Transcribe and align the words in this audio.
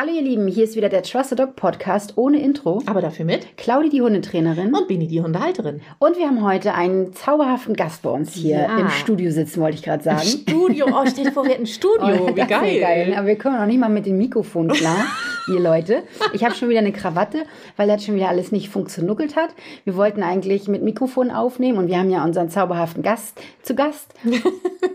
Hallo 0.00 0.12
ihr 0.12 0.22
Lieben, 0.22 0.46
hier 0.46 0.62
ist 0.62 0.76
wieder 0.76 0.88
der 0.88 1.02
Trust 1.02 1.32
a 1.32 1.34
Dog 1.34 1.56
Podcast 1.56 2.12
ohne 2.16 2.40
Intro. 2.40 2.80
Aber 2.86 3.00
dafür 3.00 3.24
mit 3.24 3.56
Claudi 3.56 3.88
die 3.88 4.00
Hundetrainerin. 4.00 4.72
und 4.72 4.86
Bini 4.86 5.08
die 5.08 5.20
Hundehalterin. 5.20 5.80
Und 5.98 6.16
wir 6.16 6.26
haben 6.28 6.44
heute 6.44 6.72
einen 6.74 7.12
zauberhaften 7.12 7.74
Gast 7.74 8.02
bei 8.02 8.10
uns 8.10 8.32
hier 8.32 8.58
Ja. 8.60 8.78
im 8.78 8.90
Studio 8.90 9.32
sitzen, 9.32 9.60
wollte 9.60 9.76
ich 9.76 9.82
gerade 9.82 10.04
sagen. 10.04 10.20
Studio, 10.22 10.86
oh, 10.92 11.04
stell 11.10 11.24
dir 11.24 11.32
vor, 11.32 11.42
wir 11.42 11.50
hätten 11.50 11.64
ein 11.64 11.66
Studio. 11.66 11.98
Oh, 12.00 12.28
Wie 12.28 12.36
wär 12.36 12.46
geil. 12.46 13.12
Aber 13.18 13.26
wir 13.26 13.36
kommen 13.38 13.58
noch 13.58 13.66
nicht 13.66 13.80
mal 13.80 13.88
mit 13.88 14.06
dem 14.06 14.18
Mikrofon 14.18 14.68
klar, 14.68 15.04
ihr 15.48 15.60
Leute. 15.60 16.02
Ich 16.32 16.44
habe 16.44 16.54
schon 16.54 16.68
wieder 16.68 16.78
eine 16.80 16.92
Krawatte, 16.92 17.44
weil 17.76 17.88
das 17.88 18.04
schon 18.04 18.14
wieder 18.14 18.28
alles 18.28 18.52
nicht 18.52 18.68
funktioniert 18.68 19.36
hat. 19.36 19.50
Wir 19.84 19.96
wollten 19.96 20.22
eigentlich 20.22 20.68
mit 20.68 20.82
Mikrofon 20.82 21.30
aufnehmen 21.30 21.78
und 21.78 21.88
wir 21.88 21.98
haben 21.98 22.10
ja 22.10 22.24
unseren 22.24 22.50
zauberhaften 22.50 23.02
Gast 23.02 23.40
zu 23.62 23.74
Gast. 23.74 24.14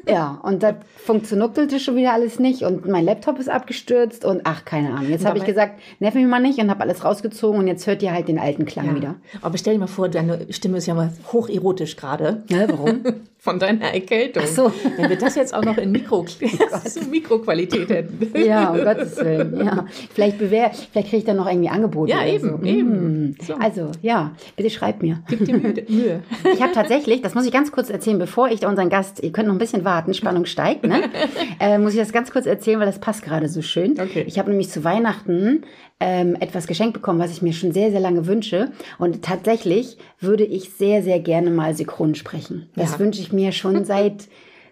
Ja, 0.06 0.42
und 0.44 0.64
das 0.64 0.76
funktionierte 0.98 1.80
schon 1.80 1.96
wieder 1.96 2.12
alles 2.12 2.38
nicht 2.38 2.64
und 2.64 2.86
mein 2.90 3.06
Laptop 3.06 3.40
ist 3.40 3.48
abgestürzt 3.48 4.26
und 4.26 4.42
ach, 4.44 4.66
keine 4.66 4.90
Ahnung. 4.90 5.10
Jetzt 5.10 5.26
habe 5.26 5.38
ich 5.38 5.46
gesagt, 5.46 5.80
nerv 6.00 6.14
mich 6.14 6.26
mal 6.26 6.42
nicht 6.42 6.60
und 6.60 6.70
habe 6.70 6.82
alles 6.82 7.06
rausgezogen 7.06 7.58
und 7.62 7.68
jetzt 7.68 7.88
hört 7.88 8.04
ihr 8.04 8.12
halt 8.12 8.28
den 8.28 8.38
alten 8.38 8.66
Klang 8.66 8.88
Ja. 8.88 8.96
wieder. 8.96 9.16
Aber 9.42 9.58
stell 9.58 9.76
dir 9.76 9.80
mal 9.80 9.88
vor, 9.88 10.10
deine 10.10 10.52
Stimme 10.52 10.78
ist 10.80 10.88
ja 10.88 10.94
mal 10.94 11.14
hocherotisch 11.32 11.96
gerade. 11.96 12.44
Ne, 12.50 12.68
warum? 12.70 13.02
Von 13.44 13.60
deiner 13.60 13.94
Erkältung. 13.94 14.44
Ach 14.46 14.50
so. 14.50 14.72
Wenn 14.96 15.10
wir 15.10 15.18
das 15.18 15.36
jetzt 15.36 15.54
auch 15.54 15.66
noch 15.66 15.78
in 15.78 15.92
Mikro 15.92 16.26
so 16.86 17.02
Mikroqualität 17.02 17.90
hätten. 17.90 18.32
Ja, 18.40 18.70
um 18.70 18.78
Gottes 18.78 19.18
Willen. 19.18 19.66
Ja. 19.66 19.86
Vielleicht, 20.14 20.38
bewehr, 20.38 20.72
vielleicht 20.72 21.10
kriege 21.10 21.18
ich 21.18 21.26
dann 21.26 21.36
noch 21.36 21.48
irgendwie 21.50 21.68
Angebote. 21.68 22.10
Ja, 22.10 22.26
eben, 22.26 22.62
so. 22.62 22.66
eben. 22.66 23.32
Mm. 23.32 23.36
So. 23.46 23.56
Also, 23.56 23.92
ja, 24.02 24.32
bitte 24.56 24.70
schreibt 24.70 25.02
mir. 25.02 25.24
Gib 25.28 25.44
dir 25.44 25.58
Mühe. 25.90 26.24
Ich 26.54 26.62
habe 26.62 26.72
tatsächlich, 26.72 27.22
das 27.22 27.36
muss 27.36 27.46
ich 27.46 27.52
ganz 27.52 27.74
kurz 27.74 27.90
erzählen, 27.90 28.18
bevor 28.18 28.48
ich 28.48 28.62
da 28.62 28.70
unseren 28.70 28.88
Gast, 28.88 29.22
ihr 29.22 29.34
könnt 29.34 29.50
noch 29.50 29.56
ein 29.56 29.60
bisschen 29.60 29.84
warten, 29.84 30.14
Spannung 30.14 30.46
steigt, 30.46 30.86
ne? 30.86 31.02
äh, 31.60 31.78
muss 31.80 31.92
ich 31.96 32.00
das 32.00 32.14
ganz 32.14 32.32
kurz 32.32 32.46
erzählen, 32.46 32.80
weil 32.80 32.86
das 32.88 33.00
passt 33.00 33.24
gerade 33.24 33.50
so 33.50 33.62
schön. 33.62 34.00
Okay. 34.00 34.24
Ich 34.26 34.40
habe 34.40 34.52
nämlich 34.52 34.70
zu 34.70 34.86
Weihnachten 34.86 35.66
ähm, 36.06 36.36
etwas 36.38 36.68
geschenkt 36.68 36.94
bekommen, 36.94 37.20
was 37.20 37.32
ich 37.32 37.42
mir 37.42 37.54
schon 37.54 37.72
sehr, 37.72 37.90
sehr 37.92 38.02
lange 38.02 38.28
wünsche. 38.28 38.72
Und 39.00 39.22
tatsächlich 39.24 39.98
würde 40.20 40.44
ich 40.44 40.72
sehr, 40.74 41.02
sehr 41.02 41.20
gerne 41.22 41.50
mal 41.50 41.74
synchron 41.76 42.14
sprechen. 42.14 42.68
Das 42.76 42.92
Ja. 42.94 43.00
wünsche 43.00 43.22
ich 43.22 43.32
mir 43.32 43.54
schon 43.54 43.86
seit, 43.94 44.28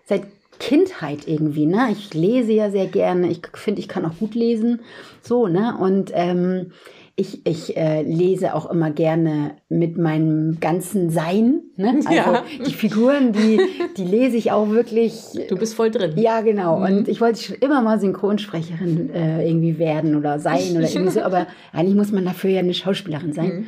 seit 0.06 0.24
Kindheit 0.60 1.28
irgendwie, 1.28 1.66
ne? 1.66 1.88
Ich 1.94 2.14
lese 2.14 2.52
ja 2.52 2.70
sehr 2.70 2.88
gerne. 2.88 3.32
Ich 3.32 3.40
finde, 3.54 3.80
ich 3.80 3.88
kann 3.88 4.06
auch 4.06 4.18
gut 4.20 4.36
lesen. 4.36 4.82
So, 5.22 5.48
ne? 5.48 5.76
Und 5.80 6.12
ähm, 6.14 6.74
ich, 7.22 7.46
ich 7.46 7.78
äh, 7.78 8.02
lese 8.02 8.56
auch 8.56 8.70
immer 8.70 8.90
gerne 8.90 9.52
mit 9.70 9.98
meinem 9.98 10.60
ganzen 10.60 11.10
Sein. 11.10 11.62
Ne? 11.78 12.00
Also 12.06 12.12
Ja. 12.14 12.44
die 12.66 12.74
Figuren, 12.74 13.32
die, 13.32 13.60
die 13.96 14.04
lese 14.04 14.38
ich 14.38 14.52
auch 14.52 14.70
wirklich. 14.70 15.14
Du 15.50 15.56
bist 15.58 15.76
voll 15.76 15.92
drin. 15.92 16.14
Ja, 16.18 16.42
genau. 16.42 16.84
Und 16.84 17.08
ich 17.08 17.22
wollte 17.22 17.42
schon 17.42 17.56
immer 17.58 17.82
mal 17.82 18.00
Synchronsprecherin 18.00 19.12
äh, 19.14 19.48
irgendwie 19.48 19.78
werden 19.78 20.16
oder 20.16 20.40
sein 20.40 20.72
oder 20.72 20.90
irgendwie 20.94 21.12
so. 21.12 21.22
Aber 21.22 21.48
eigentlich 21.72 21.96
muss 21.96 22.12
man 22.12 22.26
dafür 22.26 22.50
ja 22.50 22.60
eine 22.60 22.74
Schauspielerin 22.74 23.34
sein. 23.34 23.66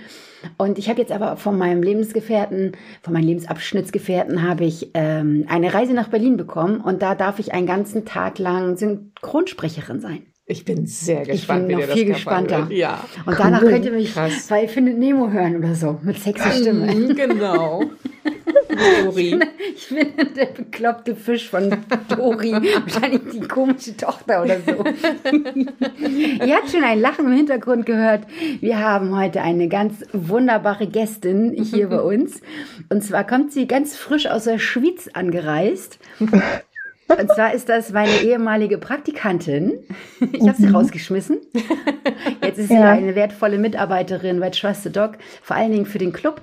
Und 0.58 0.78
ich 0.78 0.90
habe 0.90 1.00
jetzt 1.00 1.12
aber 1.14 1.38
von 1.38 1.58
meinem 1.58 1.82
Lebensgefährten, 1.84 2.74
von 3.02 3.14
meinem 3.14 3.28
Lebensabschnittsgefährten, 3.28 4.42
habe 4.42 4.66
ich 4.66 4.90
ähm, 4.94 5.46
eine 5.48 5.74
Reise 5.74 5.94
nach 5.94 6.10
Berlin 6.10 6.36
bekommen 6.36 6.82
und 6.82 7.02
da 7.02 7.16
darf 7.16 7.40
ich 7.40 7.54
einen 7.54 7.68
ganzen 7.68 8.04
Tag 8.04 8.40
lang 8.40 8.76
Synchronsprecherin 8.76 10.02
sein. 10.02 10.24
Ich 10.46 10.66
bin 10.66 10.86
sehr 10.86 11.22
Ich 11.22 11.30
gespannt, 11.30 11.68
bin 11.70 11.78
wie 11.78 11.82
noch 11.86 11.94
viel 11.94 12.06
gespannter. 12.06 12.70
wird. 12.70 12.78
Ja. 12.78 13.06
Und 13.26 13.40
danach 13.40 13.62
Cool. 13.62 13.70
könnt 13.70 13.86
ihr 13.86 13.92
mich 13.94 14.14
Krass. 14.14 14.48
bei 14.50 14.68
Findet 14.68 14.98
Nemo 14.98 15.30
hören 15.32 15.56
oder 15.58 15.74
so, 15.74 16.00
mit 16.04 16.20
sexy 16.20 16.62
Stimme. 16.62 16.94
Mhm, 16.94 17.16
Genau. 17.16 17.84
Dori. 19.06 19.40
Ich 19.76 19.88
bin 19.90 20.08
der 20.36 20.46
bekloppte 20.48 21.16
Fisch 21.16 21.48
von 21.50 21.70
Dori, 22.10 22.52
wahrscheinlich 22.54 23.22
die 23.32 23.42
komische 23.42 23.96
Tochter 23.96 24.42
oder 24.44 24.58
so. 24.62 24.84
Ihr 26.46 26.56
habt 26.56 26.70
schon 26.72 26.84
ein 26.84 27.00
Lachen 27.00 27.28
im 27.28 27.34
Hintergrund 27.34 27.86
gehört. 27.86 28.24
Wir 28.62 28.80
haben 28.80 29.16
heute 29.16 29.42
eine 29.42 29.68
ganz 29.68 30.04
wunderbare 30.12 30.88
Gästin 30.88 31.54
hier 31.54 31.88
bei 31.90 32.02
uns. 32.02 32.42
Und 32.90 33.04
zwar 33.04 33.26
kommt 33.28 33.54
sie 33.54 33.68
ganz 33.68 33.96
frisch 33.96 34.26
aus 34.26 34.46
der 34.46 34.58
Schweiz 34.58 35.08
angereist. 35.14 36.00
Und 37.08 37.30
zwar 37.32 37.54
ist 37.54 37.70
das 37.70 37.92
meine 37.92 38.22
ehemalige 38.24 38.78
Praktikantin. 38.78 39.74
Ich 40.32 40.42
habe 40.48 40.56
sie 40.58 40.68
rausgeschmissen. 40.68 41.38
Jetzt 42.44 42.58
ist 42.58 42.70
sie 42.70 42.76
Ja. 42.76 42.92
eine 42.92 43.14
wertvolle 43.16 43.58
Mitarbeiterin 43.58 44.40
bei 44.40 44.50
Trust 44.50 44.84
the 44.84 44.92
Dog, 44.92 45.18
vor 45.42 45.56
allen 45.56 45.72
Dingen 45.72 45.86
für 45.86 45.98
den 46.00 46.14
Club 46.14 46.42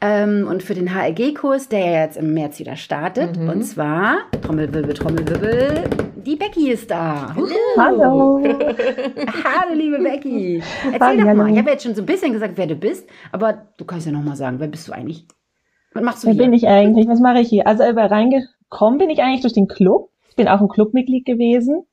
ähm, 0.00 0.46
und 0.48 0.62
für 0.62 0.74
den 0.74 0.94
HLG-Kurs, 0.94 1.68
der 1.68 1.78
ja 1.80 2.02
jetzt 2.02 2.16
im 2.16 2.34
März 2.34 2.58
wieder 2.58 2.76
startet. 2.76 3.36
Und 3.38 3.62
zwar, 3.62 4.18
Trommelwirbel, 4.42 4.94
Trommelwirbel, 4.94 5.84
die 6.16 6.36
Becky 6.36 6.70
ist 6.70 6.90
da. 6.90 7.34
Hallo. 7.78 8.42
Hallo, 8.44 9.74
liebe 9.74 9.98
Becky. 10.02 10.62
Erzähl 10.92 11.00
Hallo. 11.00 11.24
doch 11.24 11.34
mal. 11.34 11.50
Ich 11.50 11.58
habe 11.58 11.70
jetzt 11.70 11.84
schon 11.84 11.94
so 11.94 12.02
ein 12.02 12.06
bisschen 12.06 12.32
gesagt, 12.32 12.54
wer 12.56 12.66
du 12.66 12.74
bist, 12.74 13.08
aber 13.32 13.68
du 13.76 13.84
kannst 13.84 14.06
ja 14.06 14.12
noch 14.12 14.22
mal 14.22 14.36
sagen, 14.36 14.56
wer 14.60 14.68
bist 14.68 14.88
du 14.88 14.92
eigentlich? 14.92 15.26
Was 15.94 16.02
machst 16.02 16.22
du 16.24 16.26
Wer 16.28 16.34
hier? 16.34 16.42
bin 16.44 16.52
ich 16.52 16.66
eigentlich? 16.68 17.08
Was 17.08 17.20
mache 17.20 17.40
ich 17.40 17.48
hier? 17.48 17.66
Also 17.66 17.88
über 17.88 18.10
reingekommen 18.70 18.98
bin 18.98 19.10
ich 19.10 19.22
eigentlich 19.22 19.40
durch 19.42 19.52
den 19.52 19.68
Club. 19.68 20.10
Ich 20.28 20.36
bin 20.36 20.48
auch 20.48 20.60
ein 20.60 20.68
Clubmitglied 20.68 21.24
gewesen 21.26 21.84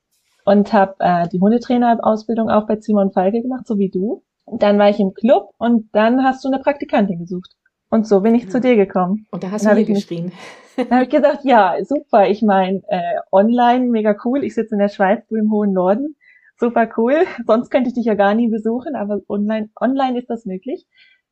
und 0.44 0.72
habe 0.72 0.94
äh, 1.00 1.28
die 1.28 1.40
Hundetrainerausbildung 1.40 2.48
auch 2.48 2.66
bei 2.66 2.76
Simon 2.80 3.12
Falke 3.12 3.42
gemacht, 3.42 3.66
so 3.66 3.78
wie 3.78 3.90
du. 3.90 4.22
Und 4.44 4.62
dann 4.62 4.78
war 4.78 4.88
ich 4.88 4.98
im 5.00 5.12
Club 5.12 5.50
und 5.58 5.88
dann 5.92 6.24
hast 6.24 6.44
du 6.44 6.48
eine 6.48 6.58
Praktikantin 6.60 7.18
gesucht. 7.18 7.50
Und 7.90 8.06
so 8.06 8.20
bin 8.20 8.34
ich 8.34 8.50
zu 8.50 8.60
dir 8.60 8.76
gekommen. 8.76 9.26
Und 9.30 9.42
da 9.42 9.50
hast 9.50 9.64
Dann 9.66 9.74
du 9.76 9.80
mich- 9.80 9.88
geschrien. 9.88 10.32
Dann 10.76 10.90
habe 10.92 11.02
ich 11.04 11.10
gesagt, 11.10 11.40
ja, 11.44 11.74
super. 11.82 12.28
Ich 12.28 12.40
meine, 12.40 12.82
äh, 12.86 13.16
online, 13.32 13.86
mega 13.86 14.14
cool. 14.24 14.44
Ich 14.44 14.54
sitze 14.54 14.76
in 14.76 14.78
der 14.78 14.88
Schweiz, 14.88 15.26
du 15.26 15.34
im 15.34 15.50
hohen 15.50 15.72
Norden. 15.72 16.14
Super 16.56 16.88
cool. 16.96 17.14
Sonst 17.48 17.70
könnte 17.70 17.88
ich 17.88 17.94
dich 17.94 18.04
ja 18.04 18.14
gar 18.14 18.32
nie 18.34 18.46
besuchen, 18.48 18.94
aber 18.94 19.18
online, 19.28 19.70
online 19.80 20.20
ist 20.20 20.30
das 20.30 20.44
möglich. 20.44 20.86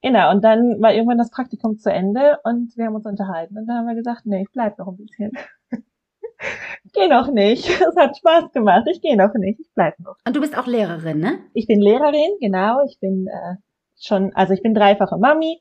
Genau, 0.06 0.30
und 0.30 0.44
dann 0.44 0.80
war 0.80 0.94
irgendwann 0.94 1.18
das 1.18 1.32
Praktikum 1.32 1.78
zu 1.78 1.92
Ende 1.92 2.38
und 2.44 2.76
wir 2.76 2.86
haben 2.86 2.94
uns 2.94 3.06
unterhalten. 3.06 3.58
Und 3.58 3.66
dann 3.66 3.78
haben 3.78 3.88
wir 3.88 3.96
gesagt, 3.96 4.24
nee, 4.24 4.42
ich 4.42 4.52
bleib 4.52 4.78
noch 4.78 4.86
ein 4.86 4.96
bisschen. 4.96 5.32
geh 6.92 7.08
noch 7.08 7.32
nicht. 7.32 7.68
Es 7.80 7.96
hat 7.96 8.16
Spaß 8.16 8.52
gemacht. 8.52 8.86
Ich 8.88 9.00
gehe 9.00 9.16
noch 9.16 9.34
nicht. 9.34 9.58
Ich 9.58 9.68
bleib 9.74 9.98
noch. 9.98 10.14
Und 10.24 10.36
du 10.36 10.40
bist 10.40 10.56
auch 10.56 10.68
Lehrerin, 10.68 11.18
ne? 11.18 11.40
Ich 11.54 11.66
bin 11.66 11.80
Lehrerin, 11.80 12.36
genau. 12.40 12.84
Ich 12.86 13.00
bin 13.00 13.26
äh, 13.26 13.56
schon, 14.00 14.32
also 14.36 14.54
ich 14.54 14.62
bin 14.62 14.74
dreifache 14.74 15.18
Mami, 15.18 15.60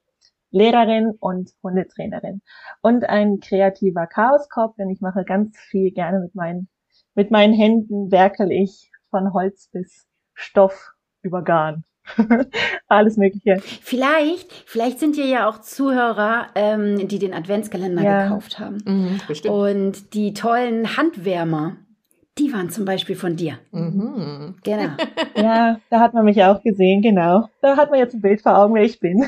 Lehrerin 0.52 1.16
und 1.20 1.50
Hundetrainerin. 1.64 2.44
Und 2.84 3.10
ein 3.10 3.40
kreativer 3.40 4.06
Chaoskopf, 4.06 4.76
denn 4.76 4.92
ich 4.92 5.02
mache 5.02 5.24
ganz 5.24 5.58
viel 5.58 5.90
gerne 5.90 6.20
mit 6.20 6.36
meinen, 6.36 6.70
mit 7.16 7.32
meinen 7.32 7.56
Händen 7.56 8.12
werkel 8.12 8.52
ich 8.52 8.92
von 9.10 9.34
Holz 9.34 9.70
bis 9.72 10.08
Stoff 10.36 10.94
über 11.24 11.44
Garn. 11.44 11.84
Alles 12.88 13.18
Mögliche. 13.18 13.58
Vielleicht, 13.82 14.52
vielleicht 14.66 15.00
sind 15.00 15.16
hier 15.16 15.26
ja 15.28 15.50
auch 15.50 15.60
Zuhörer, 15.62 16.48
ähm, 16.56 17.08
die 17.08 17.20
den 17.20 17.34
Adventskalender 17.34 18.04
Ja. 18.04 18.24
gekauft 18.24 18.60
haben. 18.60 18.78
Mhm, 18.86 19.20
bestimmt. 19.28 19.54
Und 19.54 20.14
die 20.14 20.34
tollen 20.34 20.98
Handwärmer, 20.98 21.78
die 22.38 22.54
waren 22.54 22.70
zum 22.70 22.86
Beispiel 22.86 23.16
von 23.16 23.36
dir. 23.36 23.60
Mhm. 23.72 24.56
Genau. 24.64 24.90
Ja, 25.38 25.80
da 25.90 26.00
hat 26.00 26.14
man 26.14 26.24
mich 26.26 26.42
auch 26.44 26.64
gesehen, 26.64 27.02
genau. 27.02 27.50
Da 27.62 27.76
hat 27.76 27.90
man 27.92 28.00
jetzt 28.00 28.14
ein 28.14 28.22
Bild 28.22 28.42
vor 28.42 28.58
Augen, 28.58 28.74
wer 28.76 28.84
ich 28.84 29.00
bin. 29.00 29.26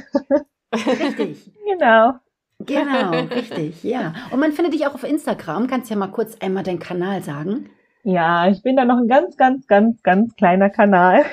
Richtig. 0.74 1.52
Genau. 1.68 2.14
Genau, 2.60 3.12
richtig, 3.36 3.84
ja. 3.84 4.14
Und 4.32 4.40
man 4.40 4.52
findet 4.54 4.74
dich 4.74 4.88
auch 4.88 4.96
auf 4.96 5.04
Instagram. 5.04 5.68
Kannst 5.68 5.92
ja 5.92 5.96
mal 5.98 6.08
kurz 6.08 6.38
einmal 6.40 6.64
deinen 6.64 6.80
Kanal 6.80 7.22
sagen. 7.22 7.70
Ja, 8.04 8.48
ich 8.48 8.62
bin 8.64 8.76
da 8.78 8.86
noch 8.86 8.98
ein 8.98 9.08
ganz, 9.08 9.36
ganz, 9.38 9.68
ganz, 9.68 10.02
ganz 10.02 10.36
kleiner 10.36 10.70
Kanal. 10.70 11.26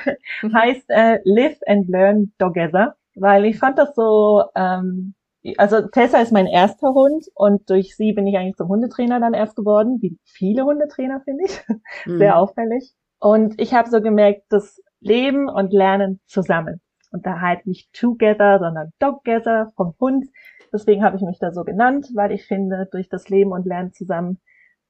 heißt 0.43 0.91
äh, 0.91 1.21
Live 1.25 1.59
and 1.67 1.89
Learn 1.89 2.33
Together, 2.39 2.97
weil 3.15 3.45
ich 3.45 3.59
fand 3.59 3.79
das 3.79 3.95
so, 3.95 4.43
ähm, 4.57 5.15
also 5.59 5.87
Tessa 5.89 6.19
ist 6.21 6.33
mein 6.33 6.47
erster 6.47 6.93
Hund 6.95 7.27
und 7.35 7.69
durch 7.71 7.97
sie 7.97 8.13
bin 8.13 8.27
ich 8.27 8.37
eigentlich 8.37 8.57
zum 8.57 8.69
Hundetrainer 8.69 9.21
dann 9.21 9.35
erst 9.35 9.57
geworden, 9.57 9.99
wie 10.01 10.19
viele 10.25 10.65
Hundetrainer 10.65 11.21
finde 11.21 11.45
ich, 11.45 11.61
Mhm. 12.07 12.19
sehr 12.19 12.39
auffällig. 12.39 12.93
Und 13.21 13.61
ich 13.61 13.73
habe 13.75 13.89
so 13.89 14.01
gemerkt, 14.01 14.43
das 14.49 14.83
Leben 15.01 15.49
und 15.49 15.73
Lernen 15.73 16.21
zusammen 16.27 16.81
und 17.13 17.25
da 17.27 17.41
halt 17.41 17.67
nicht 17.67 17.93
together, 17.93 18.59
sondern 18.59 18.91
together 18.99 19.73
vom 19.77 19.95
Hund. 20.01 20.27
Deswegen 20.73 21.05
habe 21.05 21.17
ich 21.17 21.23
mich 21.23 21.39
da 21.39 21.53
so 21.53 21.63
genannt, 21.63 22.09
weil 22.15 22.33
ich 22.33 22.47
finde, 22.47 22.89
durch 22.91 23.09
das 23.09 23.29
Leben 23.29 23.53
und 23.53 23.65
Lernen 23.67 23.93
zusammen 23.93 24.41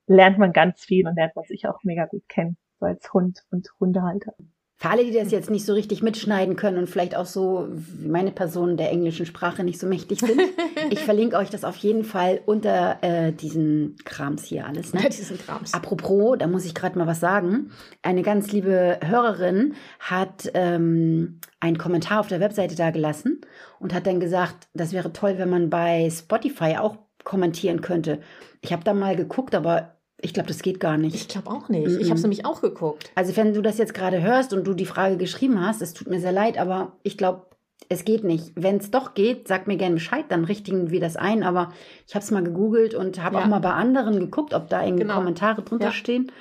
lernt 0.07 0.39
man 0.39 0.53
ganz 0.53 0.85
viel 0.85 1.07
und 1.07 1.17
lernt 1.17 1.37
man 1.37 1.45
sich 1.45 1.67
auch 1.67 1.83
mega 1.83 2.07
gut 2.07 2.29
kennen, 2.29 2.57
so 2.81 2.87
als 2.87 3.13
Hund 3.13 3.45
und 3.51 3.69
Hundehalter. 3.81 4.35
Für 4.77 4.91
alle, 4.91 5.05
die 5.05 5.13
das 5.13 5.31
jetzt 5.31 5.51
nicht 5.51 5.65
so 5.65 5.73
richtig 5.73 6.03
mitschneiden 6.03 6.57
können 6.57 6.79
und 6.79 6.91
vielleicht 6.91 7.17
auch 7.17 7.27
so 7.27 7.69
wie 7.71 8.09
meine 8.09 8.33
Personen 8.33 8.77
der 8.77 8.91
englischen 8.91 9.25
Sprache 9.25 9.63
nicht 9.63 9.79
so 9.79 9.87
mächtig 9.87 10.19
sind, 10.19 10.41
ich 10.91 10.99
verlinke 10.99 11.37
euch 11.37 11.49
das 11.49 11.65
auf 11.65 11.77
jeden 11.77 12.03
Fall 12.03 12.41
unter 12.45 12.99
äh, 13.03 13.33
diesen 13.33 13.97
Krams 14.05 14.45
hier 14.45 14.67
alles. 14.67 14.93
Ne? 14.93 15.01
Ja, 15.03 15.09
diesen 15.09 15.39
Krams. 15.39 15.73
Apropos, 15.73 16.37
da 16.39 16.49
muss 16.49 16.67
ich 16.67 16.75
gerade 16.75 16.99
mal 16.99 17.07
was 17.07 17.21
sagen. 17.21 17.71
Eine 18.03 18.23
ganz 18.23 18.51
liebe 18.51 18.99
Hörerin 19.03 19.75
hat 20.01 20.51
ähm, 20.55 21.39
einen 21.61 21.79
Kommentar 21.79 22.19
auf 22.21 22.27
der 22.27 22.41
Webseite 22.41 22.75
da 22.75 22.91
gelassen 22.91 23.41
und 23.79 23.95
hat 23.95 24.09
dann 24.09 24.19
gesagt, 24.19 24.69
das 24.75 24.93
wäre 24.93 25.13
toll, 25.13 25.39
wenn 25.39 25.49
man 25.49 25.71
bei 25.71 26.11
Spotify 26.11 26.77
auch 26.79 26.99
kommentieren 27.25 27.81
könnte. 27.81 28.21
Ich 28.61 28.73
habe 28.73 28.85
da 28.85 28.95
mal 28.95 29.17
geguckt, 29.17 29.55
aber 29.55 29.91
Ich 30.23 30.33
glaube, 30.33 30.47
das 30.49 30.63
geht 30.63 30.81
gar 30.81 30.97
nicht. 30.97 31.15
Ich 31.17 31.29
glaube 31.29 31.51
auch 31.51 31.69
nicht. 31.69 31.87
Ich 32.01 32.09
habe 32.09 32.15
es 32.17 32.23
nämlich 32.23 32.47
auch 32.47 32.63
geguckt. 32.63 33.11
Also 33.15 33.37
wenn 33.37 33.53
du 33.53 33.61
das 33.61 33.77
jetzt 33.77 33.93
gerade 33.93 34.23
hörst 34.23 34.55
und 34.55 34.65
du 34.67 34.73
die 34.73 34.87
Frage 34.87 35.19
geschrieben 35.19 35.61
hast, 35.61 35.83
es 35.83 35.93
tut 35.93 36.09
mir 36.09 36.19
sehr 36.21 36.33
leid, 36.33 36.57
aber 36.57 36.93
ich 37.03 37.19
glaube, 37.19 37.47
es 37.91 38.07
geht 38.07 38.25
nicht. 38.25 38.53
Wenn 38.55 38.77
es 38.79 38.91
doch 38.91 39.13
geht, 39.13 39.49
sag 39.49 39.67
mir 39.67 39.77
gerne 39.77 39.97
Bescheid, 39.97 40.25
dann 40.31 40.45
richten 40.45 40.91
wir 40.91 41.01
das 41.01 41.17
ein. 41.17 41.43
Aber 41.43 41.73
ich 42.07 42.15
habe 42.15 42.25
es 42.25 42.31
mal 42.31 42.43
gegoogelt 42.43 42.95
und 42.95 43.23
habe 43.23 43.37
Ja. 43.37 43.43
auch 43.43 43.47
mal 43.49 43.59
bei 43.61 43.73
anderen 43.73 44.19
geguckt, 44.19 44.55
ob 44.55 44.71
da 44.71 44.83
irgendwie 44.83 45.03
Genau. 45.03 45.17
Kommentare 45.17 45.61
drunter 45.63 45.87
Ja. 45.87 45.93
stehen. 45.93 46.33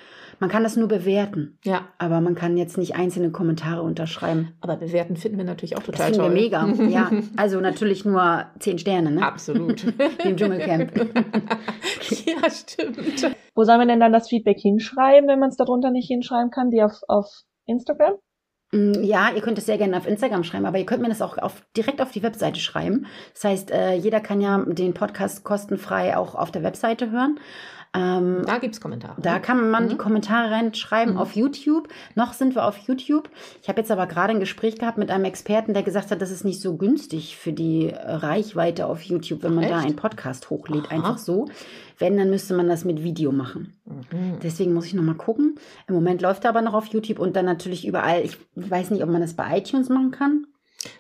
Man 0.44 0.50
kann 0.52 0.64
das 0.64 0.76
nur 0.76 0.90
bewerten, 0.90 1.58
Ja, 1.64 1.88
aber 2.00 2.20
man 2.20 2.36
kann 2.36 2.58
jetzt 2.58 2.78
nicht 2.78 2.96
einzelne 2.98 3.32
Kommentare 3.32 3.82
unterschreiben. 3.82 4.50
aber 4.60 4.76
bewerten 4.76 5.16
finden 5.16 5.38
wir 5.38 5.46
natürlich 5.46 5.78
auch 5.78 5.84
Das 5.84 5.96
total 5.96 6.14
finden 6.14 6.36
wir 6.36 6.60
toll. 6.60 6.70
mega. 6.74 6.90
Ja, 6.90 7.12
also 7.38 7.62
natürlich 7.62 8.04
nur 8.04 8.46
zehn 8.60 8.78
Sterne, 8.78 9.12
ne? 9.12 9.26
Absolut. 9.26 9.86
Wie 10.24 10.28
im 10.30 10.36
Dschungelcamp. 10.36 10.92
ja, 12.26 12.50
stimmt. 12.50 13.36
Wo 13.56 13.64
soll 13.64 13.78
man 13.78 13.88
denn 13.88 14.02
dann 14.02 14.12
das 14.12 14.28
Feedback 14.28 14.58
hinschreiben, 14.60 15.30
wenn 15.30 15.40
man 15.40 15.50
es 15.50 15.56
darunter 15.56 15.92
nicht 15.92 16.08
hinschreiben 16.08 16.52
kann? 16.52 16.72
Die 16.72 16.84
auf, 16.84 17.00
auf 17.08 17.28
Instagram? 17.66 18.16
Mm, 18.74 19.02
Ja, 19.04 19.30
ihr 19.34 19.42
könnt 19.42 19.58
es 19.58 19.66
sehr 19.66 19.78
gerne 19.78 19.96
auf 19.96 20.08
Instagram 20.08 20.44
schreiben, 20.44 20.66
aber 20.66 20.78
ihr 20.78 20.86
könnt 20.86 21.02
mir 21.02 21.10
das 21.10 21.22
auch 21.22 21.38
auf, 21.38 21.62
direkt 21.78 22.02
auf 22.02 22.12
die 22.12 22.24
Webseite 22.24 22.60
schreiben. 22.60 23.06
Das 23.34 23.46
heißt, 23.46 23.72
äh, 23.72 23.94
jeder 23.94 24.20
kann 24.20 24.42
ja 24.42 24.58
den 24.68 24.94
Podcast 24.94 25.44
kostenfrei 25.46 26.18
auch 26.18 26.36
auf 26.36 26.52
der 26.52 26.64
Webseite 26.64 27.12
hören. 27.12 27.40
Ähm, 27.96 28.42
Da 28.48 28.58
gibt's 28.58 28.82
Kommentare. 28.82 29.16
Da 29.22 29.38
kann 29.40 29.70
man 29.70 29.88
die 29.88 29.94
Mhm. 29.94 30.00
Kommentare 30.00 30.50
reinschreiben 30.52 31.14
Mhm. 31.14 31.20
auf 31.20 31.36
YouTube. 31.36 31.88
Noch 32.16 32.34
sind 32.34 32.56
wir 32.56 32.66
auf 32.66 32.78
YouTube. 32.88 33.30
Ich 33.62 33.70
habe 33.70 33.80
jetzt 33.82 33.92
aber 33.92 34.08
gerade 34.08 34.34
ein 34.34 34.40
Gespräch 34.40 34.78
gehabt 34.80 34.98
mit 34.98 35.12
einem 35.12 35.26
Experten, 35.26 35.74
der 35.76 35.84
gesagt 35.84 36.10
hat, 36.10 36.20
das 36.22 36.32
ist 36.32 36.44
nicht 36.44 36.60
so 36.60 36.76
günstig 36.76 37.38
für 37.38 37.54
die 37.54 37.94
Reichweite 37.96 38.88
auf 38.88 39.02
YouTube, 39.04 39.44
wenn 39.44 39.54
man 39.54 39.68
da 39.70 39.78
Echt? 39.78 39.86
einen 39.88 39.96
Podcast 39.96 40.50
hochlädt, 40.50 40.86
Aha. 40.86 40.96
einfach 40.96 41.18
so. 41.20 41.48
Wenn, 42.00 42.18
dann 42.18 42.32
müsste 42.32 42.56
man 42.56 42.68
das 42.68 42.84
mit 42.84 43.04
Video 43.04 43.32
machen. 43.32 43.76
Mhm. 43.86 44.40
Deswegen 44.42 44.74
muss 44.74 44.88
ich 44.88 44.96
noch 44.96 45.04
mal 45.04 45.14
gucken. 45.16 45.60
Im 45.88 45.94
Moment 45.94 46.22
läuft 46.24 46.44
er 46.46 46.50
aber 46.50 46.62
noch 46.64 46.74
auf 46.74 46.88
YouTube 46.88 47.20
und 47.20 47.36
dann 47.36 47.46
natürlich 47.46 47.86
überall. 47.88 48.22
Ich 48.24 48.38
weiß 48.56 48.90
nicht, 48.90 49.04
ob 49.04 49.10
man 49.10 49.22
das 49.22 49.36
bei 49.36 49.58
iTunes 49.60 49.90
machen 49.90 50.10
kann. 50.12 50.48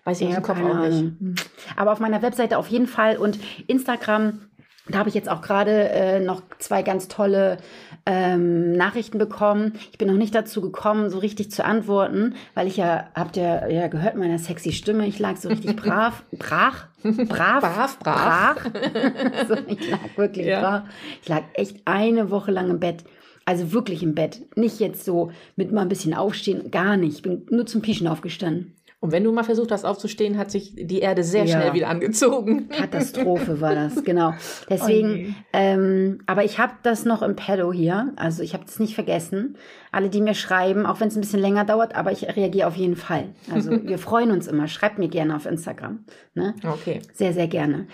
Weiß 0.05 0.21
ich 0.21 0.29
Ja, 0.29 0.39
nicht. 0.39 1.49
Aber 1.75 1.91
auf 1.91 1.99
meiner 1.99 2.21
Webseite 2.21 2.57
auf 2.57 2.67
jeden 2.67 2.87
Fall 2.87 3.17
und 3.17 3.37
Instagram, 3.67 4.41
da 4.89 4.99
habe 4.99 5.07
ich 5.09 5.15
jetzt 5.15 5.29
auch 5.29 5.41
gerade 5.41 5.89
äh, 5.89 6.19
noch 6.19 6.41
zwei 6.59 6.81
ganz 6.83 7.07
tolle 7.07 7.57
ähm, 8.05 8.73
Nachrichten 8.73 9.17
bekommen. 9.17 9.73
Ich 9.91 9.97
bin 9.97 10.09
noch 10.09 10.17
nicht 10.17 10.35
dazu 10.35 10.59
gekommen, 10.61 11.09
so 11.09 11.19
richtig 11.19 11.51
zu 11.51 11.63
antworten, 11.63 12.35
weil 12.53 12.67
ich 12.67 12.75
ja, 12.75 13.07
habt 13.15 13.37
ihr 13.37 13.69
ja 13.71 13.87
gehört, 13.87 14.15
meiner 14.17 14.37
sexy 14.39 14.73
Stimme, 14.73 15.07
ich 15.07 15.19
lag 15.19 15.37
so 15.37 15.47
richtig 15.47 15.77
brav, 15.77 16.23
brach, 16.33 16.87
brav, 17.01 17.61
Brav, 17.61 17.99
brav. 17.99 18.55
brach. 18.55 18.65
so, 19.47 19.55
ich 19.67 19.89
lag 19.89 19.99
wirklich 20.17 20.47
Ja. 20.47 20.59
brach. 20.59 20.83
Ich 21.21 21.29
lag 21.29 21.43
echt 21.53 21.77
eine 21.85 22.29
Woche 22.29 22.51
lang 22.51 22.69
im 22.69 22.79
Bett. 22.79 23.05
Also 23.45 23.73
wirklich 23.73 24.03
im 24.03 24.15
Bett. 24.15 24.41
Nicht 24.57 24.79
jetzt 24.79 25.03
so 25.05 25.31
mit 25.55 25.71
mal 25.71 25.81
ein 25.81 25.89
bisschen 25.89 26.13
aufstehen, 26.13 26.71
gar 26.71 26.95
nicht. 26.97 27.15
Ich 27.17 27.21
bin 27.21 27.45
nur 27.49 27.65
zum 27.65 27.81
Pischen 27.81 28.07
aufgestanden. 28.07 28.73
Und 29.03 29.11
wenn 29.11 29.25
du 29.25 29.33
mal 29.33 29.43
versucht 29.43 29.69
hast 29.73 29.83
aufzustehen, 29.83 30.37
hat 30.37 30.49
sich 30.49 30.75
die 30.77 30.99
Erde 30.99 31.25
sehr 31.25 31.43
Ja. 31.43 31.59
schnell 31.59 31.73
wieder 31.73 31.89
angezogen. 31.89 32.69
Katastrophe 32.69 33.59
war 33.59 33.75
das, 33.75 34.01
genau. 34.05 34.33
Deswegen, 34.69 35.35
Oh 35.37 35.43
ähm, 35.51 36.19
aber 36.25 36.45
ich 36.45 36.57
habe 36.57 36.71
das 36.83 37.03
noch 37.03 37.21
im 37.21 37.35
Pedo 37.35 37.73
hier, 37.73 38.13
also 38.15 38.41
ich 38.43 38.53
habe 38.53 38.63
das 38.63 38.79
nicht 38.79 38.95
vergessen. 38.95 39.57
Alle, 39.91 40.09
die 40.09 40.21
mir 40.21 40.35
schreiben, 40.35 40.85
auch 40.85 41.01
wenn 41.01 41.09
es 41.09 41.17
ein 41.17 41.21
bisschen 41.21 41.41
länger 41.41 41.65
dauert, 41.65 41.95
aber 41.95 42.13
ich 42.13 42.23
reagiere 42.37 42.65
auf 42.65 42.77
jeden 42.77 42.95
Fall. 42.95 43.25
Also 43.53 43.71
wir 43.85 43.97
freuen 43.97 44.31
uns 44.31 44.47
immer. 44.47 44.69
Schreibt 44.69 44.99
mir 44.99 45.09
gerne 45.09 45.35
auf 45.35 45.45
Instagram. 45.47 46.05
Ne? 46.33 46.55
Okay. 46.65 47.01
Sehr, 47.11 47.33
sehr 47.33 47.47
gerne. 47.47 47.87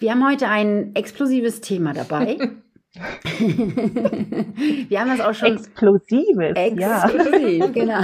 Wir 0.00 0.10
haben 0.10 0.28
heute 0.28 0.48
ein 0.48 0.96
explosives 0.96 1.60
Thema 1.60 1.92
dabei. 1.92 2.38
wir 4.88 5.00
haben 5.00 5.10
das 5.10 5.20
auch 5.20 5.34
schon 5.34 5.52
Explosives, 5.56 6.56
ja. 6.78 7.04
exklusiv, 7.08 7.72
genau. 7.74 8.00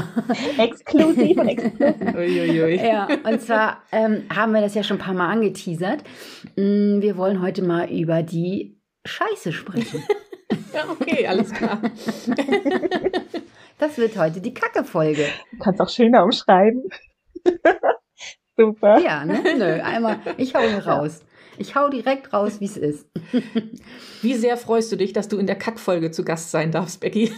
Exklusiv 0.59 1.39
und 1.39 1.49
explosiv. 1.49 2.15
Uiuiui. 2.15 2.77
Ja, 2.77 3.09
und 3.25 3.41
zwar 3.41 3.83
ähm, 3.93 4.25
haben 4.35 4.53
wir 4.53 4.61
das 4.61 4.75
ja 4.75 4.83
schon 4.83 4.99
ein 4.99 5.03
paar 5.03 5.15
Mal 5.15 5.31
angeteasert. 5.31 6.03
Mm, 6.57 7.01
Wir 7.01 7.17
wollen 7.17 7.41
heute 7.41 7.63
mal 7.63 7.91
über 7.91 8.23
die 8.23 8.79
Scheiße 9.05 9.53
sprechen. 9.53 10.03
Ja, 10.75 10.85
okay, 10.91 11.27
alles 11.27 11.51
klar. 11.53 11.81
Das 13.79 13.99
wird 13.99 14.17
heute 14.19 14.41
die 14.41 14.55
Kacke-Folge. 14.55 15.27
Du 15.51 15.59
kannst 15.59 15.81
auch 15.81 15.89
schöner 15.89 16.25
umschreiben. 16.25 16.85
Super. 18.57 18.99
Ja, 19.01 19.25
ne? 19.25 19.43
Nö, 19.57 19.83
einmal, 19.83 20.19
ich 20.39 20.55
hau 20.55 20.61
hier 20.61 20.87
raus. 20.87 21.21
Ich 21.59 21.75
hau 21.75 21.89
direkt 21.89 22.33
raus, 22.33 22.61
wie 22.61 22.65
es 22.65 22.77
ist. 22.77 23.07
Wie 24.23 24.35
sehr 24.35 24.57
freust 24.57 24.91
du 24.93 24.97
dich, 24.97 25.13
dass 25.13 25.29
du 25.29 25.39
in 25.39 25.47
der 25.47 25.57
Kackfolge 25.57 26.11
zu 26.11 26.25
Gast 26.25 26.51
sein 26.51 26.71
darfst, 26.73 27.01
Becky? 27.01 27.33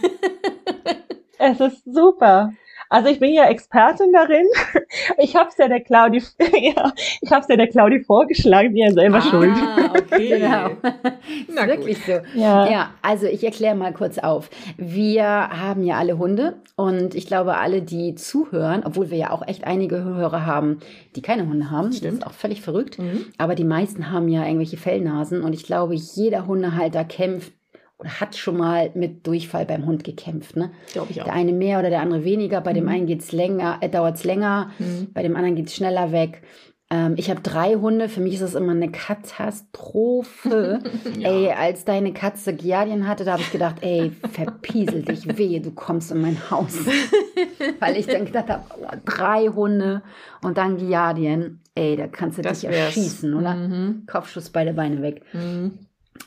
Es 1.37 1.59
ist 1.59 1.83
super. 1.85 2.53
Also 2.89 3.09
ich 3.09 3.19
bin 3.19 3.33
ja 3.33 3.45
Expertin 3.49 4.11
darin. 4.13 4.45
Ich 5.17 5.35
hab's 5.35 5.57
ja 5.57 5.67
der 5.67 5.81
Claudi, 5.81 6.21
ja, 6.39 6.93
ich 7.21 7.31
hab's 7.31 7.47
ja 7.49 7.55
der 7.55 7.67
Claudi 7.67 7.99
vorgeschlagen, 8.03 8.73
die 8.73 8.81
ja 8.81 8.91
selber 8.91 9.21
schuld. 9.21 9.55
Ah, 9.55 9.91
okay. 9.97 10.29
Genau. 10.39 10.69
Na 11.53 11.63
ist 11.63 11.67
wirklich 11.67 11.97
so. 12.05 12.13
Ja. 12.33 12.69
Ja, 12.69 12.89
also 13.01 13.25
ich 13.27 13.43
erkläre 13.43 13.75
mal 13.75 13.93
kurz 13.93 14.17
auf. 14.17 14.49
Wir 14.77 15.23
haben 15.25 15.83
ja 15.83 15.97
alle 15.97 16.17
Hunde 16.17 16.57
und 16.75 17.15
ich 17.15 17.27
glaube, 17.27 17.57
alle, 17.57 17.81
die 17.81 18.15
zuhören, 18.15 18.83
obwohl 18.85 19.09
wir 19.11 19.17
ja 19.17 19.31
auch 19.31 19.45
echt 19.47 19.65
einige 19.65 20.03
Hörer 20.03 20.45
haben, 20.45 20.79
die 21.15 21.21
keine 21.21 21.47
Hunde 21.47 21.71
haben, 21.71 21.87
das 21.87 21.97
Stimmt. 21.97 22.19
ist 22.19 22.27
auch 22.27 22.33
völlig 22.33 22.61
verrückt, 22.61 22.99
Mhm. 22.99 23.25
aber 23.37 23.55
die 23.55 23.63
meisten 23.65 24.11
haben 24.11 24.27
ja 24.29 24.43
irgendwelche 24.45 24.77
Fellnasen 24.77 25.43
und 25.43 25.53
ich 25.53 25.63
glaube, 25.65 25.95
jeder 25.95 26.47
Hundehalter 26.47 27.03
kämpft 27.05 27.53
hat 28.05 28.35
schon 28.35 28.57
mal 28.57 28.91
mit 28.95 29.25
Durchfall 29.27 29.65
beim 29.65 29.85
Hund 29.85 30.03
gekämpft. 30.03 30.55
Ne? 30.55 30.71
Glaube 30.93 31.11
ich 31.11 31.21
auch. 31.21 31.25
Der 31.25 31.33
eine 31.33 31.51
mehr 31.53 31.79
oder 31.79 31.89
der 31.89 32.01
andere 32.01 32.23
weniger. 32.23 32.61
Bei 32.61 32.73
dem 32.73 32.87
einen 32.87 33.05
geht's 33.07 33.31
länger, 33.31 33.77
äh, 33.81 33.89
dauert 33.89 34.15
es 34.15 34.23
länger, 34.23 34.71
Mhm. 34.79 35.07
bei 35.13 35.23
dem 35.23 35.35
anderen 35.35 35.55
geht's 35.55 35.75
schneller 35.75 36.11
weg. 36.11 36.41
Ähm, 36.91 37.15
ich 37.17 37.31
habe 37.31 37.41
drei 37.41 37.73
Hunde. 37.75 38.09
Für 38.09 38.21
mich 38.21 38.35
ist 38.35 38.43
das 38.43 38.53
immer 38.53 38.71
eine 38.73 38.91
Katastrophe. 38.91 40.79
Ja. 41.19 41.29
Ey, 41.31 41.49
als 41.51 41.85
deine 41.85 42.13
Katze 42.13 42.53
Giardien 42.53 43.07
hatte, 43.07 43.23
da 43.23 43.33
habe 43.33 43.41
ich 43.41 43.51
gedacht, 43.51 43.77
ey, 43.81 44.11
verpiesel 44.31 45.01
dich, 45.01 45.37
wehe, 45.37 45.61
du 45.61 45.71
kommst 45.71 46.11
in 46.11 46.21
mein 46.21 46.37
Haus. 46.51 46.77
Weil 47.79 47.95
ich 47.97 48.05
dann 48.05 48.25
gedacht 48.25 48.49
habe, 48.49 48.63
oh, 48.81 48.87
drei 49.05 49.47
Hunde 49.47 50.01
und 50.43 50.57
dann 50.57 50.77
Giardien. 50.77 51.61
Ey, 51.73 51.95
da 51.95 52.07
kannst 52.07 52.37
du 52.37 52.41
Das 52.41 52.59
dich 52.61 52.69
wär's. 52.69 52.95
erschießen, 52.97 53.33
oder? 53.33 53.55
Mhm. 53.55 54.03
Kopfschuss 54.07 54.49
beide 54.49 54.73
Beine 54.73 55.01
weg. 55.01 55.21
Mhm. 55.33 55.79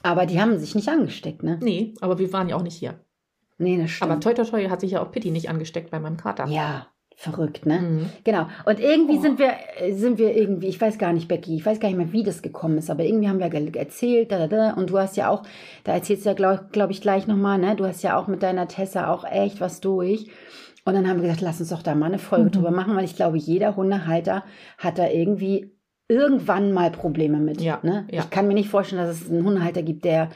Aber 0.03 0.27
die 0.27 0.41
haben 0.41 0.59
sich 0.59 0.75
nicht 0.75 0.89
angesteckt, 0.89 1.43
ne? 1.43 1.59
Nee, 1.63 1.95
aber 2.01 2.19
wir 2.19 2.33
waren 2.33 2.49
ja 2.49 2.57
auch 2.57 2.63
nicht 2.63 2.77
hier. 2.77 2.95
Nee, 3.59 3.79
das 3.81 3.91
stimmt. 3.91 4.11
Aber 4.11 4.21
toi 4.21 4.35
toi 4.35 4.45
toi 4.45 4.69
hat 4.69 4.81
sich 4.81 4.93
ja 4.93 5.03
auch 5.03 5.11
Pitti 5.11 5.31
nicht 5.31 5.49
angesteckt 5.51 5.91
bei 5.91 5.99
meinem 5.99 6.17
Kater. 6.17 6.47
ja, 6.47 6.87
verrückt, 7.21 7.67
ne? 7.67 7.81
Mhm. 7.81 8.07
Genau. 8.23 8.47
Und 8.65 8.79
irgendwie 8.79 9.19
Oh. 9.19 9.21
sind 9.21 9.41
wir, 9.41 9.51
äh, 9.81 9.93
sind 9.93 10.19
wir 10.19 10.37
irgendwie, 10.37 10.69
ich 10.69 10.81
weiß 10.81 10.99
gar 10.99 11.13
nicht, 11.13 11.27
Becky, 11.27 11.57
ich 11.57 11.67
weiß 11.67 11.81
gar 11.81 11.89
nicht 11.89 11.97
mehr, 11.99 12.13
wie 12.13 12.23
das 12.23 12.43
gekommen 12.43 12.79
ist, 12.79 12.91
aber 12.91 13.03
irgendwie 13.03 13.29
haben 13.29 13.41
wir 13.41 13.77
erzählt, 13.77 14.31
da, 14.31 14.39
da, 14.39 14.47
da, 14.47 14.75
und 14.75 14.91
du 14.91 14.99
hast 14.99 15.17
ja 15.17 15.29
auch, 15.29 15.43
da 15.83 15.95
erzählst 15.95 16.25
du 16.25 16.29
ja, 16.29 16.35
glaube 16.37 16.69
glaub 16.71 16.91
ich, 16.91 17.01
gleich 17.01 17.27
nochmal, 17.27 17.59
ne? 17.59 17.75
Du 17.75 17.85
hast 17.87 18.03
ja 18.05 18.17
auch 18.17 18.29
mit 18.29 18.45
deiner 18.45 18.69
Tessa 18.69 19.13
auch 19.13 19.25
echt 19.25 19.61
was 19.61 19.81
durch. 19.81 20.31
Und 20.85 20.95
dann 20.95 21.09
haben 21.09 21.17
wir 21.17 21.23
gesagt, 21.23 21.41
lass 21.41 21.59
uns 21.59 21.71
doch 21.71 21.83
da 21.83 21.97
mal 21.97 22.07
eine 22.07 22.21
Folge 22.21 22.47
Mhm. 22.47 22.53
drüber 22.53 22.71
machen, 22.71 22.95
weil 22.95 23.05
ich 23.05 23.17
glaube, 23.17 23.37
jeder 23.37 23.75
Hundehalter 23.75 24.45
hat 24.79 24.99
da 24.99 25.09
irgendwie 25.09 25.73
irgendwann 26.09 26.73
mal 26.73 26.91
Probleme 26.91 27.39
mit. 27.39 27.61
Ja, 27.61 27.79
ne? 27.83 28.07
ja. 28.11 28.23
Ich 28.23 28.31
kann 28.31 28.49
mir 28.49 28.55
nicht 28.55 28.71
vorstellen, 28.71 29.03
dass 29.03 29.21
es 29.21 29.31
einen 29.31 29.45
Hundehalter 29.45 29.83
gibt, 29.83 30.05
der 30.05 30.31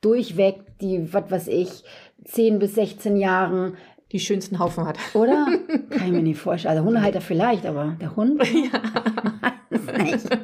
durchweg 0.00 0.78
die, 0.80 1.12
was 1.12 1.30
weiß 1.30 1.48
ich, 1.48 1.84
10 2.24 2.58
bis 2.58 2.74
16 2.74 3.16
Jahren 3.16 3.76
Die 4.12 4.20
schönsten 4.20 4.60
Haufen 4.60 4.86
hat. 4.86 4.98
oder? 5.14 5.46
Kann 5.90 6.06
ich 6.06 6.12
mir 6.12 6.22
nicht 6.22 6.38
vorstellen. 6.38 6.76
Also 6.76 6.86
Hundehalter 6.86 7.20
vielleicht, 7.20 7.66
aber 7.66 7.96
der 8.00 8.14
Hund? 8.14 8.38
Weiß 9.70 10.02
nicht. 10.02 10.28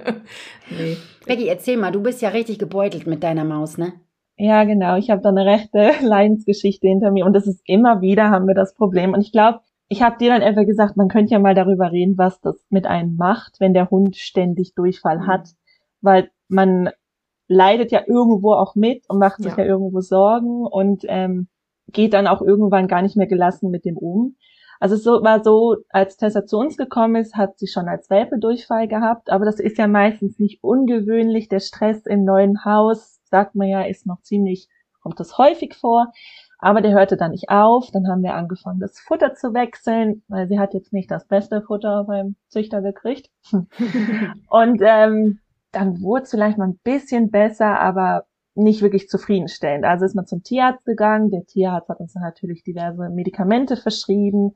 Nee. 0.70 0.96
Becky, 1.26 1.48
erzähl 1.48 1.76
mal, 1.76 1.90
du 1.92 2.02
bist 2.02 2.22
ja 2.22 2.30
richtig 2.30 2.58
gebeutelt 2.58 3.06
mit 3.06 3.22
deiner 3.22 3.44
Maus, 3.44 3.76
ne? 3.76 3.92
Ja, 4.36 4.64
genau. 4.64 4.96
Ich 4.96 5.10
habe 5.10 5.20
da 5.20 5.28
eine 5.28 5.44
rechte 5.44 5.92
Leidensgeschichte 6.02 6.88
hinter 6.88 7.10
mir 7.10 7.26
und 7.26 7.34
das 7.34 7.46
ist 7.46 7.60
immer 7.66 8.00
wieder 8.00 8.30
haben 8.30 8.46
wir 8.46 8.54
das 8.54 8.74
Problem. 8.74 9.12
Und 9.12 9.20
ich 9.20 9.32
glaube, 9.32 9.60
ich 9.92 10.00
habe 10.00 10.16
dir 10.16 10.30
dann 10.30 10.40
einfach 10.40 10.64
gesagt, 10.64 10.96
man 10.96 11.08
könnte 11.08 11.32
ja 11.32 11.38
mal 11.38 11.54
darüber 11.54 11.92
reden, 11.92 12.16
was 12.16 12.40
das 12.40 12.56
mit 12.70 12.86
einem 12.86 13.16
macht, 13.16 13.60
wenn 13.60 13.74
der 13.74 13.90
Hund 13.90 14.16
ständig 14.16 14.74
Durchfall 14.74 15.26
hat, 15.26 15.50
weil 16.00 16.30
man 16.48 16.88
leidet 17.46 17.92
ja 17.92 18.00
irgendwo 18.06 18.54
auch 18.54 18.74
mit 18.74 19.04
und 19.10 19.18
macht 19.18 19.42
sich 19.42 19.52
Ja. 19.52 19.58
ja, 19.58 19.64
irgendwo 19.66 20.00
Sorgen 20.00 20.66
und 20.66 21.04
ähm, 21.08 21.48
geht 21.88 22.14
dann 22.14 22.26
auch 22.26 22.40
irgendwann 22.40 22.88
gar 22.88 23.02
nicht 23.02 23.16
mehr 23.16 23.26
gelassen 23.26 23.70
mit 23.70 23.84
dem 23.84 23.98
um. 23.98 24.36
Also 24.80 24.94
es 24.94 25.04
war 25.04 25.44
so, 25.44 25.76
als 25.90 26.16
Tessa 26.16 26.46
zu 26.46 26.56
uns 26.56 26.78
gekommen 26.78 27.16
ist, 27.16 27.36
hat 27.36 27.58
sie 27.58 27.66
schon 27.66 27.86
als 27.86 28.08
Welpe 28.08 28.38
Durchfall 28.38 28.88
gehabt, 28.88 29.28
aber 29.28 29.44
das 29.44 29.60
ist 29.60 29.76
ja 29.76 29.88
meistens 29.88 30.38
nicht 30.38 30.64
ungewöhnlich. 30.64 31.50
Der 31.50 31.60
Stress 31.60 32.06
im 32.06 32.24
neuen 32.24 32.64
Haus, 32.64 33.20
sagt 33.24 33.56
man 33.56 33.68
ja, 33.68 33.82
ist 33.82 34.06
noch 34.06 34.22
ziemlich, 34.22 34.68
kommt 35.02 35.20
das 35.20 35.36
häufig 35.36 35.74
vor. 35.74 36.12
Aber 36.62 36.80
der 36.80 36.92
hörte 36.92 37.16
dann 37.16 37.32
nicht 37.32 37.50
auf. 37.50 37.90
Dann 37.92 38.06
haben 38.08 38.22
wir 38.22 38.34
angefangen, 38.34 38.78
das 38.78 39.00
Futter 39.00 39.34
zu 39.34 39.52
wechseln, 39.52 40.22
weil 40.28 40.46
sie 40.46 40.60
hat 40.60 40.74
jetzt 40.74 40.92
nicht 40.92 41.10
das 41.10 41.26
beste 41.26 41.60
Futter 41.60 42.04
beim 42.04 42.36
Züchter 42.48 42.80
gekriegt. 42.80 43.30
Und 44.48 44.80
ähm, 44.80 45.40
dann 45.72 46.00
wurde 46.00 46.22
es 46.22 46.30
vielleicht 46.30 46.58
mal 46.58 46.68
ein 46.68 46.78
bisschen 46.84 47.30
besser, 47.32 47.80
aber 47.80 48.26
nicht 48.54 48.80
wirklich 48.80 49.08
zufriedenstellend. 49.08 49.84
Also 49.84 50.04
ist 50.04 50.14
man 50.14 50.26
zum 50.26 50.44
Tierarzt 50.44 50.84
gegangen, 50.84 51.30
der 51.30 51.44
Tierarzt 51.46 51.88
hat 51.88 51.98
uns 51.98 52.12
dann 52.12 52.22
natürlich 52.22 52.62
diverse 52.62 53.08
Medikamente 53.10 53.76
verschrieben, 53.76 54.54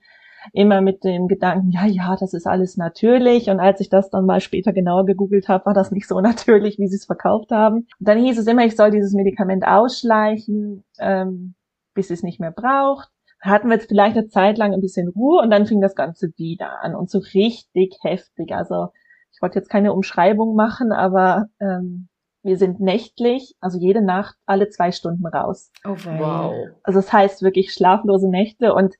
immer 0.52 0.82
mit 0.82 1.02
dem 1.02 1.26
Gedanken, 1.26 1.70
ja, 1.70 1.86
ja, 1.86 2.14
das 2.14 2.34
ist 2.34 2.46
alles 2.46 2.76
natürlich. 2.76 3.50
Und 3.50 3.58
als 3.58 3.80
ich 3.80 3.88
das 3.88 4.10
dann 4.10 4.26
mal 4.26 4.40
später 4.40 4.72
genauer 4.72 5.06
gegoogelt 5.06 5.48
habe, 5.48 5.66
war 5.66 5.74
das 5.74 5.90
nicht 5.90 6.06
so 6.06 6.20
natürlich, 6.20 6.78
wie 6.78 6.86
sie 6.86 6.96
es 6.96 7.06
verkauft 7.06 7.50
haben. 7.50 7.88
Und 7.98 8.08
dann 8.08 8.18
hieß 8.18 8.38
es 8.38 8.46
immer, 8.46 8.64
ich 8.64 8.76
soll 8.76 8.92
dieses 8.92 9.12
Medikament 9.12 9.66
ausschleichen, 9.66 10.84
ähm, 11.00 11.54
bis 11.96 12.10
es 12.10 12.22
nicht 12.22 12.38
mehr 12.38 12.52
braucht. 12.52 13.08
Hatten 13.40 13.68
wir 13.68 13.74
jetzt 13.76 13.88
vielleicht 13.88 14.16
eine 14.16 14.28
Zeit 14.28 14.56
lang 14.56 14.72
ein 14.72 14.80
bisschen 14.80 15.08
Ruhe 15.08 15.42
und 15.42 15.50
dann 15.50 15.66
fing 15.66 15.80
das 15.80 15.96
Ganze 15.96 16.32
wieder 16.36 16.82
an 16.82 16.94
und 16.94 17.10
so 17.10 17.18
richtig 17.18 17.98
heftig. 18.02 18.52
Also 18.52 18.88
ich 19.32 19.42
wollte 19.42 19.58
jetzt 19.58 19.68
keine 19.68 19.92
Umschreibung 19.92 20.54
machen, 20.54 20.92
aber 20.92 21.46
ähm, 21.60 22.08
wir 22.42 22.56
sind 22.56 22.80
nächtlich, 22.80 23.56
also 23.60 23.78
jede 23.78 24.02
Nacht 24.02 24.36
alle 24.46 24.68
zwei 24.68 24.92
Stunden 24.92 25.26
raus. 25.26 25.72
Oh, 25.84 25.96
wow. 26.18 26.54
Also 26.84 27.00
das 27.00 27.12
heißt 27.12 27.42
wirklich 27.42 27.72
schlaflose 27.72 28.30
Nächte 28.30 28.72
und 28.72 28.94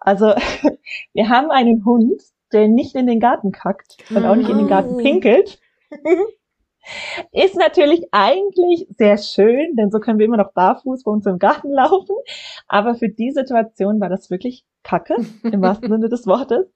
also 0.00 0.34
wir 1.14 1.28
haben 1.28 1.50
einen 1.50 1.84
Hund, 1.84 2.20
der 2.52 2.68
nicht 2.68 2.94
in 2.96 3.06
den 3.06 3.20
Garten 3.20 3.52
kackt 3.52 3.98
und 4.10 4.24
auch 4.26 4.34
nicht 4.34 4.50
in 4.50 4.58
den 4.58 4.68
Garten 4.68 4.96
pinkelt. 4.96 5.60
Ist 7.32 7.56
natürlich 7.56 8.06
eigentlich 8.12 8.86
sehr 8.96 9.18
schön, 9.18 9.76
denn 9.76 9.90
so 9.90 9.98
können 9.98 10.18
wir 10.18 10.26
immer 10.26 10.36
noch 10.36 10.52
barfuß 10.52 11.04
bei 11.04 11.10
uns 11.10 11.26
im 11.26 11.38
Garten 11.38 11.70
laufen. 11.70 12.16
Aber 12.66 12.94
für 12.94 13.08
die 13.08 13.30
Situation 13.30 14.00
war 14.00 14.08
das 14.08 14.30
wirklich 14.30 14.64
Kacke, 14.82 15.16
im 15.42 15.60
wahrsten 15.60 15.90
Sinne 15.90 16.08
des 16.08 16.26
Wortes. 16.26 16.72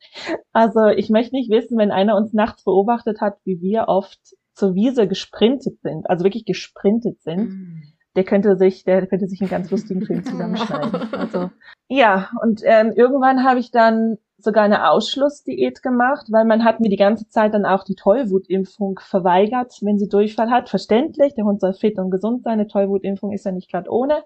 Also 0.53 0.87
ich 0.89 1.09
möchte 1.09 1.35
nicht 1.35 1.51
wissen, 1.51 1.79
wenn 1.79 1.91
einer 1.91 2.17
uns 2.17 2.33
nachts 2.33 2.65
beobachtet 2.65 3.21
hat, 3.21 3.39
wie 3.45 3.61
wir 3.61 3.85
oft 3.89 4.19
zur 4.55 4.75
Wiese 4.75 5.09
gesprintet 5.09 5.81
sind, 5.81 6.09
also 6.11 6.25
wirklich 6.25 6.45
gesprintet 6.45 7.23
sind, 7.23 7.49
mm. 7.49 7.83
der 8.17 8.25
könnte 8.25 8.57
sich, 8.57 8.85
der 8.85 9.07
könnte 9.07 9.27
sich 9.27 9.41
einen 9.41 9.51
ganz 9.51 9.71
lustigen 9.71 10.05
Film 10.05 10.25
zusammenschneiden. 10.25 11.09
Also 11.13 11.51
ja, 11.89 12.31
und 12.43 12.63
ähm, 12.65 12.93
irgendwann 12.95 13.45
habe 13.45 13.61
ich 13.61 13.71
dann 13.71 14.19
sogar 14.45 14.65
eine 14.65 14.91
Ausschlussdiät 14.91 15.83
gemacht, 15.83 16.27
weil 16.31 16.45
man 16.45 16.65
hat 16.65 16.81
mir 16.81 16.89
die 16.89 16.97
ganze 16.97 17.29
Zeit 17.29 17.55
dann 17.55 17.65
auch 17.67 17.85
die 17.85 17.95
Tollwutimpfung 17.95 19.01
verweigert, 19.03 19.79
wenn 19.83 19.99
sie 19.99 20.09
Durchfall 20.09 20.51
hat. 20.51 20.69
Verständlich, 20.69 21.35
der 21.35 21.45
Hund 21.45 21.61
soll 21.61 21.75
fit 21.75 21.99
und 21.99 22.11
gesund 22.11 22.43
sein, 22.43 22.55
eine 22.55 22.67
Tollwutimpfung 22.67 23.33
ist 23.33 23.45
ja 23.45 23.53
nicht 23.53 23.71
gerade 23.71 23.91
ohne. 23.91 24.23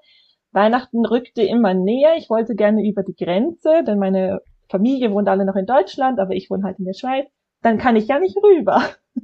Weihnachten 0.53 1.05
rückte 1.05 1.43
immer 1.43 1.75
näher, 1.75 2.15
ich 2.17 2.31
wollte 2.31 2.55
gerne 2.55 2.87
über 2.87 3.03
die 3.03 3.15
Grenze, 3.15 3.85
denn 3.87 3.99
meine 3.99 4.41
Familie 4.69 5.13
wohnt 5.13 5.29
alle 5.29 5.45
noch 5.45 5.57
in 5.57 5.67
Deutschland, 5.67 6.19
aber 6.19 6.35
ich 6.35 6.51
wohne 6.51 6.65
halt 6.65 6.79
in 6.79 6.87
der 6.87 6.95
Schweiz. 6.95 7.27
Dann 7.63 7.79
kann 7.79 7.97
ich 7.97 8.09
ja 8.09 8.19
nicht 8.19 8.37
rüber. 8.37 8.83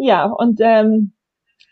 Ja, 0.00 0.26
und 0.26 0.60
ähm, 0.60 1.12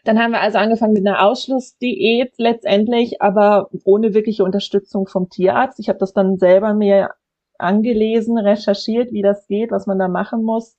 dann 0.07 0.19
haben 0.19 0.33
wir 0.33 0.41
also 0.41 0.59
angefangen 0.59 0.95
mit 0.95 1.07
einer 1.07 1.25
Ausschlussdiät 1.25 2.33
letztendlich, 2.39 3.23
aber 3.23 3.71
ohne 3.85 4.15
wirkliche 4.15 4.45
Unterstützung 4.45 5.07
vom 5.07 5.29
Tierarzt. 5.29 5.79
Ich 5.79 5.89
habe 5.89 6.01
das 6.01 6.13
dann 6.13 6.37
selber 6.37 6.75
mir 6.75 7.11
angelesen, 7.59 8.39
recherchiert, 8.39 9.13
wie 9.13 9.23
das 9.23 9.47
geht, 9.47 9.71
was 9.71 9.87
man 9.87 9.99
da 9.99 10.09
machen 10.09 10.43
muss. 10.43 10.77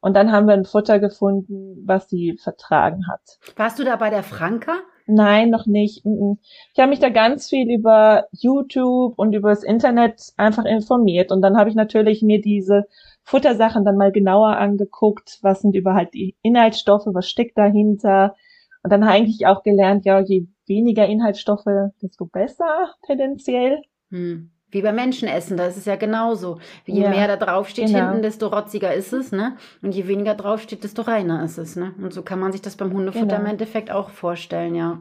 Und 0.00 0.14
dann 0.14 0.32
haben 0.32 0.46
wir 0.46 0.54
ein 0.54 0.64
Futter 0.64 0.98
gefunden, 0.98 1.82
was 1.84 2.08
sie 2.08 2.38
vertragen 2.42 3.06
hat. 3.06 3.38
Warst 3.56 3.78
du 3.78 3.84
da 3.84 3.96
bei 3.96 4.08
der 4.08 4.22
Franka? 4.22 4.72
Nein, 5.06 5.50
noch 5.50 5.66
nicht. 5.66 6.04
Ich 6.04 6.78
habe 6.78 6.90
mich 6.90 7.00
da 7.00 7.10
ganz 7.10 7.48
viel 7.48 7.70
über 7.70 8.26
YouTube 8.32 9.18
und 9.18 9.34
über 9.34 9.50
das 9.50 9.62
Internet 9.62 10.32
einfach 10.36 10.64
informiert. 10.64 11.32
Und 11.32 11.42
dann 11.42 11.56
habe 11.56 11.68
ich 11.68 11.74
natürlich 11.74 12.22
mir 12.22 12.40
diese 12.40 12.84
Futtersachen 13.24 13.84
dann 13.84 13.96
mal 13.96 14.12
genauer 14.12 14.56
angeguckt, 14.56 15.38
was 15.42 15.60
sind 15.60 15.74
überhaupt 15.74 16.14
die 16.14 16.36
Inhaltsstoffe, 16.42 17.06
was 17.06 17.28
steckt 17.28 17.58
dahinter. 17.58 18.36
Und 18.82 18.90
dann 18.90 19.02
eigentlich 19.02 19.46
auch 19.46 19.62
gelernt, 19.62 20.06
ja, 20.06 20.20
je 20.20 20.46
weniger 20.66 21.06
Inhaltsstoffe, 21.06 21.66
desto 22.00 22.24
besser 22.24 22.94
tendenziell. 23.04 23.82
Hm. 24.10 24.50
Wie 24.70 24.82
beim 24.82 24.94
Menschenessen, 24.94 25.56
da 25.56 25.66
ist 25.66 25.76
es 25.76 25.84
ja 25.84 25.96
genauso. 25.96 26.58
Je 26.86 27.02
ja, 27.02 27.10
mehr 27.10 27.26
da 27.26 27.36
draufsteht 27.36 27.86
genau. 27.86 28.06
hinten, 28.06 28.22
desto 28.22 28.48
rotziger 28.48 28.94
ist 28.94 29.12
es, 29.12 29.32
ne? 29.32 29.56
Und 29.82 29.94
je 29.94 30.06
weniger 30.06 30.34
draufsteht, 30.34 30.84
desto 30.84 31.02
reiner 31.02 31.44
ist 31.44 31.58
es, 31.58 31.76
ne? 31.76 31.94
Und 32.00 32.12
so 32.12 32.22
kann 32.22 32.38
man 32.38 32.52
sich 32.52 32.62
das 32.62 32.76
beim 32.76 32.92
Hundefutter 32.92 33.26
genau. 33.26 33.40
im 33.40 33.46
Endeffekt 33.46 33.90
auch 33.90 34.10
vorstellen, 34.10 34.74
ja. 34.74 35.00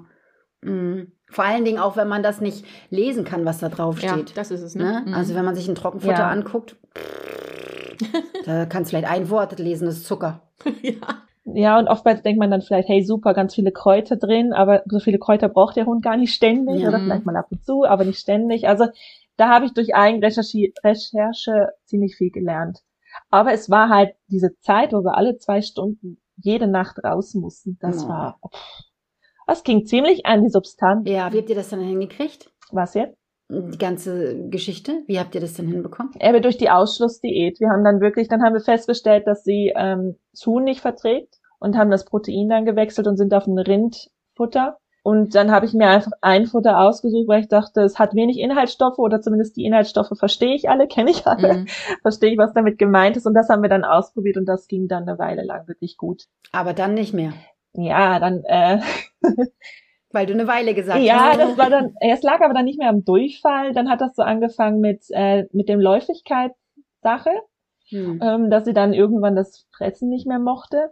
Mhm. 0.62 1.12
Vor 1.30 1.44
allen 1.44 1.64
Dingen 1.64 1.78
auch, 1.78 1.96
wenn 1.96 2.08
man 2.08 2.24
das 2.24 2.42
nicht 2.42 2.66
lesen 2.90 3.24
kann, 3.24 3.46
was 3.46 3.60
da 3.60 3.70
draufsteht. 3.70 4.30
Ja, 4.30 4.36
das 4.36 4.50
ist 4.50 4.62
es, 4.62 4.76
ne? 4.76 4.84
ne? 4.84 5.04
Mhm. 5.06 5.14
Also 5.14 5.36
wenn 5.36 5.46
man 5.46 5.56
sich 5.56 5.68
ein 5.68 5.76
Trockenfutter 5.76 6.18
ja. 6.18 6.30
anguckt, 6.30 6.76
da 8.46 8.66
kannst 8.66 8.92
du 8.92 8.98
vielleicht 8.98 9.12
ein 9.12 9.30
Wort 9.30 9.58
lesen, 9.60 9.86
das 9.86 9.98
ist 9.98 10.08
Zucker. 10.08 10.42
ja. 10.82 10.96
Ja, 11.54 11.80
und 11.80 11.88
oftmals 11.88 12.22
denkt 12.22 12.40
man 12.40 12.52
dann 12.52 12.62
vielleicht, 12.62 12.90
hey, 12.90 13.04
super, 13.04 13.34
ganz 13.34 13.56
viele 13.56 13.72
Kräuter 13.72 14.18
drin, 14.18 14.54
aber 14.54 14.84
so 14.86 15.00
viele 15.00 15.18
Kräuter 15.18 15.50
braucht 15.50 15.78
der 15.78 15.86
Hund 15.86 16.04
gar 16.04 16.18
nicht 16.18 16.34
ständig 16.34 16.82
ja. 16.82 16.90
oder 16.90 17.00
vielleicht 17.00 17.26
mal 17.26 17.36
ab 17.36 17.48
und 17.50 17.64
zu, 17.66 17.86
aber 17.86 18.06
nicht 18.06 18.20
ständig. 18.20 18.68
Also 18.68 18.86
da 19.40 19.50
habe 19.50 19.66
ich 19.66 19.74
durch 19.74 19.96
Eigenrecherche 19.96 21.70
ziemlich 21.86 22.16
viel 22.16 22.32
gelernt. 22.32 22.80
Aber 23.30 23.54
es 23.54 23.70
war 23.70 23.90
halt 23.90 24.16
diese 24.28 24.58
Zeit, 24.60 24.94
wo 24.94 25.04
wir 25.04 25.18
alle 25.18 25.38
zwei 25.38 25.62
Stunden 25.62 26.22
jede 26.38 26.68
Nacht 26.68 27.04
raus 27.04 27.34
mussten. 27.34 27.78
Das 27.80 28.06
oh. 28.06 28.10
war, 28.10 28.40
pff, 28.54 28.84
das 29.48 29.64
ging 29.64 29.86
ziemlich 29.86 30.26
an 30.26 30.44
die 30.44 30.50
Substanz. 30.50 31.10
Ja, 31.10 31.32
wie 31.34 31.38
habt 31.40 31.50
ihr 31.50 31.56
das 31.56 31.70
dann 31.70 31.82
hingekriegt? 31.82 32.52
Was 32.72 32.94
jetzt? 32.94 33.20
die 33.50 33.80
ganze 33.80 34.48
Geschichte? 34.50 35.04
Wie 35.08 35.20
habt 35.20 35.34
ihr 35.34 35.42
das 35.42 35.56
denn 35.56 35.68
hinbekommen? 35.68 36.14
Aber 36.22 36.40
durch 36.40 36.58
die 36.58 36.70
Ausschlussdiät. 36.70 37.60
Wir 37.60 37.70
haben 37.70 37.84
dann 37.84 38.00
wirklich, 38.00 38.28
dann 38.28 38.44
haben 38.44 38.54
wir 38.54 38.62
festgestellt, 38.62 39.26
dass 39.26 39.44
sie 39.44 39.74
ähm, 39.76 40.18
Huhn 40.46 40.64
nicht 40.64 40.82
verträgt 40.82 41.40
und 41.58 41.76
haben 41.76 41.90
das 41.90 42.06
Protein 42.06 42.50
dann 42.50 42.66
gewechselt 42.66 43.08
und 43.08 43.18
sind 43.18 43.34
auf 43.34 43.48
ein 43.48 43.58
Rindfutter. 43.58 44.78
Und 45.04 45.36
dann 45.36 45.52
habe 45.52 45.66
ich 45.66 45.74
mir 45.74 45.88
einfach 45.88 46.12
ein 46.22 46.46
Futter 46.46 46.80
ausgesucht, 46.80 47.28
weil 47.28 47.42
ich 47.42 47.48
dachte, 47.48 47.82
es 47.82 48.00
hat 48.00 48.16
wenig 48.16 48.38
Inhaltsstoffe 48.38 49.00
oder 49.00 49.22
zumindest 49.22 49.56
die 49.58 49.66
Inhaltsstoffe 49.66 50.12
verstehe 50.18 50.56
ich 50.56 50.70
alle, 50.70 50.88
kenne 50.90 51.12
ich 51.12 51.26
alle, 51.26 51.60
mhm. 51.60 51.68
verstehe 52.02 52.32
ich, 52.32 52.38
was 52.38 52.54
damit 52.54 52.78
gemeint 52.78 53.18
ist. 53.18 53.26
Und 53.26 53.34
das 53.34 53.50
haben 53.50 53.62
wir 53.62 53.70
dann 53.70 53.84
ausprobiert 53.84 54.38
und 54.38 54.46
das 54.46 54.68
ging 54.68 54.88
dann 54.88 55.08
eine 55.08 55.18
Weile 55.18 55.44
lang 55.44 55.68
wirklich 55.68 55.98
gut. 55.98 56.24
Aber 56.52 56.74
dann 56.74 56.94
nicht 56.94 57.14
mehr. 57.14 57.34
Ja, 57.74 58.20
dann 58.20 58.44
äh, 58.46 58.80
Weil 60.12 60.26
du 60.26 60.34
eine 60.34 60.48
Weile 60.48 60.74
gesagt 60.74 61.02
ja, 61.02 61.30
hast. 61.30 61.38
Ja, 61.38 61.46
das 61.46 61.58
war 61.58 61.70
dann, 61.70 61.94
es 62.00 62.24
lag 62.24 62.42
aber 62.42 62.54
dann 62.54 62.66
nicht 62.66 62.80
mehr 62.80 62.90
am 62.90 63.06
Durchfall. 63.06 63.74
Dann 63.74 63.90
hat 63.90 64.02
das 64.02 64.16
so 64.16 64.24
angefangen 64.24 64.80
mit, 64.80 65.04
äh, 65.12 65.46
mit 65.52 65.70
dem 65.70 65.80
Läufigkeitssache, 65.80 67.32
hm. 67.90 68.20
ähm, 68.22 68.50
dass 68.50 68.66
sie 68.66 68.74
dann 68.74 68.94
irgendwann 68.94 69.36
das 69.36 69.68
Fressen 69.72 70.10
nicht 70.10 70.26
mehr 70.26 70.40
mochte. 70.40 70.92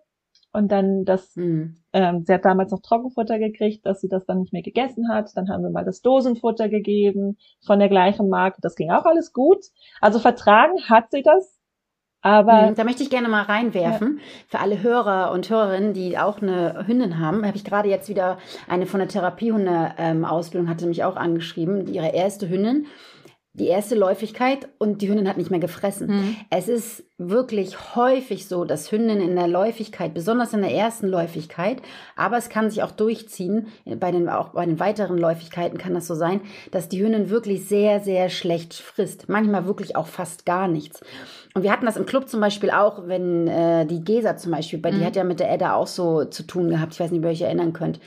Und 0.54 0.72
dann 0.72 1.04
das, 1.06 1.36
hm. 1.36 1.76
ähm, 1.94 2.24
sie 2.26 2.34
hat 2.34 2.46
damals 2.46 2.72
noch 2.72 2.82
Trockenfutter 2.82 3.38
gekriegt, 3.38 3.86
dass 3.86 4.02
sie 4.02 4.08
das 4.08 4.26
dann 4.26 4.40
nicht 4.40 4.54
mehr 4.54 4.64
gegessen 4.64 5.10
hat. 5.10 5.36
Dann 5.36 5.50
haben 5.50 5.64
wir 5.64 5.70
mal 5.70 5.86
das 5.86 6.02
Dosenfutter 6.02 6.70
gegeben 6.70 7.38
von 7.66 7.80
der 7.80 7.90
gleichen 7.90 8.30
Marke. 8.30 8.60
Das 8.62 8.76
ging 8.76 8.92
auch 8.92 9.06
alles 9.06 9.34
gut. 9.34 9.66
Also 10.02 10.20
vertragen 10.20 10.84
hat 10.90 11.12
sie 11.12 11.22
das 11.22 11.58
aber 12.22 12.72
mhm, 12.72 12.76
da 12.76 12.84
möchte 12.84 13.04
ich 13.04 13.10
gerne 13.10 13.30
mal 13.30 13.44
reinwerfen. 13.44 14.18
Ja. 14.18 14.24
Für 14.48 14.60
alle 14.60 14.82
Hörer 14.82 15.32
und 15.32 15.50
Hörerinnen, 15.50 15.94
die 15.94 16.18
auch 16.18 16.42
eine 16.42 16.86
Hündin 16.88 17.20
haben, 17.20 17.46
habe 17.46 17.56
ich 17.56 17.64
gerade 17.64 17.90
jetzt 17.90 18.10
wieder 18.10 18.38
eine 18.68 18.86
von 18.86 19.00
der 19.00 19.08
Therapiehunde-Ausbildung, 19.08 20.68
hatte 20.68 20.88
mich 20.88 21.04
auch 21.04 21.16
angeschrieben, 21.16 21.88
ihre 21.88 22.10
erste 22.10 22.50
Hündin 22.50 22.88
die 23.58 23.68
erste 23.68 23.96
Läufigkeit 23.96 24.68
und 24.78 25.02
die 25.02 25.10
Hündin 25.10 25.28
hat 25.28 25.38
nicht 25.38 25.50
mehr 25.50 25.60
gefressen. 25.60 26.08
Mhm. 26.08 26.36
Es 26.50 26.68
ist 26.68 27.04
wirklich 27.18 27.96
häufig 27.96 28.48
so, 28.48 28.66
dass 28.66 28.92
Hündinnen 28.92 29.28
in 29.28 29.36
der 29.36 29.48
Läufigkeit, 29.48 30.14
besonders 30.14 30.54
in 30.54 30.62
der 30.62 30.72
ersten 30.72 31.08
Läufigkeit, 31.08 31.82
aber 32.16 32.38
es 32.38 32.50
kann 32.50 32.70
sich 32.70 32.84
auch 32.84 32.92
durchziehen, 32.92 33.68
bei 34.00 34.12
den, 34.12 34.30
auch 34.30 34.50
bei 34.50 34.66
den 34.66 34.80
weiteren 34.80 35.18
Läufigkeiten 35.18 35.80
kann 35.80 35.96
das 35.96 36.06
so 36.06 36.14
sein, 36.14 36.42
dass 36.70 36.90
die 36.90 37.04
Hündin 37.04 37.32
wirklich 37.32 37.68
sehr, 37.68 38.00
sehr 38.00 38.30
schlecht 38.30 38.76
frisst. 38.76 39.28
Manchmal 39.28 39.66
wirklich 39.66 39.96
auch 39.96 40.08
fast 40.08 40.46
gar 40.46 40.68
nichts. 40.68 41.02
Und 41.56 41.64
wir 41.64 41.72
hatten 41.72 41.88
das 41.88 41.98
im 41.98 42.06
Club 42.06 42.30
zum 42.30 42.40
Beispiel 42.40 42.70
auch, 42.70 43.08
wenn 43.08 43.48
äh, 43.48 43.88
die 43.88 44.04
Gesa 44.04 44.38
zum 44.38 44.52
Beispiel, 44.52 44.78
bei 44.78 44.92
mhm. 44.92 45.00
die 45.00 45.06
hat 45.06 45.16
ja 45.16 45.24
mit 45.24 45.40
der 45.40 45.52
Edda 45.52 45.74
auch 45.74 45.88
so 45.88 46.26
zu 46.26 46.44
tun 46.44 46.70
gehabt. 46.70 46.94
Ich 46.94 47.00
weiß 47.00 47.10
nicht, 47.10 47.20
ob 47.20 47.26
ihr 47.26 47.32
euch 47.32 47.42
erinnern 47.42 47.74
könnt. 47.74 48.00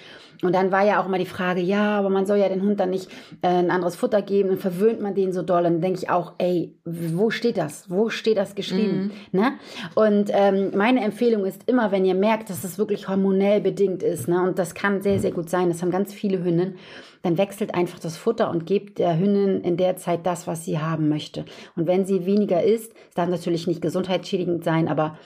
Und 0.43 0.55
dann 0.55 0.73
war 0.73 0.85
ja 0.85 1.01
auch 1.01 1.07
immer 1.07 1.19
die 1.19 1.27
Frage, 1.27 1.61
ja, 1.61 1.99
aber 1.99 2.09
man 2.09 2.27
soll 2.27 2.39
ja 2.39 2.49
den 2.49 2.63
Hund 2.63 2.81
dann 2.81 2.91
nicht 2.91 3.11
äh, 3.43 3.49
ein 3.49 3.71
anderes 3.71 3.97
Futter 3.97 4.23
geben, 4.23 4.49
dann 4.49 4.59
verwöhnt 4.59 5.01
man 5.01 5.15
den 5.15 5.33
so 5.33 5.43
doll. 5.43 5.67
Und 5.67 5.75
dann 5.75 5.81
denke 5.81 5.99
ich 6.01 6.11
auch, 6.11 6.33
ey, 6.39 6.75
wo 6.85 7.31
steht 7.31 7.59
das? 7.59 7.91
Wo 7.91 8.09
steht 8.09 8.39
das 8.39 8.55
geschrieben? 8.55 9.13
Mhm. 9.33 9.41
Ne? 9.41 9.53
Und 9.95 10.31
ähm, 10.33 10.73
meine 10.75 11.03
Empfehlung 11.03 11.45
ist 11.45 11.69
immer, 11.69 11.93
wenn 11.93 12.05
ihr 12.05 12.15
merkt, 12.15 12.51
dass 12.51 12.63
das 12.63 12.79
wirklich 12.79 13.09
hormonell 13.09 13.61
bedingt 13.61 14.03
ist, 14.03 14.29
ne? 14.29 14.43
und 14.43 14.59
das 14.59 14.75
kann 14.75 15.03
sehr, 15.03 15.19
sehr 15.19 15.33
gut 15.33 15.51
sein, 15.51 15.69
das 15.69 15.83
haben 15.83 15.91
ganz 15.91 16.13
viele 16.15 16.43
Hünden, 16.43 16.77
dann 17.23 17.37
wechselt 17.37 17.75
einfach 17.75 17.99
das 17.99 18.17
Futter 18.17 18.51
und 18.51 18.67
gebt 18.67 18.99
der 18.99 19.19
Hündin 19.19 19.61
in 19.61 19.77
der 19.77 19.97
Zeit 19.97 20.25
das, 20.25 20.47
was 20.47 20.65
sie 20.65 20.79
haben 20.79 21.09
möchte. 21.09 21.45
Und 21.77 21.87
wenn 21.87 22.07
sie 22.07 22.25
weniger 22.25 22.63
isst, 22.63 22.95
darf 23.15 23.29
natürlich 23.29 23.67
nicht 23.67 23.83
gesundheitsschädigend 23.83 24.65
sein, 24.65 24.89
aber 24.89 25.19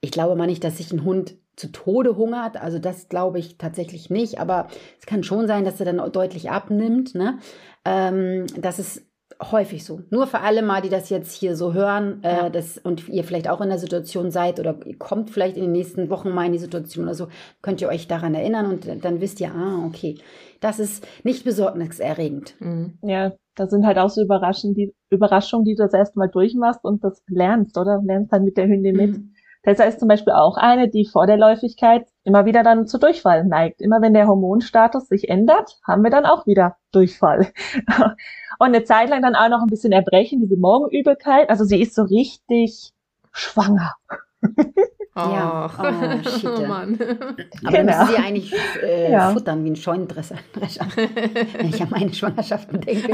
ich 0.00 0.10
glaube 0.10 0.34
mal 0.34 0.46
nicht, 0.46 0.64
dass 0.64 0.78
sich 0.78 0.92
ein 0.92 1.04
Hund 1.04 1.34
zu 1.56 1.70
Tode 1.70 2.16
hungert. 2.16 2.56
Also 2.56 2.78
das 2.78 3.08
glaube 3.08 3.38
ich 3.38 3.58
tatsächlich 3.58 4.10
nicht. 4.10 4.38
Aber 4.40 4.68
es 4.98 5.06
kann 5.06 5.22
schon 5.22 5.46
sein, 5.46 5.64
dass 5.64 5.80
er 5.80 5.86
dann 5.86 6.12
deutlich 6.12 6.50
abnimmt. 6.50 7.14
Ne? 7.14 7.38
Ähm, 7.84 8.46
dass 8.58 8.78
es 8.78 9.06
häufig 9.50 9.84
so. 9.84 10.00
Nur 10.10 10.26
für 10.26 10.40
alle 10.40 10.62
mal, 10.62 10.82
die 10.82 10.88
das 10.88 11.10
jetzt 11.10 11.32
hier 11.32 11.56
so 11.56 11.72
hören 11.72 12.22
äh, 12.22 12.50
das, 12.50 12.78
und 12.78 13.08
ihr 13.08 13.24
vielleicht 13.24 13.48
auch 13.48 13.60
in 13.60 13.68
der 13.68 13.78
Situation 13.78 14.30
seid 14.30 14.60
oder 14.60 14.78
ihr 14.84 14.98
kommt 14.98 15.30
vielleicht 15.30 15.56
in 15.56 15.64
den 15.64 15.72
nächsten 15.72 16.10
Wochen 16.10 16.30
mal 16.30 16.46
in 16.46 16.52
die 16.52 16.58
Situation 16.58 17.06
oder 17.06 17.14
so, 17.14 17.28
könnt 17.60 17.80
ihr 17.80 17.88
euch 17.88 18.06
daran 18.06 18.34
erinnern 18.34 18.66
und 18.66 18.86
dann 19.04 19.20
wisst 19.20 19.40
ihr, 19.40 19.52
ah, 19.52 19.84
okay, 19.86 20.18
das 20.60 20.78
ist 20.78 21.06
nicht 21.24 21.44
besorgniserregend. 21.44 22.54
Mhm. 22.60 22.98
Ja, 23.02 23.32
das 23.54 23.70
sind 23.70 23.86
halt 23.86 23.98
auch 23.98 24.10
so 24.10 24.22
Überraschungen, 24.22 24.74
die, 24.74 24.94
Überraschungen, 25.10 25.64
die 25.64 25.74
du 25.74 25.82
das 25.82 25.94
erste 25.94 26.18
Mal 26.18 26.28
durchmachst 26.28 26.84
und 26.84 27.02
das 27.04 27.22
lernst, 27.28 27.76
oder? 27.76 28.00
Lernst 28.04 28.32
dann 28.32 28.44
mit 28.44 28.56
der 28.56 28.68
Hündin 28.68 28.96
mit. 28.96 29.18
Mhm. 29.18 29.31
Tessa 29.62 29.84
ist 29.84 30.00
zum 30.00 30.08
Beispiel 30.08 30.32
auch 30.32 30.56
eine, 30.56 30.88
die 30.88 31.06
vor 31.06 31.26
der 31.26 31.36
Läufigkeit 31.36 32.06
immer 32.24 32.44
wieder 32.46 32.62
dann 32.62 32.86
zu 32.86 32.98
Durchfall 32.98 33.44
neigt. 33.44 33.80
Immer 33.80 34.02
wenn 34.02 34.12
der 34.12 34.26
Hormonstatus 34.26 35.08
sich 35.08 35.28
ändert, 35.28 35.78
haben 35.86 36.02
wir 36.02 36.10
dann 36.10 36.26
auch 36.26 36.46
wieder 36.46 36.76
Durchfall. 36.90 37.52
Und 38.58 38.66
eine 38.66 38.84
Zeit 38.84 39.08
lang 39.08 39.22
dann 39.22 39.36
auch 39.36 39.48
noch 39.48 39.62
ein 39.62 39.70
bisschen 39.70 39.92
Erbrechen, 39.92 40.40
diese 40.40 40.56
Morgenübelkeit. 40.56 41.48
Also 41.48 41.64
sie 41.64 41.80
ist 41.80 41.94
so 41.94 42.02
richtig 42.02 42.92
schwanger. 43.32 43.94
Ja, 45.14 45.68
Ach. 45.70 45.78
oh, 46.24 46.28
shit. 46.38 46.48
oh 46.58 46.66
Mann. 46.66 46.98
Aber 46.98 47.06
dann 47.06 47.86
Genau. 47.86 47.98
müssen 48.00 48.06
sie 48.16 48.16
eigentlich 48.22 48.54
äh, 48.82 49.12
Ja. 49.12 49.30
futtern 49.30 49.62
wie 49.64 49.70
ein 49.70 49.76
Scheunendrescher, 49.76 50.36
wenn 50.96 51.68
ich 51.68 51.82
an 51.82 51.90
meine 51.90 52.12
Schwangerschaften 52.14 52.80
denke. 52.80 53.12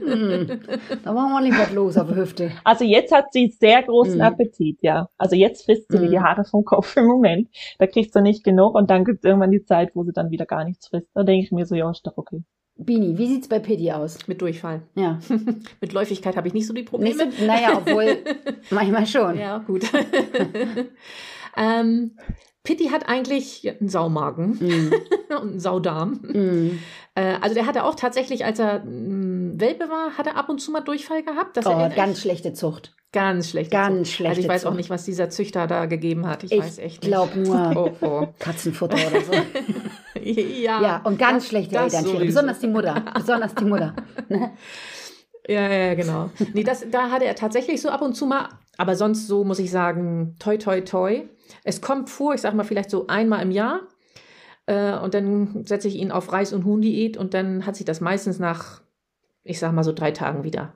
Hm, 0.00 0.60
da 1.04 1.14
war 1.14 1.34
ordentlich 1.34 1.58
was 1.58 1.72
los 1.72 1.98
auf 1.98 2.08
der 2.08 2.16
Hüfte. 2.16 2.52
Also 2.64 2.84
jetzt 2.84 3.12
hat 3.12 3.26
sie 3.32 3.48
sehr 3.60 3.82
großen 3.82 4.16
Mhm. 4.16 4.20
Appetit, 4.22 4.78
ja. 4.82 5.08
Also 5.18 5.36
jetzt 5.36 5.64
frisst 5.66 5.90
sie 5.92 6.00
wie 6.00 6.06
Mhm. 6.06 6.10
die 6.12 6.20
Haare 6.20 6.44
vom 6.44 6.64
Kopf 6.64 6.96
im 6.96 7.06
Moment. 7.06 7.48
Da 7.78 7.86
kriegt 7.86 8.12
sie 8.12 8.22
nicht 8.22 8.42
genug 8.44 8.74
und 8.74 8.88
dann 8.90 9.04
gibt 9.04 9.18
es 9.18 9.24
irgendwann 9.28 9.50
die 9.50 9.64
Zeit, 9.64 9.90
wo 9.94 10.04
sie 10.04 10.12
dann 10.12 10.30
wieder 10.30 10.46
gar 10.46 10.64
nichts 10.64 10.88
frisst. 10.88 11.08
Da 11.14 11.24
denke 11.24 11.44
ich 11.44 11.52
mir 11.52 11.66
so, 11.66 11.74
ja, 11.74 11.90
ist 11.90 12.06
doch 12.06 12.16
okay. 12.16 12.42
Bini, 12.76 13.16
wie 13.18 13.26
sieht's 13.26 13.48
bei 13.48 13.58
Pitti 13.58 13.92
aus? 13.92 14.26
Mit 14.26 14.40
Durchfall. 14.42 14.82
Ja. 14.94 15.20
Mit 15.80 15.92
Läufigkeit 15.92 16.36
habe 16.36 16.48
ich 16.48 16.54
nicht 16.54 16.66
so 16.66 16.72
die 16.72 16.80
Nicht 16.80 16.90
Probleme. 16.90 17.30
so, 17.30 17.44
naja, 17.44 17.76
obwohl 17.76 18.18
manchmal 18.70 19.06
schon. 19.06 19.38
Ja, 19.38 19.58
gut. 19.58 19.84
ähm, 21.56 22.16
Pitti 22.64 22.86
hat 22.88 23.08
eigentlich 23.08 23.68
einen 23.80 23.88
Saumagen 23.88 24.50
Mm, 24.60 24.92
und 25.34 25.50
einen 25.50 25.60
Saudarm. 25.60 26.20
mm. 26.22 26.78
Äh, 27.14 27.34
also 27.40 27.54
der 27.54 27.66
hatte 27.66 27.84
auch 27.84 27.94
tatsächlich, 27.94 28.44
als 28.44 28.58
er 28.58 28.80
mm, 28.84 29.60
Welpe 29.60 29.88
war, 29.88 30.16
hat 30.16 30.26
er 30.26 30.36
ab 30.36 30.48
und 30.48 30.60
zu 30.60 30.70
mal 30.70 30.80
Durchfall 30.80 31.22
gehabt. 31.22 31.56
Das 31.56 31.66
Oh, 31.66 31.88
ganz 31.94 32.20
schlechte 32.20 32.52
Zucht. 32.52 32.94
Ganz 33.12 33.50
schlecht. 33.50 33.70
Ganz 33.70 34.10
schlechte 34.10 34.30
Also 34.30 34.40
ich 34.42 34.48
weiß 34.48 34.66
auch 34.66 34.74
nicht, 34.74 34.90
was 34.90 35.04
dieser 35.04 35.28
Züchter 35.30 35.66
da 35.66 35.86
gegeben 35.86 36.26
hat. 36.26 36.44
Ich, 36.44 36.50
weiß 36.58 36.78
echt 36.78 36.94
Ich 36.96 37.00
glaube 37.00 37.38
nicht. 37.38 37.48
nur 37.48 37.76
Oh, 38.00 38.06
oh. 38.06 38.28
Katzenfutter 38.38 38.96
oder 38.96 39.20
so. 39.20 39.32
ja, 40.22 40.80
Ja, 40.82 41.00
und 41.04 41.18
ganz 41.18 41.44
das- 41.44 41.48
schlechte 41.50 41.74
das 41.74 41.94
Elterntiere. 41.94 42.24
Besonders 42.24 42.58
die 42.60 42.68
Mutter. 42.68 43.04
Besonders 43.14 43.54
die 43.54 43.64
Mutter. 43.64 43.94
Ja, 45.48 45.68
ja, 45.68 45.94
genau. 45.94 46.30
Nee, 46.54 46.62
das, 46.64 46.84
da 46.90 47.10
hatte 47.10 47.24
er 47.24 47.34
tatsächlich 47.34 47.80
so 47.82 47.88
ab 47.88 48.00
und 48.02 48.14
zu 48.14 48.26
mal, 48.26 48.48
aber 48.78 48.94
sonst 48.94 49.26
so 49.26 49.42
muss 49.44 49.58
ich 49.58 49.70
sagen, 49.70 50.36
toi, 50.38 50.56
toi, 50.56 50.80
toi. 50.82 51.22
Es 51.64 51.80
kommt 51.80 52.08
vor, 52.10 52.34
ich 52.34 52.40
sag 52.40 52.54
mal 52.54 52.62
vielleicht 52.64 52.90
so 52.90 53.08
einmal 53.08 53.42
im 53.42 53.50
Jahr. 53.50 53.80
Äh, 54.66 54.96
und 54.98 55.14
dann 55.14 55.64
setze 55.66 55.88
ich 55.88 55.96
ihn 55.96 56.12
auf 56.12 56.32
Reis- 56.32 56.52
und 56.52 56.64
Huhn-Diät 56.64 57.16
und 57.16 57.34
dann 57.34 57.66
hat 57.66 57.74
sich 57.76 57.84
das 57.84 58.00
meistens 58.00 58.38
nach, 58.38 58.80
ich 59.42 59.58
sag 59.58 59.72
mal 59.72 59.82
so 59.82 59.92
drei 59.92 60.12
Tagen 60.12 60.44
wieder. 60.44 60.74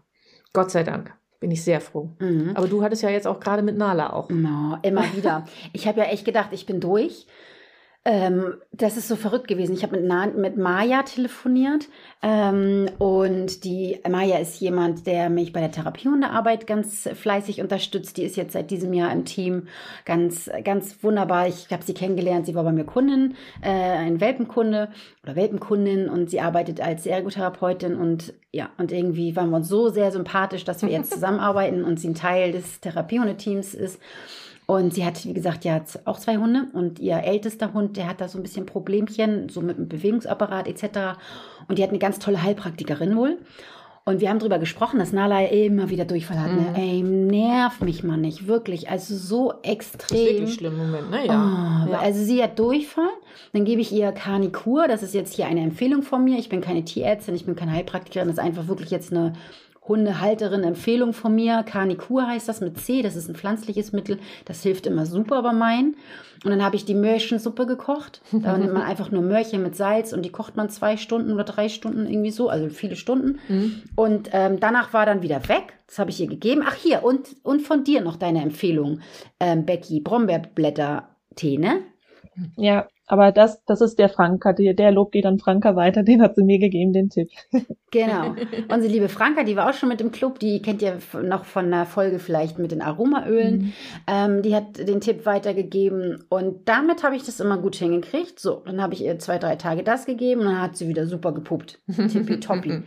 Gott 0.52 0.72
sei 0.72 0.82
Dank. 0.82 1.14
Bin 1.40 1.50
ich 1.50 1.62
sehr 1.62 1.80
froh. 1.80 2.10
Mhm. 2.18 2.52
Aber 2.54 2.66
du 2.66 2.82
hattest 2.82 3.02
ja 3.02 3.10
jetzt 3.10 3.26
auch 3.26 3.40
gerade 3.40 3.62
mit 3.62 3.76
Nala 3.76 4.12
auch. 4.12 4.30
No, 4.30 4.78
immer 4.82 5.04
wieder. 5.16 5.44
Ich 5.72 5.86
habe 5.86 6.00
ja 6.00 6.06
echt 6.06 6.24
gedacht, 6.24 6.50
ich 6.52 6.66
bin 6.66 6.80
durch. 6.80 7.26
Ähm, 8.08 8.54
das 8.70 8.96
ist 8.96 9.08
so 9.08 9.16
verrückt 9.16 9.48
gewesen. 9.48 9.74
Ich 9.74 9.82
habe 9.82 9.96
mit, 9.96 10.06
Na- 10.06 10.28
mit 10.28 10.56
Maya 10.56 11.02
telefoniert 11.02 11.88
ähm, 12.22 12.86
und 12.98 13.64
die 13.64 13.98
Maya 14.08 14.38
ist 14.38 14.60
jemand, 14.60 15.08
der 15.08 15.28
mich 15.28 15.52
bei 15.52 15.58
der 15.58 15.72
Therapiehundearbeit 15.72 16.68
ganz 16.68 17.08
fleißig 17.12 17.60
unterstützt. 17.60 18.16
Die 18.16 18.22
ist 18.22 18.36
jetzt 18.36 18.52
seit 18.52 18.70
diesem 18.70 18.92
Jahr 18.92 19.10
im 19.10 19.24
Team 19.24 19.66
ganz, 20.04 20.48
ganz 20.62 21.02
wunderbar. 21.02 21.48
Ich 21.48 21.66
habe 21.72 21.82
sie 21.82 21.94
kennengelernt. 21.94 22.46
Sie 22.46 22.54
war 22.54 22.62
bei 22.62 22.70
mir 22.70 22.84
Kundin, 22.84 23.34
äh, 23.60 23.70
ein 23.70 24.20
Welpenkunde 24.20 24.88
oder 25.24 25.34
Welpenkundin 25.34 26.08
und 26.08 26.30
sie 26.30 26.40
arbeitet 26.40 26.80
als 26.80 27.06
Ergotherapeutin 27.06 27.96
und 27.96 28.34
ja, 28.52 28.70
und 28.78 28.92
irgendwie 28.92 29.34
waren 29.34 29.50
wir 29.50 29.56
uns 29.56 29.68
so 29.68 29.88
sehr 29.88 30.12
sympathisch, 30.12 30.62
dass 30.62 30.82
wir 30.82 30.90
jetzt 30.90 31.10
zusammenarbeiten 31.14 31.82
und 31.82 31.98
sie 31.98 32.10
ein 32.10 32.14
Teil 32.14 32.52
des 32.52 32.80
Therapiehundeteams 32.80 33.74
ist. 33.74 34.00
Und 34.66 34.94
sie 34.94 35.04
hat, 35.04 35.24
wie 35.24 35.32
gesagt, 35.32 35.64
ja 35.64 35.80
auch 36.06 36.18
zwei 36.18 36.38
Hunde 36.38 36.66
und 36.72 36.98
ihr 36.98 37.18
ältester 37.18 37.72
Hund, 37.72 37.96
der 37.96 38.08
hat 38.08 38.20
da 38.20 38.26
so 38.26 38.36
ein 38.38 38.42
bisschen 38.42 38.66
Problemchen, 38.66 39.48
so 39.48 39.60
mit 39.60 39.78
dem 39.78 39.88
Bewegungsapparat 39.88 40.66
etc. 40.66 41.18
Und 41.68 41.78
die 41.78 41.84
hat 41.84 41.90
eine 41.90 42.00
ganz 42.00 42.18
tolle 42.18 42.42
Heilpraktikerin 42.42 43.16
wohl. 43.16 43.38
Und 44.08 44.20
wir 44.20 44.30
haben 44.30 44.38
darüber 44.38 44.60
gesprochen, 44.60 45.00
dass 45.00 45.12
Nala 45.12 45.46
immer 45.46 45.90
wieder 45.90 46.04
Durchfall 46.04 46.38
hat. 46.40 46.52
Ne? 46.52 46.74
Ey, 46.76 47.02
nerv 47.02 47.80
mich 47.80 48.04
mal 48.04 48.16
nicht, 48.16 48.46
wirklich. 48.46 48.88
Also 48.88 49.16
so 49.16 49.50
Das 49.50 49.58
ist 49.64 49.72
extrem. 49.72 50.18
wirklich 50.26 50.54
schlimm 50.54 50.74
im 50.74 50.90
Moment, 50.90 51.10
ne? 51.10 51.26
Ja. 51.26 51.84
Oh, 51.88 51.90
ja. 51.90 51.98
Also 51.98 52.22
sie 52.22 52.40
hat 52.40 52.56
Durchfall, 52.56 53.08
dann 53.52 53.64
gebe 53.64 53.80
ich 53.80 53.90
ihr 53.92 54.12
Carnicur, 54.12 54.86
das 54.86 55.02
ist 55.02 55.12
jetzt 55.12 55.34
hier 55.34 55.46
eine 55.46 55.60
Empfehlung 55.60 56.02
von 56.02 56.22
mir. 56.22 56.38
Ich 56.38 56.48
bin 56.48 56.60
keine 56.60 56.84
Tierärztin, 56.84 57.34
ich 57.34 57.46
bin 57.46 57.56
keine 57.56 57.72
Heilpraktikerin, 57.72 58.28
das 58.28 58.38
ist 58.38 58.44
einfach 58.44 58.68
wirklich 58.68 58.92
jetzt 58.92 59.12
eine 59.12 59.32
Hundehalterin 59.88 60.64
Empfehlung 60.64 61.12
von 61.12 61.34
mir. 61.34 61.62
Carnicur 61.62 62.26
heißt 62.26 62.48
das 62.48 62.60
mit 62.60 62.78
C, 62.80 63.02
das 63.02 63.16
ist 63.16 63.28
ein 63.28 63.34
pflanzliches 63.34 63.92
Mittel, 63.92 64.18
das 64.44 64.62
hilft 64.62 64.86
immer 64.86 65.06
super 65.06 65.42
bei 65.42 65.52
meinen. 65.52 65.96
Und 66.44 66.50
dann 66.50 66.62
habe 66.62 66.76
ich 66.76 66.84
die 66.84 66.94
Möhrchensuppe 66.94 67.66
gekocht. 67.66 68.20
Da 68.30 68.56
nimmt 68.58 68.72
man 68.72 68.82
einfach 68.86 69.10
nur 69.10 69.22
Möhrchen 69.22 69.62
mit 69.62 69.76
Salz 69.76 70.12
und 70.12 70.22
die 70.22 70.30
kocht 70.30 70.56
man 70.56 70.68
zwei 70.68 70.96
Stunden 70.96 71.32
oder 71.32 71.44
drei 71.44 71.68
Stunden 71.68 72.06
irgendwie 72.06 72.30
so, 72.30 72.48
also 72.48 72.68
viele 72.68 72.96
Stunden. 72.96 73.38
Mhm. 73.48 73.82
Und 73.94 74.30
ähm, 74.32 74.60
danach 74.60 74.92
war 74.92 75.06
dann 75.06 75.22
wieder 75.22 75.48
weg. 75.48 75.74
Das 75.86 75.98
habe 75.98 76.10
ich 76.10 76.20
ihr 76.20 76.28
gegeben. 76.28 76.62
Ach 76.64 76.74
hier, 76.74 77.04
und, 77.04 77.36
und 77.42 77.62
von 77.62 77.84
dir 77.84 78.00
noch 78.00 78.16
deine 78.16 78.42
Empfehlung, 78.42 79.00
ähm, 79.40 79.64
Becky, 79.64 80.00
Brombeerblätter-Tee, 80.00 81.58
ne? 81.58 81.82
Ja, 82.56 82.86
aber 83.06 83.32
das, 83.32 83.64
das 83.64 83.80
ist 83.80 83.98
der 83.98 84.08
Franka, 84.08 84.52
der, 84.52 84.74
der 84.74 84.90
Lob 84.90 85.12
geht 85.12 85.26
an 85.26 85.38
Franka 85.38 85.76
weiter, 85.76 86.02
den 86.02 86.20
hat 86.20 86.34
sie 86.34 86.42
mir 86.42 86.58
gegeben, 86.58 86.92
den 86.92 87.10
Tipp. 87.10 87.30
Genau. 87.92 88.34
Unsere 88.70 88.92
liebe 88.92 89.08
Franka, 89.08 89.42
die 89.42 89.56
war 89.56 89.70
auch 89.70 89.72
schon 89.72 89.88
mit 89.88 90.02
im 90.02 90.12
Club, 90.12 90.38
die 90.38 90.60
kennt 90.60 90.82
ihr 90.82 90.98
noch 91.22 91.46
von 91.46 91.66
einer 91.66 91.86
Folge 91.86 92.18
vielleicht 92.18 92.58
mit 92.58 92.72
den 92.72 92.82
Aromaölen. 92.82 93.72
Ähm, 94.06 94.42
die 94.42 94.54
hat 94.54 94.76
den 94.76 95.00
Tipp 95.00 95.24
weitergegeben 95.24 96.24
und 96.28 96.68
damit 96.68 97.04
habe 97.04 97.16
ich 97.16 97.22
das 97.24 97.40
immer 97.40 97.56
gut 97.56 97.76
hingekriegt. 97.76 98.38
So, 98.38 98.62
dann 98.66 98.82
habe 98.82 98.92
ich 98.92 99.02
ihr 99.02 99.18
zwei, 99.18 99.38
drei 99.38 99.56
Tage 99.56 99.82
das 99.82 100.04
gegeben 100.04 100.42
und 100.42 100.48
dann 100.48 100.60
hat 100.60 100.76
sie 100.76 100.88
wieder 100.88 101.06
super 101.06 101.32
gepuppt. 101.32 101.78
Tippitoppi. 101.96 102.82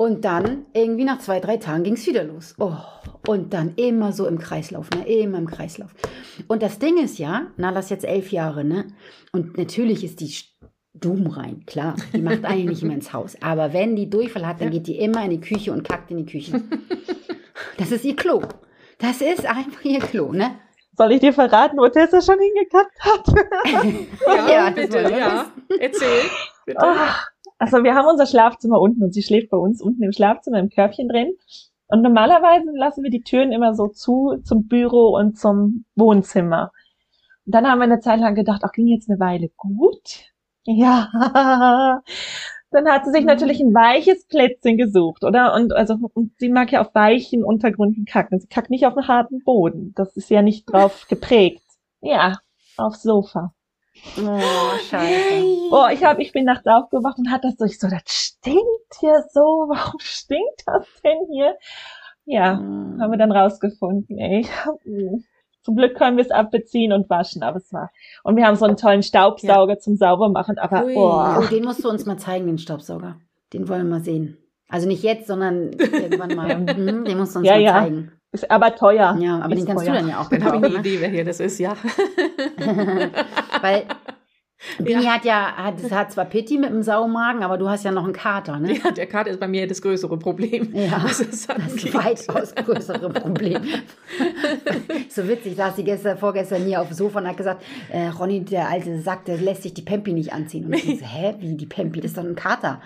Und 0.00 0.24
dann, 0.24 0.66
irgendwie 0.74 1.02
nach 1.02 1.18
zwei, 1.18 1.40
drei 1.40 1.56
Tagen 1.56 1.82
ging 1.82 1.94
es 1.94 2.06
wieder 2.06 2.22
los. 2.22 2.54
Oh, 2.60 2.76
und 3.26 3.52
dann 3.52 3.74
immer 3.74 4.12
so 4.12 4.28
im 4.28 4.38
Kreislauf, 4.38 4.88
ne? 4.90 5.04
Immer 5.08 5.38
im 5.38 5.50
Kreislauf. 5.50 5.90
Und 6.46 6.62
das 6.62 6.78
Ding 6.78 6.98
ist 6.98 7.18
ja, 7.18 7.48
Nala 7.56 7.80
ist 7.80 7.90
jetzt 7.90 8.04
elf 8.04 8.30
Jahre, 8.30 8.64
ne? 8.64 8.86
Und 9.32 9.58
natürlich 9.58 10.04
ist 10.04 10.20
die 10.20 10.32
Doom 10.94 11.26
rein, 11.26 11.64
klar. 11.66 11.96
Die 12.12 12.22
macht 12.22 12.44
eigentlich 12.44 12.68
nicht 12.68 12.82
immer 12.84 12.94
ins 12.94 13.12
Haus. 13.12 13.36
Aber 13.42 13.72
wenn 13.72 13.96
die 13.96 14.08
Durchfall 14.08 14.46
hat, 14.46 14.60
dann 14.60 14.70
geht 14.70 14.86
die 14.86 15.00
immer 15.00 15.24
in 15.24 15.30
die 15.30 15.40
Küche 15.40 15.72
und 15.72 15.82
kackt 15.82 16.12
in 16.12 16.18
die 16.18 16.26
Küche. 16.26 16.62
Das 17.76 17.90
ist 17.90 18.04
ihr 18.04 18.14
Klo. 18.14 18.40
Das 18.98 19.20
ist 19.20 19.46
einfach 19.46 19.84
ihr 19.84 19.98
Klo, 19.98 20.30
ne? 20.30 20.60
Soll 20.96 21.10
ich 21.10 21.20
dir 21.20 21.32
verraten, 21.32 21.76
wo 21.76 21.88
Tessa 21.88 22.22
schon 22.22 22.38
hingekackt 22.38 23.00
hat? 23.00 23.26
Ja, 24.48 24.70
das 24.70 24.90
bitte, 24.90 25.10
ja. 25.10 25.52
Erzähl. 25.80 26.22
Bitte. 26.66 26.80
Ah, 26.80 27.16
Also 27.58 27.82
wir 27.82 27.94
haben 27.94 28.06
unser 28.06 28.26
Schlafzimmer 28.26 28.80
unten 28.80 29.02
und 29.02 29.12
sie 29.12 29.22
schläft 29.22 29.50
bei 29.50 29.56
uns 29.56 29.82
unten 29.82 30.02
im 30.02 30.12
Schlafzimmer 30.12 30.58
im 30.58 30.70
Körbchen 30.70 31.08
drin. 31.08 31.34
Und 31.88 32.02
normalerweise 32.02 32.70
lassen 32.74 33.02
wir 33.02 33.10
die 33.10 33.22
Türen 33.22 33.50
immer 33.50 33.74
so 33.74 33.88
zu 33.88 34.36
zum 34.44 34.68
Büro 34.68 35.16
und 35.16 35.38
zum 35.38 35.84
Wohnzimmer. 35.96 36.70
Und 37.46 37.54
dann 37.54 37.66
haben 37.66 37.78
wir 37.78 37.84
eine 37.84 38.00
Zeit 38.00 38.20
lang 38.20 38.34
gedacht, 38.34 38.62
ach, 38.64 38.72
ging 38.72 38.86
jetzt 38.86 39.10
eine 39.10 39.18
Weile 39.18 39.48
gut. 39.56 40.32
Ja. 40.64 42.02
Dann 42.70 42.86
hat 42.86 43.06
sie 43.06 43.12
sich 43.12 43.24
natürlich 43.24 43.60
ein 43.60 43.72
weiches 43.72 44.26
Plätzchen 44.26 44.76
gesucht, 44.76 45.24
oder? 45.24 45.54
Und 45.54 45.72
also 45.72 45.96
und 46.12 46.32
sie 46.38 46.50
mag 46.50 46.70
ja 46.70 46.82
auf 46.82 46.94
weichen 46.94 47.42
Untergründen 47.42 48.04
kacken. 48.04 48.38
Sie 48.38 48.48
kackt 48.48 48.68
nicht 48.68 48.86
auf 48.86 48.94
einen 48.94 49.08
harten 49.08 49.42
Boden. 49.42 49.94
Das 49.96 50.14
ist 50.18 50.28
ja 50.28 50.42
nicht 50.42 50.70
drauf 50.70 51.06
geprägt. 51.08 51.64
Ja, 52.02 52.34
aufs 52.76 53.02
Sofa. 53.02 53.54
Oh, 54.18 54.78
scheiße. 54.90 55.42
Oh, 55.70 55.86
ich 55.92 56.02
hab, 56.04 56.18
ich 56.18 56.32
bin 56.32 56.44
nachts 56.44 56.66
aufgewacht 56.66 57.18
und 57.18 57.30
hat 57.30 57.44
das 57.44 57.54
so, 57.58 57.64
ich 57.64 57.78
so, 57.78 57.88
das 57.88 58.02
stinkt 58.06 58.60
hier 59.00 59.22
so, 59.32 59.40
warum 59.68 60.00
stinkt 60.00 60.62
das 60.66 60.86
denn 61.04 61.18
hier? 61.30 61.56
Ja, 62.24 62.58
Hm. 62.58 62.98
haben 63.00 63.10
wir 63.10 63.18
dann 63.18 63.32
rausgefunden, 63.32 64.18
ey. 64.18 64.46
Mm. 64.84 65.24
Zum 65.62 65.76
Glück 65.76 65.96
können 65.96 66.16
wir 66.16 66.24
es 66.24 66.30
abbeziehen 66.30 66.92
und 66.92 67.10
waschen, 67.10 67.42
aber 67.42 67.58
es 67.58 67.72
war. 67.72 67.90
Und 68.22 68.36
wir 68.36 68.46
haben 68.46 68.56
so 68.56 68.64
einen 68.64 68.76
tollen 68.76 69.02
Staubsauger 69.02 69.78
zum 69.78 69.96
Saubermachen, 69.96 70.58
aber 70.58 70.84
Ui. 70.84 70.94
oh, 70.96 71.36
Oh, 71.40 71.44
den 71.50 71.64
musst 71.64 71.84
du 71.84 71.88
uns 71.90 72.06
mal 72.06 72.16
zeigen, 72.16 72.46
den 72.46 72.58
Staubsauger. 72.58 73.16
Den 73.52 73.68
wollen 73.68 73.84
wir 73.86 73.90
mal 73.96 74.00
sehen. 74.04 74.38
Also 74.68 74.86
nicht 74.88 75.02
jetzt, 75.02 75.26
sondern 75.26 75.72
irgendwann 75.78 76.34
mal. 76.36 76.56
Mhm, 76.58 77.04
den 77.04 77.18
musst 77.18 77.34
du 77.34 77.40
uns 77.40 77.48
Ja, 77.48 77.54
mal 77.54 77.60
ja. 77.62 77.72
zeigen. 77.74 78.12
Ist 78.32 78.50
aber 78.50 78.74
teuer. 78.74 79.16
Ja, 79.20 79.40
aber 79.40 79.54
Ist 79.54 79.60
den 79.60 79.66
kannst 79.66 79.86
teuer. 79.86 79.94
du 79.94 80.00
dann 80.00 80.08
ja 80.08 80.20
auch 80.20 80.28
Dann 80.28 80.44
habe 80.44 80.56
ich 80.56 80.64
eine 80.64 80.68
gebrauchen, 80.68 80.86
Idee, 80.86 81.00
wer 81.00 81.08
hier 81.08 81.24
das 81.24 81.40
ist, 81.40 81.58
ja. 81.58 81.74
ne? 82.58 83.10
Weil 83.62 83.86
Bini 84.78 85.04
hat 85.04 85.24
ja, 85.24 85.56
hat, 85.56 85.90
hat 85.90 86.12
zwar 86.12 86.24
Pitti 86.24 86.58
mit 86.58 86.70
dem 86.70 86.82
Saumagen, 86.82 87.42
aber 87.42 87.58
du 87.58 87.68
hast 87.68 87.84
ja 87.84 87.92
noch 87.92 88.04
einen 88.04 88.12
Kater, 88.12 88.58
ne? 88.58 88.76
Ja, 88.76 88.90
der 88.90 89.06
Kater 89.06 89.30
ist 89.30 89.38
bei 89.38 89.46
mir 89.46 89.66
das 89.66 89.80
größere 89.80 90.18
Problem. 90.18 90.74
Ja, 90.74 90.98
das 91.06 91.48
angeht. 91.48 91.94
weitaus 91.94 92.54
größere 92.54 93.08
Problem. 93.10 93.62
so 95.08 95.28
witzig, 95.28 95.56
saß 95.56 95.76
sie 95.76 95.84
gestern, 95.84 96.18
vorgestern 96.18 96.64
hier 96.64 96.80
auf 96.80 96.88
dem 96.88 96.96
Sofa 96.96 97.20
und 97.20 97.28
hat 97.28 97.36
gesagt, 97.36 97.64
äh, 97.90 98.08
Ronny, 98.08 98.44
der 98.44 98.68
alte 98.68 99.00
Sack, 99.00 99.24
der 99.26 99.38
lässt 99.38 99.62
sich 99.62 99.74
die 99.74 99.82
Pempi 99.82 100.12
nicht 100.12 100.32
anziehen. 100.32 100.66
Und 100.66 100.74
ich 100.74 100.98
so, 100.98 101.06
hä, 101.06 101.36
wie 101.38 101.56
die 101.56 101.66
Pempi? 101.66 102.00
Das 102.00 102.10
ist 102.10 102.18
doch 102.18 102.24
ein 102.24 102.34
Kater. 102.34 102.80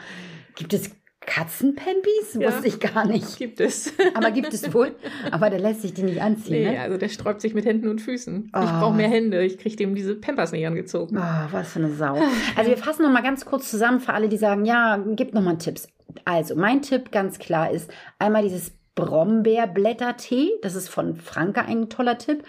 Gibt 0.55 0.75
es 0.75 0.91
Katzenpempis? 1.27 2.35
Ja. 2.39 2.49
Wusste 2.53 2.69
ich 2.69 2.81
gar 2.81 3.07
nicht. 3.07 3.37
Gibt 3.39 3.61
es. 3.61 3.93
Aber 4.15 4.31
gibt 4.31 4.53
es 4.53 4.73
wohl. 4.75 4.95
Aber 5.31 5.51
der 5.51 5.61
lässt 5.61 5.83
sich 5.83 5.95
die 5.95 6.03
nicht 6.03 6.21
anziehen, 6.21 6.65
Nee, 6.65 6.71
ne? 6.73 6.81
also 6.81 6.99
der 6.99 7.09
sträubt 7.09 7.41
sich 7.41 7.55
mit 7.55 7.65
Händen 7.65 7.89
und 7.89 8.01
Füßen. 8.01 8.47
Ich 8.47 8.53
Oh. 8.55 8.81
brauche 8.81 8.95
mehr 8.95 9.09
Hände. 9.09 9.43
Ich 9.45 9.59
kriege 9.59 9.77
dem 9.77 9.95
diese 9.95 10.15
Pampers 10.15 10.53
nicht 10.53 10.67
angezogen. 10.67 11.17
Oh, 11.19 11.53
was 11.53 11.73
für 11.73 11.79
eine 11.79 11.93
Sau. 11.95 12.19
Also 12.57 12.71
wir 12.71 12.77
fassen 12.79 13.03
noch 13.03 13.13
mal 13.13 13.23
ganz 13.23 13.45
kurz 13.45 13.71
zusammen 13.71 14.01
für 14.01 14.13
alle, 14.13 14.29
die 14.29 14.37
sagen, 14.37 14.65
ja, 14.65 15.03
gib 15.15 15.35
noch 15.35 15.43
mal 15.43 15.57
Tipps. 15.59 15.89
Also 16.25 16.55
mein 16.57 16.83
Tipp 16.83 17.11
ganz 17.13 17.39
klar 17.39 17.71
ist 17.71 17.91
einmal 18.19 18.43
dieses 18.43 18.73
Brombeerblättertee. 18.95 20.51
Das 20.63 20.75
ist 20.75 20.89
von 20.89 21.17
Franke 21.17 21.63
ein 21.65 21.89
toller 21.89 22.19
Tipp. 22.19 22.43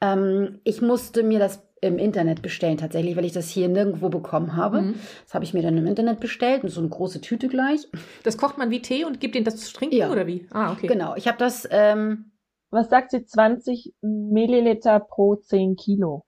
Ähm, 0.00 0.60
ich 0.64 0.80
musste 0.82 1.22
mir 1.22 1.38
das 1.38 1.60
im 1.80 1.98
Internet 1.98 2.42
bestellen 2.42 2.76
tatsächlich, 2.76 3.16
weil 3.16 3.24
ich 3.24 3.32
das 3.32 3.48
hier 3.48 3.68
nirgendwo 3.68 4.08
bekommen 4.08 4.56
habe. 4.56 4.82
Mhm. 4.82 4.94
Das 5.24 5.34
habe 5.34 5.44
ich 5.44 5.54
mir 5.54 5.62
dann 5.62 5.76
im 5.76 5.86
Internet 5.86 6.20
bestellt. 6.20 6.62
So 6.66 6.80
eine 6.80 6.88
große 6.88 7.20
Tüte 7.20 7.48
gleich. 7.48 7.88
Das 8.24 8.36
kocht 8.36 8.58
man 8.58 8.70
wie 8.70 8.82
Tee 8.82 9.04
und 9.04 9.20
gibt 9.20 9.36
ihm 9.36 9.44
das 9.44 9.56
zu 9.56 9.72
trinken 9.72 9.96
Ja. 9.96 10.10
oder 10.10 10.26
wie? 10.26 10.46
Ah, 10.50 10.72
okay. 10.72 10.86
Genau. 10.86 11.14
Ich 11.16 11.28
habe 11.28 11.38
das 11.38 11.66
ähm, 11.70 12.32
Was 12.70 12.88
sagt 12.90 13.10
sie? 13.12 13.24
20 13.24 13.94
Milliliter 14.02 15.00
pro 15.00 15.36
10 15.36 15.76
Kilo. 15.76 16.24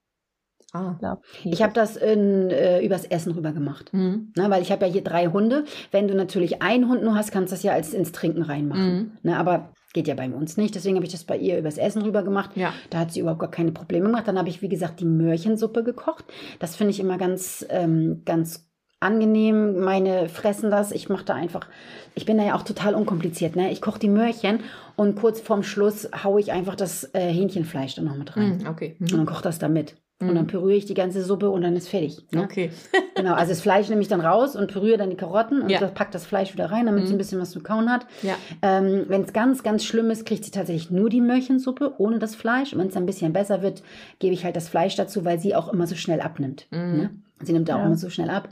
Ah. 0.73 0.95
Glaub, 1.01 1.25
Ich 1.43 1.63
habe 1.63 1.73
das 1.73 1.97
in, 1.97 2.49
äh, 2.51 2.81
übers 2.85 3.05
Essen 3.05 3.33
rüber 3.33 3.51
gemacht. 3.53 3.93
Mhm. 3.93 4.33
Ne, 4.37 4.51
weil 4.51 4.63
ich 4.63 4.71
habe 4.71 4.87
ja 4.87 4.93
hier 4.93 5.03
drei 5.03 5.27
Hunde. 5.27 5.65
Wenn 5.91 6.07
du 6.07 6.15
natürlich 6.15 6.63
einen 6.63 6.89
Hund 6.89 7.03
nur 7.03 7.17
hast, 7.17 7.33
kannst 7.33 7.51
du 7.53 7.57
das 7.57 7.65
ja 7.65 7.73
als 7.73 7.93
ins 7.93 8.13
Trinken 8.13 8.43
reinmachen. 8.43 8.95
Mhm. 8.95 9.11
Ne, 9.25 9.37
aber 9.37 9.73
geht 9.92 10.09
ja 10.09 10.14
bei 10.14 10.29
uns 10.29 10.57
nicht. 10.57 10.74
Deswegen 10.74 10.96
habe 10.96 11.07
ich 11.07 11.12
das 11.12 11.24
bei 11.24 11.37
ihr 11.37 11.59
übers 11.59 11.79
Essen 11.79 12.03
rüber 12.03 12.22
gemacht. 12.22 12.50
Ja. 12.55 12.72
Da 12.90 13.00
hat 13.00 13.12
sie 13.12 13.20
überhaupt 13.20 13.40
gar 13.40 13.50
keine 13.50 13.72
Probleme 13.72 14.07
gemacht. 14.07 14.29
Dann 14.29 14.38
habe 14.38 14.48
ich, 14.48 14.62
wie 14.62 14.68
gesagt, 14.68 15.00
die 15.00 15.05
Möhrchensuppe 15.05 15.83
gekocht. 15.83 16.24
Das 16.59 16.76
finde 16.76 16.92
ich 16.92 17.00
immer 17.00 17.18
ganz, 17.18 17.66
ähm, 17.70 18.22
ganz 18.24 18.70
angenehm. 19.00 19.81
Meine 19.81 20.29
fressen 20.29 20.70
das. 20.70 20.92
Ich 20.92 21.09
mache 21.09 21.24
da 21.24 21.35
einfach, 21.35 21.66
ich 22.14 22.26
bin 22.26 22.38
da 22.38 22.44
ja 22.44 22.55
auch 22.55 22.62
total 22.62 22.94
unkompliziert. 22.94 23.57
Ne? 23.57 23.72
Ich 23.72 23.81
koche 23.81 23.98
die 23.98 24.09
Möhrchen 24.09 24.61
und 24.96 25.16
kurz 25.16 25.40
vorm 25.40 25.62
Schluss 25.62 26.09
haue 26.22 26.40
ich 26.40 26.53
einfach 26.53 26.76
das 26.76 27.11
äh, 27.14 27.33
Hähnchenfleisch 27.33 27.96
dann 27.96 28.05
noch 28.05 28.16
mit 28.16 28.37
rein. 28.37 28.59
Mhm. 28.59 28.66
Okay. 28.68 28.96
Und 29.00 29.12
dann 29.12 29.26
koche 29.26 29.42
das 29.42 29.59
da 29.59 29.68
mit. 29.68 29.96
Und 30.20 30.35
dann 30.35 30.46
püriere 30.46 30.76
ich 30.76 30.85
die 30.85 30.92
ganze 30.94 31.22
Suppe 31.24 31.48
und 31.48 31.62
dann 31.62 31.74
ist 31.76 31.88
fertig. 31.88 32.18
Ne? 32.33 32.42
Okay. 32.42 32.70
Genau, 33.16 33.35
also 33.35 33.50
das 33.50 33.61
Fleisch 33.61 33.88
nehme 33.90 34.00
ich 34.00 34.09
dann 34.09 34.22
raus 34.22 34.56
und 34.56 34.72
püriere 34.72 34.96
dann 34.96 35.11
die 35.11 35.16
Karotten 35.16 35.61
und 35.61 35.68
Ja. 35.68 35.78
das 35.78 35.92
pack 35.92 36.11
das 36.11 36.24
Fleisch 36.24 36.54
wieder 36.54 36.70
rein, 36.70 36.87
damit 36.87 37.06
sie 37.06 37.12
ein 37.14 37.18
bisschen 37.18 37.38
was 37.38 37.50
zu 37.50 37.61
kauen 37.61 37.90
hat. 37.90 38.06
Ja. 38.22 38.35
Ähm, 38.62 39.04
wenn 39.09 39.22
es 39.24 39.35
ganz, 39.35 39.62
ganz 39.62 39.85
schlimm 39.85 40.11
ist, 40.11 40.24
kriegt 40.24 40.42
sie 40.44 40.50
tatsächlich 40.50 40.90
nur 40.90 41.11
die 41.11 41.20
Möhrchensuppe 41.20 41.94
ohne 41.98 42.18
das 42.18 42.35
Fleisch. 42.35 42.72
Und 42.72 42.78
wenn 42.78 42.87
es 42.88 42.96
ein 42.96 43.04
bisschen 43.04 43.35
besser 43.35 43.61
wird, 43.61 43.83
gebe 44.20 44.33
ich 44.33 44.44
halt 44.46 44.56
das 44.56 44.70
Fleisch 44.70 44.96
dazu, 44.96 45.24
weil 45.26 45.38
sie 45.38 45.54
auch 45.54 45.70
immer 45.70 45.87
so 45.87 45.96
schnell 45.96 46.22
abnimmt. 46.22 46.66
Ne? 46.70 47.11
Sie 47.42 47.52
nimmt 47.52 47.70
auch 47.70 47.78
Ja. 47.78 47.85
immer 47.87 47.96
so 47.96 48.09
schnell 48.09 48.30
ab. 48.30 48.48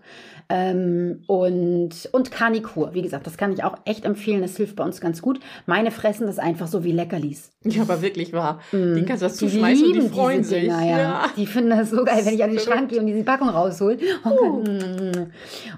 Ähm, 0.50 1.24
und, 1.26 2.08
und 2.12 2.30
Karnikur, 2.30 2.94
wie 2.94 3.02
gesagt, 3.02 3.26
das 3.26 3.36
kann 3.36 3.52
ich 3.52 3.64
auch 3.64 3.76
echt 3.84 4.06
empfehlen. 4.06 4.40
Das 4.40 4.56
hilft 4.56 4.76
bei 4.76 4.84
uns 4.84 4.98
ganz 5.00 5.20
gut. 5.20 5.40
Meine 5.66 5.90
fressen 5.90 6.26
das 6.26 6.38
einfach 6.38 6.66
so 6.68 6.84
wie 6.84 6.92
Leckerlis. 6.92 7.50
Ja, 7.64 7.82
aber 7.82 8.00
wirklich 8.00 8.32
wahr. 8.32 8.60
Mm. 8.72 8.94
Die 8.94 9.04
kannst 9.04 9.22
du 9.22 9.26
das 9.26 9.36
Die 9.36 9.46
zuschmeißen 9.46 9.84
und 9.86 9.92
die 9.94 9.98
lieben 10.00 10.10
freuen 10.12 10.44
sich. 10.44 10.62
Dinger, 10.62 10.86
ja. 10.86 11.24
Die 11.36 11.46
finden 11.46 11.70
das 11.70 11.90
so 11.90 12.02
geil, 12.02 12.24
wenn 12.24 12.34
ich 12.34 12.42
an 12.42 12.50
den. 12.50 12.60
Schrank 12.60 12.88
gehe 12.88 12.98
und 13.00 13.06
diese 13.06 13.24
Packung 13.24 13.50
raushol. 13.50 13.98
Oh, 14.24 14.28
Uh. 14.30 14.56
und 14.60 15.30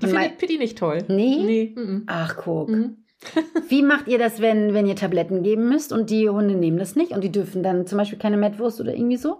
Die 0.03 0.07
findet 0.07 0.39
Pitti 0.39 0.57
nicht 0.59 0.79
toll. 0.79 0.99
Nee? 1.09 1.75
Nee. 1.75 1.75
ach, 2.07 2.37
guck. 2.37 2.69
Mhm. 2.69 2.97
Wie 3.69 3.83
macht 3.83 4.07
ihr 4.09 4.19
das, 4.19 4.41
wenn, 4.41 4.73
wenn 4.73 4.87
ihr 4.87 4.97
Tabletten 4.97 5.43
geben 5.43 5.69
müsst 5.69 5.93
und 5.93 6.09
die 6.11 6.29
Hunde 6.31 6.55
nehmen 6.55 6.79
das 6.79 6.95
nicht 6.97 7.11
und 7.13 7.23
die 7.25 7.33
dürfen 7.33 7.63
dann 7.63 7.87
zum 7.87 7.99
Beispiel 7.99 8.19
keine 8.19 8.37
Mettwurst 8.37 8.81
oder 8.81 8.95
irgendwie 8.95 9.17
so? 9.19 9.39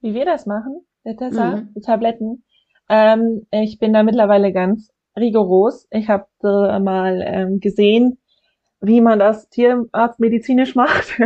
Wie 0.00 0.14
wir 0.14 0.24
das 0.26 0.46
machen, 0.46 0.82
Tessa, 1.18 1.56
Mhm. 1.56 1.68
die 1.74 1.80
Tabletten. 1.80 2.44
Ähm, 2.90 3.46
ich 3.52 3.78
bin 3.78 3.92
da 3.92 4.02
mittlerweile 4.02 4.52
ganz 4.52 4.90
rigoros. 5.16 5.86
Ich 5.90 6.08
habe 6.08 6.26
äh, 6.42 6.78
mal 6.80 7.22
ähm, 7.24 7.60
gesehen, 7.60 8.18
wie 8.80 9.00
man 9.00 9.18
das 9.18 9.48
tierarztmedizinisch 9.48 10.74
macht. 10.74 11.20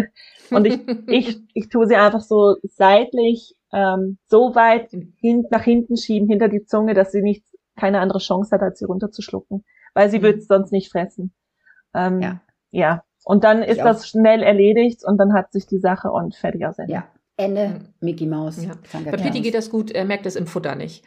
Und 0.50 0.66
ich, 0.66 0.78
ich, 1.08 1.38
ich 1.54 1.68
tue 1.70 1.86
sie 1.86 1.96
einfach 1.96 2.20
so 2.20 2.56
seitlich 2.64 3.54
ähm, 3.72 4.18
so 4.28 4.54
weit 4.54 4.90
hin, 5.20 5.46
nach 5.50 5.62
hinten 5.64 5.96
schieben, 5.96 6.28
hinter 6.28 6.48
die 6.48 6.64
Zunge, 6.64 6.94
dass 6.94 7.12
sie 7.12 7.22
nicht 7.22 7.44
keine 7.76 8.00
andere 8.00 8.18
Chance 8.18 8.50
hat, 8.54 8.62
als 8.62 8.78
sie 8.78 8.84
runterzuschlucken. 8.84 9.64
Weil 9.94 10.10
sie 10.10 10.18
Mhm. 10.18 10.22
wird 10.22 10.38
es 10.40 10.46
sonst 10.46 10.70
nicht 10.70 10.92
fressen. 10.92 11.32
Ähm, 11.94 12.20
Ja. 12.20 12.40
ja. 12.70 13.04
Und 13.24 13.42
dann 13.42 13.62
ist 13.62 13.80
auch. 13.80 13.84
das 13.84 14.06
schnell 14.06 14.42
erledigt 14.42 15.02
und 15.04 15.16
dann 15.16 15.32
hat 15.32 15.50
sich 15.50 15.66
die 15.66 15.78
Sache 15.78 16.10
und 16.10 16.34
fertig 16.36 16.66
aus 16.66 16.78
Ende. 16.78 16.92
Ja. 16.92 17.08
Ende, 17.36 17.80
Mickey 18.00 18.26
Maus. 18.26 18.62
Ja. 18.62 18.72
Bei 18.92 19.16
Pitti 19.16 19.40
geht 19.40 19.54
das 19.54 19.70
gut, 19.70 19.90
er 19.90 20.04
merkt 20.04 20.24
das 20.26 20.36
im 20.36 20.46
Futter 20.46 20.76
nicht. 20.76 21.04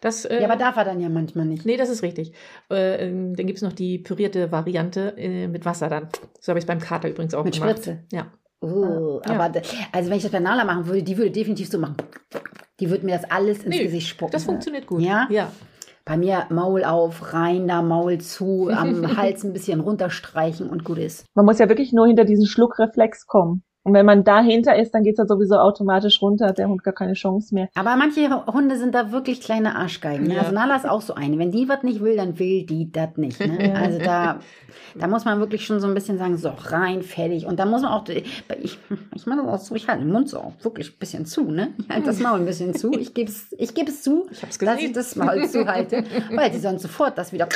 Das, 0.00 0.24
äh, 0.24 0.40
Ja, 0.40 0.48
aber 0.48 0.56
darf 0.56 0.76
er 0.76 0.84
dann 0.84 1.00
ja 1.00 1.08
manchmal 1.08 1.46
nicht. 1.46 1.64
Nee, 1.66 1.76
das 1.76 1.88
ist 1.88 2.02
richtig. 2.02 2.32
Äh, 2.70 3.06
ähm, 3.08 3.34
dann 3.34 3.46
gibt 3.46 3.56
es 3.58 3.62
noch 3.62 3.72
die 3.72 3.98
pürierte 3.98 4.52
Variante 4.52 5.14
äh, 5.16 5.48
mit 5.48 5.64
Wasser 5.64 5.88
dann. 5.88 6.08
So 6.40 6.50
habe 6.50 6.58
ich 6.58 6.64
es 6.64 6.66
beim 6.66 6.80
Kater 6.80 7.08
übrigens 7.08 7.34
auch 7.34 7.44
Mit 7.44 7.54
gemacht. 7.54 7.70
Spritze? 7.70 8.04
Ja. 8.12 8.26
Uh, 8.62 9.20
Ja. 9.26 9.32
aber 9.34 9.60
also 9.92 10.10
wenn 10.10 10.16
ich 10.16 10.22
das 10.22 10.32
bei 10.32 10.40
Nala 10.40 10.64
machen 10.64 10.86
würde, 10.86 11.02
die 11.02 11.16
würde 11.18 11.30
definitiv 11.30 11.68
so 11.68 11.78
machen. 11.78 11.96
Die 12.80 12.90
würde 12.90 13.04
mir 13.04 13.16
das 13.18 13.30
alles 13.30 13.58
ins 13.58 13.68
Nee, 13.76 13.84
Gesicht 13.84 14.08
spucken. 14.08 14.32
Das 14.32 14.44
funktioniert 14.44 14.86
gut. 14.86 15.00
Ja? 15.02 15.26
Ja. 15.30 15.52
Bei 16.04 16.16
mir 16.16 16.46
Maul 16.50 16.84
auf, 16.84 17.32
rein 17.32 17.66
da, 17.66 17.82
Maul 17.82 18.18
zu, 18.18 18.70
am 18.70 19.16
Hals 19.16 19.44
ein 19.44 19.52
bisschen 19.52 19.80
runterstreichen 19.80 20.70
und 20.70 20.84
gut 20.84 20.98
ist. 20.98 21.26
Man 21.34 21.44
muss 21.44 21.58
ja 21.58 21.68
wirklich 21.68 21.92
nur 21.92 22.06
hinter 22.06 22.24
diesen 22.24 22.46
Schluckreflex 22.46 23.26
kommen. 23.26 23.62
Und 23.86 23.94
wenn 23.94 24.04
man 24.04 24.24
dahinter 24.24 24.74
ist, 24.76 24.92
dann 24.94 25.04
geht's 25.04 25.18
ja 25.20 25.26
sowieso 25.26 25.58
automatisch 25.58 26.20
runter, 26.20 26.46
hat 26.48 26.58
der 26.58 26.66
Hund 26.68 26.82
gar 26.82 26.92
keine 26.92 27.12
Chance 27.12 27.54
mehr. 27.54 27.68
Aber 27.76 27.94
manche 27.94 28.28
Hunde 28.46 28.76
sind 28.76 28.96
da 28.96 29.12
wirklich 29.12 29.40
kleine 29.40 29.76
Arschgeigen. 29.76 30.26
Ne? 30.26 30.34
Ja. 30.34 30.40
Also 30.40 30.52
Nala 30.52 30.74
ist 30.74 30.88
auch 30.88 31.02
so 31.02 31.14
eine. 31.14 31.38
Wenn 31.38 31.52
die 31.52 31.68
was 31.68 31.84
nicht 31.84 32.02
will, 32.02 32.16
dann 32.16 32.36
will 32.40 32.66
die 32.66 32.90
das 32.90 33.16
nicht. 33.16 33.38
Ne? 33.38 33.74
Also 33.80 34.00
da, 34.00 34.40
da 34.96 35.06
muss 35.06 35.24
man 35.24 35.38
wirklich 35.38 35.64
schon 35.64 35.78
so 35.78 35.86
ein 35.86 35.94
bisschen 35.94 36.18
sagen, 36.18 36.36
so 36.36 36.50
rein, 36.64 37.02
fertig. 37.02 37.46
Und 37.46 37.60
da 37.60 37.64
muss 37.64 37.82
man 37.82 37.92
auch, 37.92 38.08
ich, 38.08 38.78
ich 39.14 39.26
mache 39.26 39.38
das 39.44 39.46
auch 39.48 39.58
so, 39.60 39.74
ich 39.76 39.86
halte 39.86 40.02
den 40.02 40.10
Mund 40.12 40.28
so 40.28 40.38
auch 40.40 40.52
wirklich 40.62 40.92
ein 40.92 40.98
bisschen 40.98 41.24
zu. 41.24 41.44
Ne? 41.44 41.72
Ich 41.78 41.88
halte 41.88 42.06
das 42.06 42.18
Maul 42.18 42.40
ein 42.40 42.44
bisschen 42.46 42.74
zu. 42.74 42.90
Ich 42.90 43.14
gebe 43.14 43.30
es 43.30 43.54
ich 43.56 43.72
gebe 43.72 43.88
es 43.90 44.02
zu, 44.02 44.26
Ich 44.32 44.42
hab's 44.42 44.58
dass 44.58 44.80
ich 44.80 44.90
das 44.92 45.14
Maul 45.14 45.48
zuhalte, 45.48 46.02
weil 46.34 46.50
die 46.50 46.58
sonst 46.58 46.82
sofort 46.82 47.16
das 47.18 47.32
wieder 47.32 47.48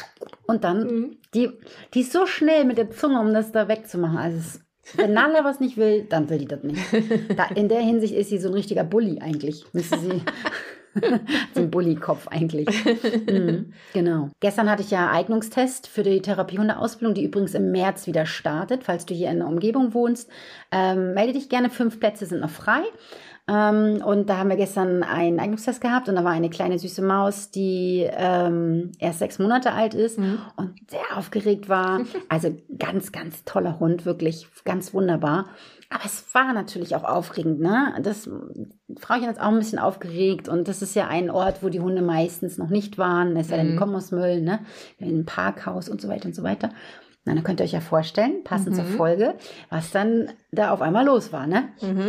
und 0.47 0.63
dann, 0.63 0.87
Mhm. 0.87 1.17
die, 1.35 1.51
die 1.93 2.03
ist 2.03 2.13
so 2.13 2.27
schnell 2.27 2.65
mit 2.65 2.79
der 2.79 2.91
Zunge, 2.91 3.21
um 3.21 3.35
das 3.35 3.51
da 3.51 3.67
wegzumachen. 3.67 4.17
Also 4.19 4.39
es, 4.39 4.61
wenn 4.97 5.13
Nala 5.13 5.45
was 5.45 5.61
nicht 5.61 5.77
will, 5.77 6.05
dann 6.09 6.29
will 6.31 6.39
die 6.39 6.47
das 6.47 6.63
nicht. 6.63 6.81
Da, 7.37 7.45
in 7.55 7.69
der 7.69 7.81
Hinsicht 7.81 8.15
ist 8.15 8.31
sie 8.31 8.39
so 8.39 8.49
ein 8.49 8.55
richtiger 8.55 8.85
Bully 8.85 9.21
eigentlich. 9.21 9.65
Müsste 9.73 9.99
sie 9.99 10.23
so 11.55 11.61
ein 11.61 11.71
Bully-Kopf 11.71 12.29
eigentlich. 12.29 12.69
Mhm, 13.27 13.73
genau. 13.93 14.29
Gestern 14.41 14.71
hatte 14.71 14.83
ich 14.83 14.91
ja 14.91 15.11
Eignungstest 15.11 15.87
für 15.87 16.03
die 16.03 16.21
Therapiehundeausbildung, 16.21 17.15
die 17.15 17.25
übrigens 17.25 17.55
im 17.55 17.71
März 17.71 18.07
wieder 18.07 18.27
startet. 18.27 18.85
Falls 18.85 19.07
du 19.07 19.15
hier 19.15 19.31
in 19.31 19.39
der 19.39 19.49
Umgebung 19.49 19.95
wohnst, 19.95 20.31
ähm, 20.73 21.15
melde 21.15 21.35
dich 21.35 21.49
gerne. 21.49 21.71
Fünf 21.71 22.01
Plätze 22.01 22.27
sind 22.27 22.41
noch 22.41 22.51
frei. 22.51 22.83
Ähm, 23.49 24.03
und 24.05 24.29
da 24.31 24.39
haben 24.39 24.49
wir 24.51 24.57
gestern 24.57 25.03
einen 25.03 25.41
Eignungstest 25.41 25.81
gehabt 25.81 26.09
und 26.09 26.15
da 26.15 26.23
war 26.25 26.31
eine 26.33 26.51
kleine 26.51 26.79
süße 26.79 27.03
Maus, 27.03 27.51
die 27.51 28.07
ähm, 28.11 28.93
erst 28.99 29.19
sechs 29.19 29.39
Monate 29.39 29.73
alt 29.73 29.95
ist 29.95 30.19
Mhm. 30.19 30.39
und 30.57 30.75
sehr 30.91 31.17
aufgeregt 31.17 31.69
war. 31.69 32.01
Also 32.29 32.57
ganz, 32.79 33.11
ganz 33.13 33.45
toller 33.45 33.81
Hund, 33.81 34.05
wirklich 34.07 34.47
ganz 34.65 34.95
wunderbar. 34.95 35.47
Aber 35.93 36.05
es 36.05 36.33
war 36.35 36.53
natürlich 36.53 36.95
auch 36.95 37.03
aufregend, 37.03 37.59
ne? 37.61 37.95
Das 38.03 38.31
Frauchen 39.01 39.29
ist 39.29 39.41
auch 39.41 39.49
ein 39.49 39.59
bisschen 39.59 39.81
aufgeregt 39.81 40.49
und 40.49 40.69
das 40.69 40.83
ist 40.83 40.95
ja 40.95 41.09
ein 41.09 41.31
Ort, 41.31 41.65
wo 41.65 41.69
die 41.69 41.81
Hunde 41.81 42.03
meistens 42.03 42.59
noch 42.59 42.69
nicht 42.69 42.97
waren. 42.99 43.37
Es 43.37 43.49
sei 43.49 43.57
denn, 43.57 43.67
die 43.69 43.73
Mhm. 43.73 43.79
kommen 43.79 43.97
aus 43.97 44.13
Mölln, 44.13 44.45
ne? 44.45 44.61
In 44.99 45.09
einem 45.09 45.25
Parkhaus 45.27 45.89
und 45.89 46.01
so 46.01 46.09
weiter 46.09 46.27
und 46.27 46.35
so 46.37 46.45
weiter. 46.45 46.71
Na, 47.25 47.35
dann 47.35 47.43
könnt 47.43 47.61
ihr 47.61 47.65
euch 47.65 47.73
ja 47.73 47.81
vorstellen, 47.81 48.45
passend 48.45 48.77
zur 48.77 48.85
Mhm. 48.85 48.97
Folge, 48.97 49.35
was 49.69 49.91
dann 49.91 50.29
da 50.53 50.71
auf 50.71 50.81
einmal 50.81 51.05
los 51.05 51.33
war, 51.33 51.49
ne? 51.49 51.71
Mhm. 51.83 52.09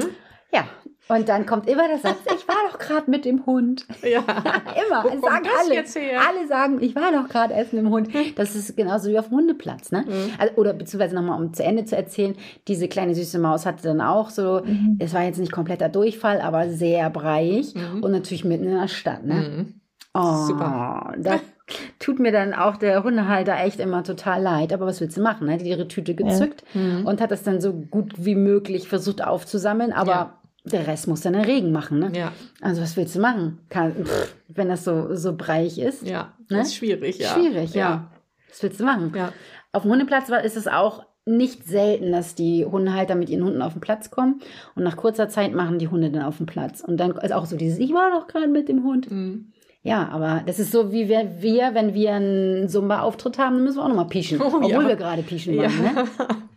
Ja. 0.53 0.65
Und 1.07 1.27
dann 1.27 1.45
kommt 1.45 1.67
immer 1.67 1.87
der 1.89 1.97
Satz, 1.97 2.19
ich 2.27 2.47
war 2.47 2.55
doch 2.71 2.79
gerade 2.79 3.09
mit 3.11 3.25
dem 3.25 3.45
Hund. 3.45 3.85
Ja. 4.03 4.19
Immer. 4.87 5.03
Wo 5.03 5.19
sagen 5.25 5.45
das 5.45 5.95
alle. 5.95 6.19
Alle 6.19 6.47
sagen, 6.47 6.77
ich 6.81 6.95
war 6.95 7.11
doch 7.11 7.27
gerade 7.27 7.53
essen 7.53 7.79
im 7.79 7.89
Hund. 7.89 8.09
Das 8.35 8.55
ist 8.55 8.75
genauso 8.77 9.09
wie 9.09 9.19
auf 9.19 9.27
dem 9.27 9.37
Hundeplatz. 9.37 9.91
Ne? 9.91 10.05
Mhm. 10.07 10.31
Also, 10.37 10.53
oder 10.55 10.73
beziehungsweise 10.73 11.15
nochmal, 11.15 11.41
um 11.41 11.53
zu 11.53 11.63
Ende 11.63 11.85
zu 11.85 11.95
erzählen, 11.97 12.35
diese 12.67 12.87
kleine 12.87 13.13
süße 13.15 13.39
Maus 13.39 13.65
hatte 13.65 13.83
dann 13.83 13.99
auch 14.01 14.29
so, 14.29 14.61
Mhm. 14.63 14.97
es 14.99 15.13
war 15.13 15.23
jetzt 15.23 15.37
nicht 15.39 15.51
kompletter 15.51 15.89
Durchfall, 15.89 16.39
aber 16.41 16.69
sehr 16.69 17.09
breiig 17.09 17.73
Mhm. 17.75 18.03
und 18.03 18.11
natürlich 18.11 18.45
mitten 18.45 18.65
in 18.65 18.75
der 18.79 18.87
Stadt. 18.87 19.25
Ne? 19.25 19.33
Mhm. 19.33 19.73
Oh, 20.13 20.45
Super. 20.47 21.13
Da 21.19 21.39
tut 21.99 22.19
mir 22.19 22.31
dann 22.31 22.53
auch 22.53 22.77
der 22.77 23.03
Hundehalter 23.03 23.57
echt 23.63 23.79
immer 23.79 24.03
total 24.03 24.41
leid. 24.41 24.73
Aber 24.73 24.85
was 24.85 24.99
willst 25.01 25.17
du 25.17 25.21
machen? 25.21 25.47
Ne? 25.47 25.57
Die 25.57 25.63
hat 25.63 25.79
ihre 25.79 25.87
Tüte 25.87 26.15
gezückt 26.15 26.63
Mhm. 26.73 27.05
und 27.05 27.21
hat 27.21 27.31
das 27.31 27.43
dann 27.43 27.59
so 27.61 27.73
gut 27.73 28.13
wie 28.17 28.35
möglich 28.35 28.87
versucht 28.89 29.23
aufzusammeln. 29.23 29.93
Aber 29.93 30.11
Ja. 30.11 30.37
Der 30.63 30.85
Rest 30.87 31.07
muss 31.07 31.21
dann 31.21 31.33
der 31.33 31.47
Regen 31.47 31.71
machen, 31.71 31.99
ne? 31.99 32.11
Ja, 32.13 32.31
Also 32.61 32.81
was 32.81 32.95
willst 32.97 33.15
du 33.15 33.19
machen? 33.19 33.59
Kann, 33.69 33.93
pff, 34.05 34.35
wenn 34.47 34.69
das 34.69 34.83
so, 34.83 35.15
so 35.15 35.35
breich 35.35 35.79
ist. 35.79 36.03
ja. 36.05 36.33
Ne? 36.49 36.57
Das 36.59 36.67
ist 36.67 36.75
schwierig, 36.75 37.17
ja. 37.17 37.29
Schwierig, 37.29 37.73
ja. 37.73 38.11
Was 38.49 38.61
willst 38.61 38.79
du 38.79 38.83
machen? 38.83 39.13
Ja. 39.15 39.31
Auf 39.71 39.83
dem 39.83 39.91
Hundeplatz 39.91 40.29
war- 40.29 40.43
ist 40.43 40.57
es 40.57 40.67
auch 40.67 41.05
nicht 41.25 41.65
selten, 41.67 42.11
dass 42.11 42.35
die 42.35 42.65
Hundehalter 42.65 43.15
mit 43.15 43.29
ihren 43.29 43.43
Hunden 43.45 43.61
auf 43.61 43.73
den 43.73 43.79
Platz 43.81 44.09
kommen 44.11 44.41
und 44.75 44.83
nach 44.83 44.97
kurzer 44.97 45.29
Zeit 45.29 45.53
machen 45.53 45.77
die 45.79 45.87
Hunde 45.87 46.09
dann 46.09 46.23
auf 46.23 46.37
den 46.37 46.47
Platz. 46.47 46.81
Und 46.81 46.97
dann 46.97 47.11
ist 47.11 47.31
auch 47.31 47.45
so 47.45 47.55
dieses, 47.57 47.77
ich 47.79 47.93
war 47.93 48.09
doch 48.11 48.27
gerade 48.27 48.47
mit 48.47 48.67
dem 48.69 48.83
Hund. 48.83 49.09
Mhm. 49.09 49.53
Ja, 49.83 50.09
aber 50.09 50.43
das 50.45 50.59
ist 50.59 50.71
so, 50.71 50.91
wie 50.91 51.09
wir, 51.09 51.41
wir 51.41 51.73
wenn 51.73 51.93
wir 51.95 52.13
einen 52.13 52.69
Zumba-Auftritt 52.69 53.39
haben, 53.39 53.55
dann 53.55 53.63
müssen 53.63 53.77
wir 53.77 53.83
auch 53.83 53.87
nochmal 53.89 54.07
pieschen. 54.07 54.39
Oh, 54.41 54.47
obwohl 54.57 54.69
ja. 54.69 54.87
wir 54.87 54.95
gerade 54.95 55.23
pieschen 55.23 55.55
Ja. 55.55 55.63
waren. 55.63 55.81
Ne? 55.95 56.03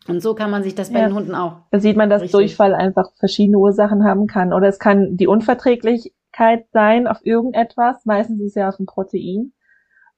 Und 0.08 0.20
so 0.20 0.34
kann 0.34 0.50
man 0.50 0.62
sich 0.62 0.74
das 0.74 0.92
bei 0.92 1.00
Ja. 1.00 1.08
den 1.08 1.14
Hunden 1.14 1.34
auch. 1.34 1.56
Da 1.70 1.80
sieht 1.80 1.96
man, 1.96 2.10
dass 2.10 2.20
Richtig. 2.20 2.32
Durchfall 2.32 2.74
einfach 2.74 3.10
verschiedene 3.18 3.56
Ursachen 3.58 4.04
haben 4.04 4.26
kann. 4.26 4.52
Oder 4.52 4.68
es 4.68 4.78
kann 4.78 5.16
die 5.16 5.26
Unverträglichkeit 5.26 6.66
sein 6.72 7.06
auf 7.06 7.18
irgendetwas. 7.24 8.04
Meistens 8.04 8.40
ist 8.40 8.48
es 8.48 8.54
ja 8.56 8.68
auf 8.68 8.78
ein 8.78 8.84
Protein. 8.86 9.52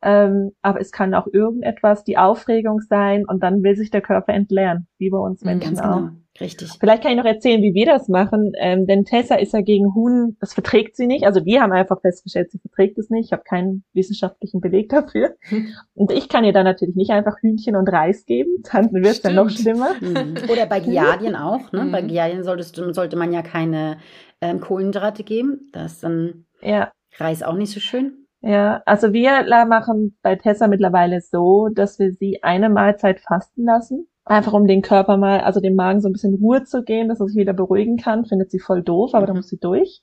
Ähm, 0.02 0.52
aber 0.62 0.80
es 0.80 0.92
kann 0.92 1.14
auch 1.14 1.26
irgendetwas, 1.32 2.04
die 2.04 2.18
Aufregung 2.18 2.80
sein 2.80 3.24
und 3.26 3.42
dann 3.42 3.62
will 3.62 3.76
sich 3.76 3.90
der 3.90 4.02
Körper 4.02 4.34
entleeren, 4.34 4.86
wie 4.98 5.10
bei 5.10 5.18
uns 5.18 5.42
Mhm, 5.42 5.50
Menschen 5.50 5.76
Ganz 5.76 5.80
auch. 5.80 5.96
genau. 5.98 6.10
Richtig. 6.38 6.70
Vielleicht 6.78 7.02
kann 7.02 7.12
ich 7.12 7.16
noch 7.16 7.24
erzählen, 7.24 7.62
wie 7.62 7.72
wir 7.72 7.86
das 7.86 8.08
machen, 8.08 8.52
ähm, 8.58 8.86
denn 8.86 9.04
Tessa 9.06 9.36
ist 9.36 9.54
ja 9.54 9.62
gegen 9.62 9.94
Huhn, 9.94 10.36
das 10.38 10.52
verträgt 10.52 10.94
sie 10.94 11.06
nicht. 11.06 11.24
Also 11.24 11.46
wir 11.46 11.62
haben 11.62 11.72
einfach 11.72 12.02
festgestellt, 12.02 12.50
sie 12.50 12.58
verträgt 12.58 12.98
es 12.98 13.08
nicht. 13.08 13.24
Ich 13.26 13.32
habe 13.32 13.42
keinen 13.42 13.84
wissenschaftlichen 13.94 14.60
Beleg 14.60 14.90
dafür. 14.90 15.34
Und 15.94 16.12
ich 16.12 16.28
kann 16.28 16.44
ihr 16.44 16.52
dann 16.52 16.64
natürlich 16.64 16.94
nicht 16.94 17.10
einfach 17.10 17.36
Hühnchen 17.40 17.74
und 17.74 17.88
Reis 17.88 18.26
geben, 18.26 18.50
dann 18.70 18.92
wird 18.92 19.06
es 19.06 19.22
dann 19.22 19.34
noch 19.34 19.48
schlimmer. 19.48 19.94
Mhm. 20.02 20.34
Oder 20.50 20.66
bei 20.66 20.80
Giardien 20.80 21.36
auch. 21.36 21.72
Ne? 21.72 21.84
Mhm. 21.84 21.92
Bei 21.92 22.02
Giardien 22.02 22.44
solltest 22.44 22.76
du, 22.76 22.92
sollte 22.92 23.16
man 23.16 23.32
ja 23.32 23.40
keine 23.40 23.96
ähm, 24.42 24.60
Kohlenhydrate 24.60 25.24
geben. 25.24 25.70
Das 25.72 25.94
ist 25.94 26.04
dann 26.04 26.44
Ja, 26.60 26.92
Reis 27.16 27.42
auch 27.42 27.54
nicht 27.54 27.72
so 27.72 27.80
schön. 27.80 28.25
Ja, 28.46 28.80
also 28.86 29.12
wir 29.12 29.44
machen 29.66 30.16
bei 30.22 30.36
Tessa 30.36 30.68
mittlerweile 30.68 31.20
so, 31.20 31.68
dass 31.74 31.98
wir 31.98 32.12
sie 32.12 32.44
eine 32.44 32.68
Mahlzeit 32.68 33.18
fasten 33.20 33.64
lassen. 33.64 34.06
Einfach 34.24 34.52
um 34.52 34.68
den 34.68 34.82
Körper 34.82 35.16
mal, 35.16 35.40
also 35.40 35.60
dem 35.60 35.74
Magen 35.74 36.00
so 36.00 36.08
ein 36.08 36.12
bisschen 36.12 36.34
Ruhe 36.34 36.62
zu 36.62 36.84
geben, 36.84 37.08
dass 37.08 37.18
er 37.18 37.26
sich 37.26 37.36
wieder 37.36 37.54
beruhigen 37.54 37.96
kann. 37.96 38.24
Findet 38.24 38.52
sie 38.52 38.60
voll 38.60 38.82
doof, 38.84 39.14
aber 39.14 39.26
da 39.26 39.32
Mhm. 39.32 39.38
muss 39.38 39.48
sie 39.48 39.58
durch. 39.58 40.00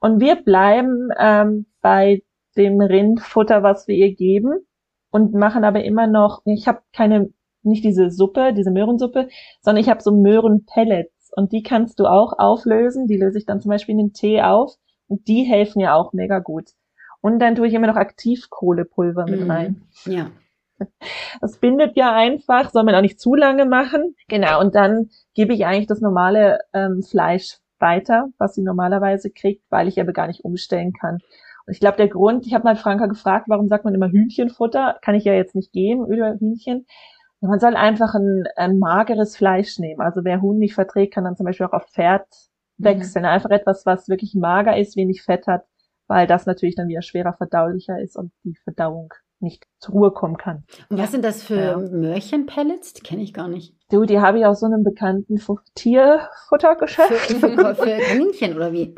Und 0.00 0.20
wir 0.20 0.36
bleiben 0.36 1.08
ähm, 1.18 1.66
bei 1.80 2.22
dem 2.56 2.80
Rindfutter, 2.80 3.64
was 3.64 3.88
wir 3.88 3.96
ihr 3.96 4.14
geben 4.14 4.64
und 5.10 5.34
machen 5.34 5.64
aber 5.64 5.82
immer 5.84 6.06
noch, 6.06 6.42
ich 6.44 6.68
habe 6.68 6.82
keine, 6.92 7.30
nicht 7.62 7.84
diese 7.84 8.10
Suppe, 8.10 8.52
diese 8.52 8.70
Möhrensuppe, 8.70 9.28
sondern 9.60 9.82
ich 9.82 9.88
habe 9.90 10.02
so 10.02 10.12
Möhrenpellets 10.12 11.32
und 11.36 11.50
die 11.52 11.62
kannst 11.64 11.98
du 11.98 12.06
auch 12.06 12.38
auflösen. 12.38 13.08
Die 13.08 13.16
löse 13.16 13.38
ich 13.38 13.46
dann 13.46 13.60
zum 13.60 13.70
Beispiel 13.70 13.94
in 13.94 14.06
den 14.06 14.12
Tee 14.12 14.40
auf 14.42 14.74
und 15.08 15.26
die 15.26 15.42
helfen 15.42 15.80
ja 15.80 15.94
auch 15.94 16.12
mega 16.12 16.38
gut. 16.38 16.70
Und 17.22 17.38
dann 17.38 17.54
tue 17.54 17.68
ich 17.68 17.72
immer 17.74 17.86
noch 17.86 17.96
Aktivkohlepulver 17.96 19.24
mit 19.26 19.40
Mhm. 19.40 19.50
rein. 19.50 19.82
Ja. 20.04 20.30
Das 21.40 21.58
bindet 21.58 21.96
ja 21.96 22.12
einfach, 22.12 22.70
soll 22.70 22.82
man 22.82 22.94
auch 22.96 23.00
nicht 23.00 23.20
zu 23.20 23.34
lange 23.34 23.64
machen. 23.64 24.16
Genau, 24.28 24.60
und 24.60 24.74
dann 24.74 25.10
gebe 25.32 25.54
ich 25.54 25.64
eigentlich 25.64 25.86
das 25.86 26.00
normale 26.00 26.58
ähm, 26.72 27.02
Fleisch 27.02 27.58
weiter, 27.78 28.28
was 28.38 28.54
sie 28.54 28.62
normalerweise 28.62 29.30
kriegt, 29.30 29.62
weil 29.70 29.88
ich 29.88 30.00
aber 30.00 30.12
gar 30.12 30.26
nicht 30.26 30.44
umstellen 30.44 30.92
kann. 30.92 31.18
Und 31.66 31.72
ich 31.72 31.80
glaube, 31.80 31.96
der 31.96 32.08
Grund, 32.08 32.46
ich 32.46 32.54
habe 32.54 32.64
mal 32.64 32.74
Franka 32.76 33.06
gefragt, 33.06 33.44
warum 33.48 33.68
sagt 33.68 33.84
man 33.84 33.94
immer 33.94 34.10
Hühnchenfutter? 34.10 34.98
Kann 35.02 35.14
ich 35.14 35.24
ja 35.24 35.34
jetzt 35.34 35.54
nicht 35.54 35.72
geben, 35.72 36.06
über 36.06 36.34
Hühnchen. 36.34 36.86
Ja, 37.40 37.48
man 37.48 37.60
soll 37.60 37.76
einfach 37.76 38.14
ein, 38.14 38.44
ein 38.56 38.78
mageres 38.78 39.36
Fleisch 39.36 39.78
nehmen. 39.78 40.00
Also 40.00 40.24
wer 40.24 40.42
Huhn 40.42 40.58
nicht 40.58 40.74
verträgt, 40.74 41.14
kann 41.14 41.24
dann 41.24 41.36
zum 41.36 41.46
Beispiel 41.46 41.66
auch 41.66 41.72
auf 41.72 41.86
Pferd 41.88 42.26
wechseln. 42.78 43.24
Einfach 43.24 43.50
etwas, 43.50 43.86
was 43.86 44.08
wirklich 44.08 44.34
mager 44.34 44.76
ist, 44.76 44.96
wenig 44.96 45.22
Fett 45.22 45.46
hat, 45.46 45.64
weil 46.12 46.26
das 46.26 46.46
natürlich 46.46 46.76
dann 46.76 46.88
wieder 46.88 47.02
schwerer 47.02 47.32
verdaulicher 47.32 47.98
ist 48.00 48.16
und 48.16 48.32
die 48.44 48.54
Verdauung 48.64 49.12
nicht 49.40 49.66
zur 49.78 49.94
Ruhe 49.94 50.10
kommen 50.12 50.36
kann. 50.36 50.64
Und 50.88 50.98
was 50.98 51.10
sind 51.10 51.24
das 51.24 51.42
für 51.42 51.56
Ja. 51.56 51.76
Möhrchenpellets? 51.76 52.92
Die 52.92 53.02
kenne 53.02 53.22
ich 53.22 53.34
gar 53.34 53.48
nicht. 53.48 53.74
Du, 53.90 54.04
die 54.04 54.20
habe 54.20 54.38
ich 54.38 54.46
aus 54.46 54.60
so 54.60 54.66
einem 54.66 54.84
bekannten 54.84 55.38
Fu- 55.38 55.58
Tierfuttergeschäft. 55.74 57.12
Für, 57.12 57.48
für, 57.48 57.74
für 57.74 57.98
Kaninchen 58.08 58.54
oder 58.56 58.72
wie? 58.72 58.94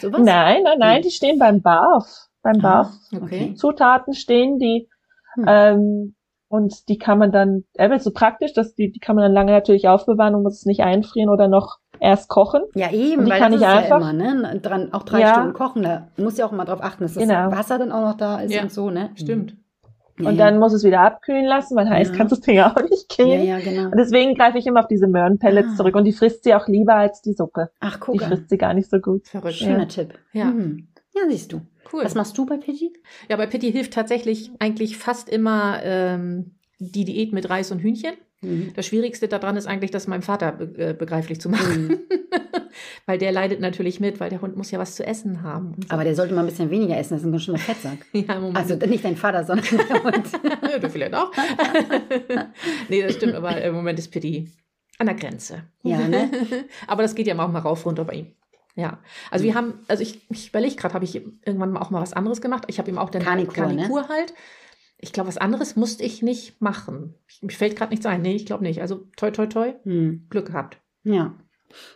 Sowas? 0.00 0.20
Nein, 0.22 0.62
nein, 0.62 0.78
nein, 0.78 0.96
Nee. 0.96 1.02
die 1.02 1.10
stehen 1.10 1.38
beim 1.38 1.60
BAF. 1.62 2.28
Beim 2.42 2.56
Ah, 2.64 2.82
BAF. 2.84 3.22
okay. 3.22 3.54
Zutaten 3.54 4.14
stehen 4.14 4.58
die. 4.58 4.88
Hm. 5.34 5.44
Ähm, 5.48 6.14
und 6.48 6.88
die 6.88 6.98
kann 6.98 7.18
man 7.18 7.30
dann, 7.32 7.64
er 7.74 7.90
wird 7.90 8.02
so 8.02 8.10
praktisch, 8.12 8.52
dass 8.54 8.74
die, 8.74 8.90
die 8.90 8.98
kann 8.98 9.14
man 9.14 9.22
dann 9.24 9.32
lange 9.32 9.52
natürlich 9.52 9.88
aufbewahren 9.88 10.34
und 10.34 10.42
muss 10.42 10.58
es 10.60 10.66
nicht 10.66 10.80
einfrieren 10.82 11.28
oder 11.30 11.46
noch 11.48 11.78
erst 12.00 12.28
kochen. 12.28 12.62
Ja, 12.74 12.90
eben, 12.92 13.24
die 13.26 13.30
weil 13.30 13.38
kann 13.40 13.52
das 13.52 13.60
ich 13.60 13.66
ist 13.66 13.72
einfach- 13.72 14.00
ja 14.00 14.10
immer, 14.10 14.12
ne? 14.12 14.60
Dran, 14.60 14.92
auch 14.92 15.02
drei 15.04 15.20
Ja. 15.20 15.34
Stunden 15.34 15.52
kochen, 15.52 15.82
da 15.82 16.08
muss 16.16 16.36
ja 16.38 16.46
auch 16.46 16.52
immer 16.52 16.64
drauf 16.64 16.82
achten, 16.82 17.02
dass 17.04 17.14
das 17.14 17.22
Genau. 17.22 17.50
Wasser 17.52 17.78
dann 17.78 17.92
auch 17.92 18.02
noch 18.02 18.16
da 18.16 18.40
ist 18.40 18.52
Ja. 18.52 18.62
und 18.62 18.72
so, 18.72 18.90
ne? 18.90 19.10
Stimmt. 19.14 19.56
Ja, 20.18 20.28
und 20.28 20.36
ja. 20.36 20.44
dann 20.50 20.58
muss 20.58 20.72
es 20.74 20.84
wieder 20.84 21.00
abkühlen 21.00 21.46
lassen, 21.46 21.76
weil 21.76 21.88
heiß 21.88 22.08
Ja. 22.10 22.14
kannst 22.16 22.32
du 22.32 22.36
das 22.36 22.44
Ding 22.44 22.54
ja 22.56 22.70
auch 22.76 22.82
nicht 22.82 23.16
Ja, 23.18 23.24
gehen. 23.24 23.46
ja, 23.46 23.58
genau. 23.60 23.84
Und 23.90 23.96
deswegen 23.96 24.34
greife 24.34 24.58
ich 24.58 24.66
immer 24.66 24.80
auf 24.80 24.86
diese 24.88 25.06
Möhrenpellets 25.06 25.68
Ah. 25.72 25.76
zurück 25.76 25.94
und 25.94 26.04
die 26.04 26.12
frisst 26.12 26.44
sie 26.44 26.54
auch 26.54 26.66
lieber 26.68 26.94
als 26.94 27.22
die 27.22 27.32
Suppe. 27.32 27.70
Ach, 27.80 27.94
Die 27.94 28.00
guck 28.00 28.22
an. 28.22 28.28
frisst 28.28 28.50
sie 28.50 28.58
gar 28.58 28.74
nicht 28.74 28.90
so 28.90 28.98
gut. 28.98 29.26
Verrückt. 29.28 29.54
Schöner 29.54 29.78
Ja. 29.80 29.84
Tipp. 29.86 30.14
Ja. 30.32 30.44
Mhm. 30.46 30.88
Ja, 31.14 31.22
siehst 31.28 31.52
du. 31.52 31.60
Cool. 31.92 32.04
Was 32.04 32.14
machst 32.14 32.36
du 32.38 32.46
bei 32.46 32.56
Pidgey? 32.56 32.92
Ja, 33.28 33.36
bei 33.36 33.46
Pitti 33.46 33.72
hilft 33.72 33.94
tatsächlich 33.94 34.52
eigentlich 34.60 34.96
fast 34.96 35.28
immer 35.28 35.78
ähm, 35.82 36.52
die 36.78 37.04
Diät 37.04 37.32
mit 37.32 37.48
Reis 37.50 37.72
und 37.72 37.80
Hühnchen. 37.80 38.12
Mhm. 38.42 38.72
Das 38.74 38.86
Schwierigste 38.86 39.28
daran 39.28 39.56
ist 39.56 39.66
eigentlich, 39.66 39.90
das 39.90 40.06
meinem 40.06 40.22
Vater 40.22 40.52
be 40.52 40.90
äh, 40.90 40.94
begreiflich 40.94 41.40
zu 41.40 41.48
machen. 41.48 41.88
Mhm. 41.88 41.98
weil 43.06 43.18
der 43.18 43.32
leidet 43.32 43.60
natürlich 43.60 44.00
mit, 44.00 44.20
weil 44.20 44.30
der 44.30 44.40
Hund 44.40 44.56
muss 44.56 44.70
ja 44.70 44.78
was 44.78 44.94
zu 44.94 45.04
essen 45.04 45.42
haben. 45.42 45.74
so. 45.82 45.90
Aber 45.90 46.04
der 46.04 46.14
sollte 46.14 46.34
mal 46.34 46.42
ein 46.42 46.46
bisschen 46.46 46.70
weniger 46.70 46.96
essen, 46.96 47.14
das 47.14 47.22
ist 47.22 47.26
ein 47.26 47.32
ganz 47.32 47.44
schöner 47.44 47.58
Fettsack. 47.58 47.98
ja, 48.12 48.38
Moment. 48.38 48.56
Also 48.56 48.74
nicht 48.74 49.04
dein 49.04 49.16
Vater, 49.16 49.44
sondern 49.44 49.66
der 49.70 50.02
Hund. 50.04 50.26
Ja, 50.70 50.78
du 50.78 50.88
vielleicht 50.88 51.14
auch. 51.14 51.30
nee, 52.88 53.02
das 53.02 53.14
stimmt, 53.14 53.34
aber 53.34 53.60
im 53.60 53.74
Moment 53.74 53.98
ist 53.98 54.10
Pitti 54.10 54.48
an 54.98 55.06
der 55.06 55.16
Grenze. 55.16 55.64
Ja, 55.82 55.98
ne? 55.98 56.30
aber 56.86 57.02
das 57.02 57.14
geht 57.14 57.26
ja 57.26 57.34
auch 57.38 57.50
mal 57.50 57.60
rauf 57.60 57.86
runter 57.86 58.04
bei 58.04 58.14
ihm. 58.14 58.26
Ja, 58.76 58.98
also 59.30 59.44
wir 59.44 59.54
haben, 59.54 59.74
also 59.88 60.02
ich, 60.02 60.20
ich 60.30 60.50
überlege 60.50 60.76
gerade, 60.76 60.94
habe 60.94 61.04
ich 61.04 61.16
irgendwann 61.16 61.76
auch 61.76 61.90
mal 61.90 62.00
was 62.00 62.12
anderes 62.12 62.40
gemacht? 62.40 62.64
Ich 62.68 62.78
habe 62.78 62.90
ihm 62.90 62.98
auch 62.98 63.10
den 63.10 63.22
Karnikur, 63.22 63.66
ne? 63.66 63.76
Karnikur 63.76 64.08
halt. 64.08 64.32
Ich 65.02 65.12
glaube, 65.12 65.28
was 65.28 65.38
anderes 65.38 65.76
musste 65.76 66.02
ich 66.04 66.22
nicht 66.22 66.60
machen. 66.60 67.14
Ich, 67.26 67.42
mir 67.42 67.50
fällt 67.50 67.76
gerade 67.76 67.90
nichts 67.90 68.04
ein. 68.06 68.20
Nee, 68.22 68.34
ich 68.36 68.44
glaube 68.46 68.62
nicht. 68.64 68.80
Also 68.82 69.06
toi, 69.16 69.30
toi, 69.30 69.46
toi, 69.46 69.72
Hm. 69.84 70.26
Glück 70.28 70.46
gehabt. 70.48 70.78
Ja. 71.04 71.34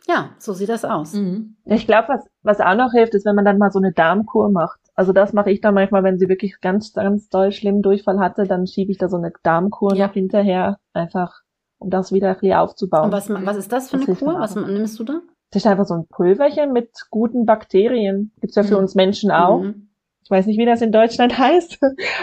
Ja, 0.09 0.31
so 0.39 0.53
sieht 0.53 0.69
das 0.69 0.85
aus. 0.85 1.15
Mhm. 1.15 1.57
Ich 1.65 1.87
glaube, 1.87 2.09
was, 2.09 2.25
was 2.43 2.61
auch 2.61 2.77
noch 2.77 2.93
hilft, 2.93 3.15
ist, 3.15 3.27
wenn 3.27 3.35
man 3.35 3.45
dann 3.45 3.59
mal 3.59 3.73
so 3.73 3.79
eine 3.81 3.93
Darmkur 3.93 4.51
macht. 4.51 4.79
Also 4.95 5.13
das 5.13 5.33
mache 5.33 5.51
ich 5.51 5.61
dann 5.61 5.75
manchmal, 5.75 6.05
wenn 6.05 6.17
sie 6.19 6.29
wirklich 6.29 6.61
ganz, 6.61 6.93
ganz 6.93 7.29
doll 7.29 7.51
schlimm 7.51 7.83
Durchfall 7.83 8.21
hatte, 8.21 8.45
dann 8.45 8.67
schiebe 8.69 8.93
ich 8.93 8.99
da 8.99 9.09
so 9.09 9.17
eine 9.17 9.33
Darmkur 9.43 9.95
Ja. 9.97 10.07
noch 10.07 10.15
hinterher, 10.15 10.79
einfach 10.93 11.43
um 11.79 11.91
das 11.91 12.13
wieder 12.13 12.29
ein 12.29 12.35
bisschen 12.35 12.55
aufzubauen. 12.57 13.07
Und 13.07 13.13
was, 13.13 13.29
was 13.29 13.57
ist 13.57 13.73
das 13.73 13.91
für 13.91 13.97
Das 13.99 14.07
eine 14.07 14.17
Kur? 14.17 14.39
Was 14.39 14.55
nimmst 14.55 14.99
du 15.01 15.05
da? 15.05 15.21
Das 15.51 15.63
ist 15.65 15.67
einfach 15.67 15.87
so 15.87 15.95
ein 15.95 16.07
Pulverchen 16.09 16.73
mit 16.73 16.91
guten 17.11 17.45
Bakterien. 17.45 18.33
Gibt's 18.41 18.57
ja 18.57 18.63
für 18.63 18.75
Mhm. 18.77 18.81
uns 18.81 18.95
Menschen 18.95 19.31
auch. 19.33 19.63
Mhm. 19.63 19.89
Ich 20.25 20.31
weiß 20.31 20.47
nicht, 20.47 20.59
wie 20.59 20.67
das 20.67 20.83
in 20.83 20.93
Deutschland 20.93 21.39
heißt. 21.39 21.79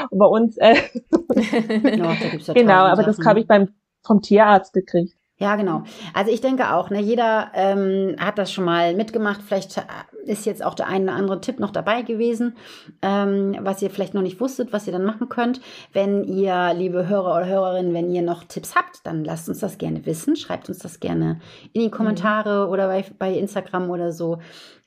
Und 0.10 0.20
bei 0.20 0.26
uns, 0.26 0.58
äh, 0.58 0.76
Ja, 1.96 2.16
da 2.16 2.54
genau, 2.54 2.74
aber 2.74 3.04
das 3.04 3.18
Sachen. 3.18 3.28
habe 3.28 3.40
ich 3.40 3.48
beim, 3.48 3.70
vom 4.04 4.22
Tierarzt 4.22 4.74
gekriegt. 4.74 5.16
Ja, 5.38 5.56
genau. 5.56 5.84
Also 6.14 6.32
ich 6.32 6.40
denke 6.40 6.72
auch, 6.72 6.92
ne, 6.92 7.02
jeder 7.02 7.50
ähm, 7.56 8.16
hat 8.20 8.38
das 8.38 8.52
schon 8.54 8.64
mal 8.64 8.94
mitgemacht. 8.94 9.42
Vielleicht 9.42 9.76
äh, 9.76 9.82
ist 10.26 10.46
jetzt 10.46 10.64
auch 10.64 10.76
der 10.76 10.88
eine 10.88 11.06
oder 11.06 11.14
andere 11.16 11.42
Tipp 11.42 11.60
noch 11.60 11.72
dabei 11.72 12.04
gewesen, 12.04 12.56
ähm, 13.02 13.58
was 13.60 13.82
ihr 13.82 13.90
vielleicht 13.90 14.14
noch 14.14 14.22
nicht 14.22 14.40
wusstet, 14.40 14.72
was 14.72 14.86
ihr 14.86 14.94
dann 14.94 15.04
machen 15.04 15.30
könnt. 15.30 15.60
Wenn 15.94 16.24
ihr, 16.26 16.76
liebe 16.76 17.08
Hörer 17.08 17.38
oder 17.38 17.48
Hörerinnen, 17.48 17.92
wenn 17.92 18.12
ihr 18.12 18.22
noch 18.22 18.44
Tipps 18.44 18.76
habt, 18.76 19.00
dann 19.04 19.24
lasst 19.24 19.50
uns 19.50 19.60
das 19.60 19.80
gerne 19.80 20.06
wissen. 20.06 20.36
Schreibt 20.36 20.70
uns 20.70 20.78
das 20.78 21.00
gerne 21.00 21.40
in 21.74 21.82
die 21.82 21.90
Kommentare 21.92 22.68
oder 22.68 22.88
bei, 22.88 23.04
bei 23.18 23.34
Instagram 23.34 23.90
oder 23.90 24.12
so. 24.12 24.38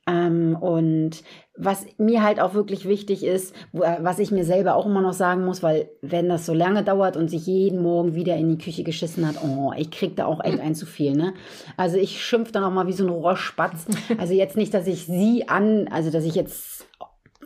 Ähm, 0.07 0.55
und 0.61 1.23
was 1.57 1.87
mir 1.97 2.23
halt 2.23 2.39
auch 2.41 2.53
wirklich 2.53 2.87
wichtig 2.87 3.25
ist, 3.25 3.55
äh, 3.73 3.97
was 4.01 4.19
ich 4.19 4.31
mir 4.31 4.45
selber 4.45 4.75
auch 4.75 4.85
immer 4.87 5.01
noch 5.01 5.15
sagen 5.15 5.45
muss, 5.45 5.63
weil 5.63 5.89
wenn 6.03 6.29
das 6.29 6.45
so 6.45 6.53
lange 6.53 6.83
dauert 6.83 7.17
und 7.17 7.29
sich 7.31 7.47
jeden 7.47 7.81
Morgen 7.83 8.15
wieder 8.15 8.37
in 8.37 8.51
die 8.51 8.63
Küche 8.63 8.83
geschissen 8.85 9.27
hat, 9.27 9.37
oh, 9.43 9.73
ich 9.77 9.91
krieg 9.91 10.15
da 10.17 10.27
auch 10.27 10.45
echt 10.45 10.61
ein 10.61 10.75
zu 10.75 10.85
viel, 10.85 11.13
ne? 11.17 11.33
Also 11.79 11.97
ich 11.97 12.23
schimpf 12.23 12.53
dann 12.53 12.65
auch 12.65 12.71
mal 12.71 12.87
wie 12.87 12.93
so 12.93 13.05
ein 13.05 13.11
Rohrspatz. 13.11 13.87
Also 14.19 14.35
jetzt 14.35 14.57
nicht, 14.57 14.75
dass 14.75 14.87
ich 14.87 15.07
sie 15.07 15.49
an, 15.49 15.89
also 15.91 16.11
dass 16.11 16.25
ich 16.25 16.35
jetzt 16.35 16.87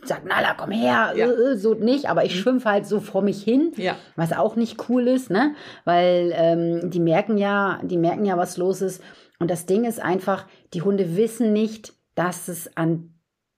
sag, 0.03 0.25
Nala, 0.25 0.53
komm 0.57 0.71
her, 0.71 1.13
Ja. 1.15 1.25
äh, 1.27 1.51
äh, 1.53 1.55
so 1.57 1.73
nicht, 1.73 2.09
aber 2.09 2.25
ich 2.25 2.39
schimpfe 2.39 2.69
halt 2.69 2.85
so 2.87 2.99
vor 2.99 3.21
mich 3.21 3.41
hin 3.43 3.71
Ja. 3.77 3.95
was 4.15 4.33
auch 4.33 4.55
nicht 4.55 4.89
cool 4.89 5.07
ist, 5.07 5.29
ne? 5.29 5.53
Weil 5.85 6.33
ähm, 6.35 6.89
die 6.89 6.99
merken 6.99 7.37
ja, 7.37 7.79
die 7.83 7.97
merken 7.97 8.25
ja, 8.25 8.37
was 8.37 8.57
los 8.57 8.81
ist. 8.81 9.01
Und 9.39 9.49
das 9.49 9.65
Ding 9.65 9.85
ist 9.85 10.01
einfach, 10.01 10.45
die 10.73 10.81
Hunde 10.81 11.15
wissen 11.15 11.53
nicht, 11.53 11.93
dass 12.19 12.49
es 12.49 12.75
an 12.75 13.13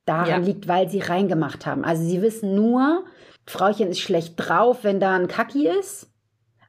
daran 0.06 0.28
Ja. 0.28 0.38
liegt, 0.38 0.68
weil 0.68 0.90
sie 0.90 1.00
reingemacht 1.00 1.66
haben. 1.66 1.84
Also 1.84 2.04
sie 2.04 2.22
wissen 2.22 2.56
nur, 2.56 3.04
Frauchen 3.48 3.88
ist 3.88 4.00
schlecht 4.00 4.36
drauf, 4.38 4.84
wenn 4.84 5.00
da 5.00 5.16
ein 5.16 5.28
Kacki 5.28 5.68
ist. 5.68 6.08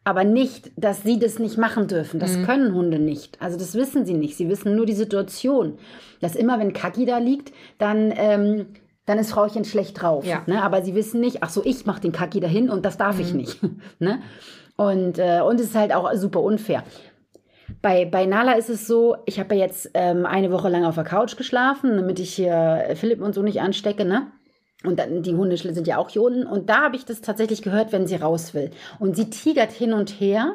aber 0.05 0.25
nicht, 0.25 0.73
dass 0.75 1.05
sie 1.05 1.21
das 1.21 1.39
nicht 1.39 1.59
machen 1.59 1.87
dürfen. 1.87 2.19
Das 2.19 2.37
mhm. 2.37 2.45
können 2.45 2.75
Hunde 2.75 2.99
nicht. 2.99 3.41
Also 3.41 3.57
das 3.57 3.75
wissen 3.77 4.05
sie 4.05 4.15
nicht. 4.15 4.37
Sie 4.37 4.49
wissen 4.49 4.75
nur 4.75 4.85
die 4.85 4.95
Situation. 4.95 5.79
Dass 6.21 6.35
immer, 6.35 6.59
wenn 6.59 6.73
Kaki 6.73 7.05
da 7.07 7.19
liegt, 7.19 7.53
dann, 7.79 8.13
ähm, 8.17 8.67
dann 9.07 9.19
ist 9.21 9.31
Frauchen 9.31 9.65
schlecht 9.65 10.03
drauf. 10.03 10.27
Ja. 10.27 10.43
Ne? 10.49 10.61
Aber 10.61 10.83
sie 10.83 10.97
wissen 10.97 11.21
nicht, 11.21 11.45
ach 11.45 11.51
so, 11.51 11.63
ich 11.65 11.87
mache 11.87 12.01
den 12.01 12.11
Kaki 12.11 12.41
dahin 12.41 12.69
und 12.69 12.85
das 12.85 12.97
darf 12.97 13.15
mhm. 13.15 13.23
ich 13.23 13.33
nicht. 13.33 13.61
ne? 14.01 14.21
Und, 14.77 15.21
äh, 15.21 15.41
und 15.41 15.61
es 15.61 15.67
ist 15.67 15.77
halt 15.77 15.93
auch 15.95 16.13
super 16.15 16.41
unfair. 16.41 16.83
Bei, 17.83 18.05
bei 18.05 18.27
Nala 18.27 18.53
ist 18.53 18.71
es 18.71 18.87
so, 18.87 19.17
ich 19.27 19.41
habe 19.41 19.57
ja 19.57 19.63
jetzt 19.63 19.91
ähm, 19.95 20.25
eine 20.25 20.53
Woche 20.53 20.69
lang 20.69 20.85
auf 20.85 20.95
der 20.95 21.05
Couch 21.05 21.37
geschlafen, 21.37 21.97
damit 21.97 22.21
ich 22.21 22.33
hier 22.33 22.95
Philipp 22.95 23.21
und 23.21 23.35
so 23.35 23.43
nicht 23.43 23.61
anstecke, 23.61 24.05
ne? 24.05 24.29
Und 24.85 24.99
dann, 24.99 25.23
die 25.23 25.35
Hunde 25.35 25.57
sind 25.57 25.87
ja 25.87 25.99
auch 25.99 26.09
hier 26.09 26.23
unten. 26.23 26.47
Und 26.47 26.69
da 26.69 26.83
habe 26.83 26.97
ich 26.97 27.05
das 27.05 27.21
tatsächlich 27.21 27.63
gehört, 27.63 27.93
wenn 27.93 28.07
sie 28.07 28.17
raus 28.17 28.55
will. 28.55 28.71
Und 28.99 29.17
sie 29.17 29.31
tigert 29.31 29.71
hin 29.71 29.93
und 29.93 30.11
her 30.11 30.55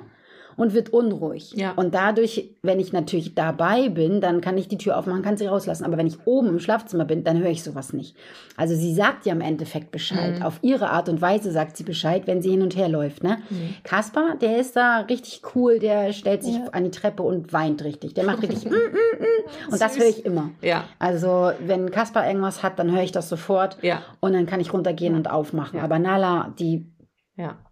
und 0.57 0.73
wird 0.73 0.89
unruhig. 0.89 1.53
Ja. 1.53 1.71
Und 1.73 1.93
dadurch, 1.93 2.49
wenn 2.63 2.79
ich 2.79 2.91
natürlich 2.91 3.35
dabei 3.35 3.89
bin, 3.89 4.19
dann 4.19 4.41
kann 4.41 4.57
ich 4.57 4.67
die 4.67 4.77
Tür 4.77 4.97
aufmachen, 4.97 5.21
kann 5.21 5.37
sie 5.37 5.45
rauslassen. 5.45 5.85
Aber 5.85 5.97
wenn 5.97 6.07
ich 6.07 6.17
oben 6.25 6.49
im 6.49 6.59
Schlafzimmer 6.59 7.05
bin, 7.05 7.23
dann 7.23 7.39
höre 7.39 7.51
ich 7.51 7.63
sowas 7.63 7.93
nicht. 7.93 8.17
Also 8.57 8.75
sie 8.75 8.93
sagt 8.93 9.25
ja 9.27 9.33
im 9.33 9.41
Endeffekt 9.41 9.91
Bescheid. 9.91 10.39
Mhm. 10.39 10.41
Auf 10.41 10.59
ihre 10.63 10.89
Art 10.89 11.09
und 11.09 11.21
Weise 11.21 11.51
sagt 11.51 11.77
sie 11.77 11.83
Bescheid, 11.83 12.23
wenn 12.25 12.41
sie 12.41 12.49
hin 12.49 12.63
und 12.63 12.75
her 12.75 12.89
läuft. 12.89 13.23
Ne? 13.23 13.37
Mhm. 13.49 13.75
Kaspar, 13.83 14.35
der 14.41 14.57
ist 14.57 14.75
da 14.75 15.01
richtig 15.01 15.43
cool, 15.55 15.77
der 15.77 16.11
stellt 16.11 16.43
sich 16.43 16.55
ja. 16.55 16.65
an 16.71 16.83
die 16.83 16.91
Treppe 16.91 17.21
und 17.21 17.53
weint 17.53 17.83
richtig. 17.83 18.15
Der 18.15 18.25
macht 18.25 18.41
richtig 18.41 18.65
mm, 18.69 18.73
mm, 18.73 18.73
mm. 18.73 19.71
und 19.71 19.79
das 19.81 19.97
höre 19.99 20.09
ich 20.09 20.25
immer. 20.25 20.49
Ja. 20.61 20.85
Also 20.97 21.51
wenn 21.59 21.91
Kaspar 21.91 22.27
irgendwas 22.27 22.63
hat, 22.63 22.79
dann 22.79 22.91
höre 22.91 23.03
ich 23.03 23.11
das 23.11 23.29
sofort 23.29 23.77
ja. 23.83 24.01
und 24.19 24.33
dann 24.33 24.47
kann 24.47 24.59
ich 24.59 24.73
runtergehen 24.73 25.13
und 25.13 25.29
aufmachen. 25.29 25.79
Aber 25.79 25.99
Nala, 25.99 26.53
die 26.57 26.87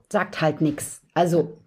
sagt 0.10 0.42
halt 0.42 0.62
nichts. 0.62 1.02
Also 1.14 1.58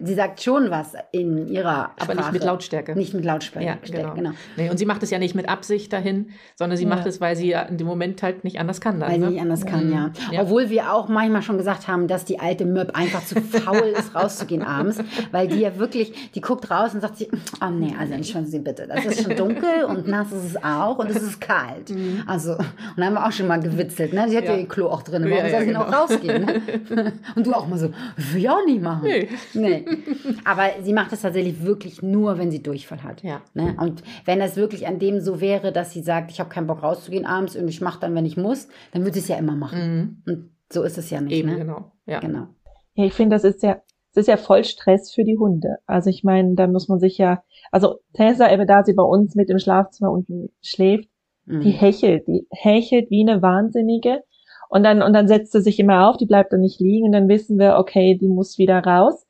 Sie 0.00 0.14
sagt 0.14 0.42
schon 0.42 0.70
was 0.70 0.92
in 1.12 1.48
ihrer 1.48 1.90
Aber 1.98 2.14
nicht 2.14 2.32
mit 2.32 2.44
Lautstärke. 2.44 2.94
Nicht 2.96 3.14
mit 3.14 3.24
Lautstärke, 3.24 3.66
ja, 3.66 3.76
genau. 3.82 4.14
genau. 4.14 4.30
Nee, 4.56 4.70
und 4.70 4.78
sie 4.78 4.86
macht 4.86 5.02
es 5.02 5.10
ja 5.10 5.18
nicht 5.18 5.34
mit 5.34 5.48
Absicht 5.48 5.92
dahin, 5.92 6.30
sondern 6.56 6.76
sie 6.76 6.84
ja. 6.84 6.88
macht 6.88 7.06
es, 7.06 7.20
weil 7.20 7.36
sie 7.36 7.48
ja 7.48 7.62
in 7.62 7.78
dem 7.78 7.86
Moment 7.86 8.22
halt 8.22 8.44
nicht 8.44 8.60
anders 8.60 8.80
kann. 8.80 9.00
Dann, 9.00 9.10
weil 9.10 9.18
ne? 9.18 9.26
sie 9.26 9.32
nicht 9.32 9.42
anders 9.42 9.66
kann, 9.66 9.92
ja. 9.92 10.10
ja. 10.30 10.42
Obwohl 10.42 10.70
wir 10.70 10.92
auch 10.92 11.08
manchmal 11.08 11.42
schon 11.42 11.58
gesagt 11.58 11.88
haben, 11.88 12.06
dass 12.06 12.24
die 12.24 12.38
alte 12.38 12.64
Möb 12.64 12.96
einfach 12.96 13.24
zu 13.24 13.40
faul 13.40 13.94
ist, 13.98 14.14
rauszugehen 14.14 14.62
abends, 14.62 14.98
weil 15.32 15.48
die 15.48 15.60
ja 15.60 15.78
wirklich, 15.78 16.32
die 16.32 16.40
guckt 16.40 16.70
raus 16.70 16.94
und 16.94 17.00
sagt 17.00 17.16
sie, 17.16 17.28
oh 17.60 17.70
nee, 17.70 17.94
also 17.98 18.14
entspannen 18.14 18.46
Sie 18.46 18.58
bitte, 18.58 18.86
das 18.86 19.04
ist 19.04 19.22
schon 19.22 19.36
dunkel 19.36 19.84
und 19.86 20.06
nass 20.06 20.32
ist 20.32 20.44
es 20.44 20.56
auch 20.62 20.98
und 20.98 21.10
es 21.10 21.22
ist 21.22 21.40
kalt. 21.40 21.90
Mhm. 21.90 22.22
Also, 22.26 22.52
und 22.52 22.68
da 22.96 23.06
haben 23.06 23.14
wir 23.14 23.26
auch 23.26 23.32
schon 23.32 23.46
mal 23.46 23.60
gewitzelt, 23.60 24.12
ne? 24.12 24.28
Sie 24.28 24.36
hat 24.36 24.44
ja, 24.44 24.56
ihr 24.56 24.68
Klo 24.68 24.88
auch 24.88 25.02
drin, 25.02 25.24
warum 25.28 25.50
soll 25.50 25.60
sie 25.60 25.66
genau. 25.66 25.84
noch 25.84 25.92
rausgehen? 25.92 26.44
Ne? 26.44 27.12
Und 27.34 27.46
du 27.46 27.52
auch 27.52 27.66
mal 27.66 27.78
so, 27.78 27.90
will 28.16 28.40
ich 28.40 28.48
auch 28.48 28.64
nicht 28.64 28.82
machen. 28.82 29.02
Nee. 29.04 29.28
nee. 29.54 29.84
Aber 30.44 30.70
sie 30.82 30.92
macht 30.92 31.12
es 31.12 31.22
tatsächlich 31.22 31.62
wirklich 31.64 32.02
nur, 32.02 32.38
wenn 32.38 32.50
sie 32.50 32.62
Durchfall 32.62 33.02
hat. 33.02 33.22
Ja. 33.22 33.42
Ne? 33.54 33.76
Und 33.80 34.02
wenn 34.24 34.38
das 34.38 34.56
wirklich 34.56 34.86
an 34.86 34.98
dem 34.98 35.20
so 35.20 35.40
wäre, 35.40 35.72
dass 35.72 35.92
sie 35.92 36.02
sagt, 36.02 36.30
ich 36.30 36.40
habe 36.40 36.50
keinen 36.50 36.66
Bock 36.66 36.82
rauszugehen 36.82 37.26
abends 37.26 37.56
und 37.56 37.68
ich 37.68 37.80
mache 37.80 38.00
dann, 38.00 38.14
wenn 38.14 38.26
ich 38.26 38.36
muss, 38.36 38.68
dann 38.92 39.02
würde 39.02 39.14
sie 39.14 39.20
es 39.20 39.28
ja 39.28 39.36
immer 39.36 39.56
machen. 39.56 40.22
Mhm. 40.26 40.32
Und 40.32 40.50
so 40.72 40.82
ist 40.82 40.98
es 40.98 41.10
ja 41.10 41.20
nicht. 41.20 41.36
Eben, 41.36 41.50
ne? 41.50 41.58
genau. 41.58 41.92
Ja. 42.06 42.20
genau. 42.20 42.48
Ja, 42.94 43.04
ich 43.04 43.14
finde, 43.14 43.36
das 43.36 43.44
ist 43.44 43.62
ja, 43.62 43.80
das 44.14 44.22
ist 44.22 44.28
ja 44.28 44.36
voll 44.36 44.64
Stress 44.64 45.12
für 45.14 45.24
die 45.24 45.38
Hunde. 45.38 45.76
Also 45.86 46.10
ich 46.10 46.24
meine, 46.24 46.54
da 46.54 46.66
muss 46.66 46.88
man 46.88 46.98
sich 46.98 47.18
ja, 47.18 47.42
also 47.70 48.00
Tessa, 48.14 48.52
eben 48.52 48.66
da 48.66 48.82
sie 48.84 48.94
bei 48.94 49.02
uns 49.02 49.34
mit 49.34 49.50
im 49.50 49.58
Schlafzimmer 49.58 50.10
unten 50.10 50.48
schläft, 50.62 51.08
mhm. 51.44 51.60
die 51.60 51.70
hechelt, 51.70 52.26
die 52.26 52.46
hechelt 52.50 53.10
wie 53.10 53.28
eine 53.28 53.42
Wahnsinnige. 53.42 54.22
Und 54.68 54.82
dann, 54.82 55.02
und 55.02 55.14
dann 55.14 55.28
setzt 55.28 55.52
sie 55.52 55.62
sich 55.62 55.78
immer 55.78 56.08
auf, 56.08 56.16
die 56.16 56.26
bleibt 56.26 56.52
dann 56.52 56.60
nicht 56.60 56.80
liegen, 56.80 57.06
und 57.06 57.12
dann 57.12 57.28
wissen 57.28 57.58
wir, 57.58 57.76
okay, 57.78 58.18
die 58.20 58.28
muss 58.28 58.58
wieder 58.58 58.78
raus. 58.80 59.26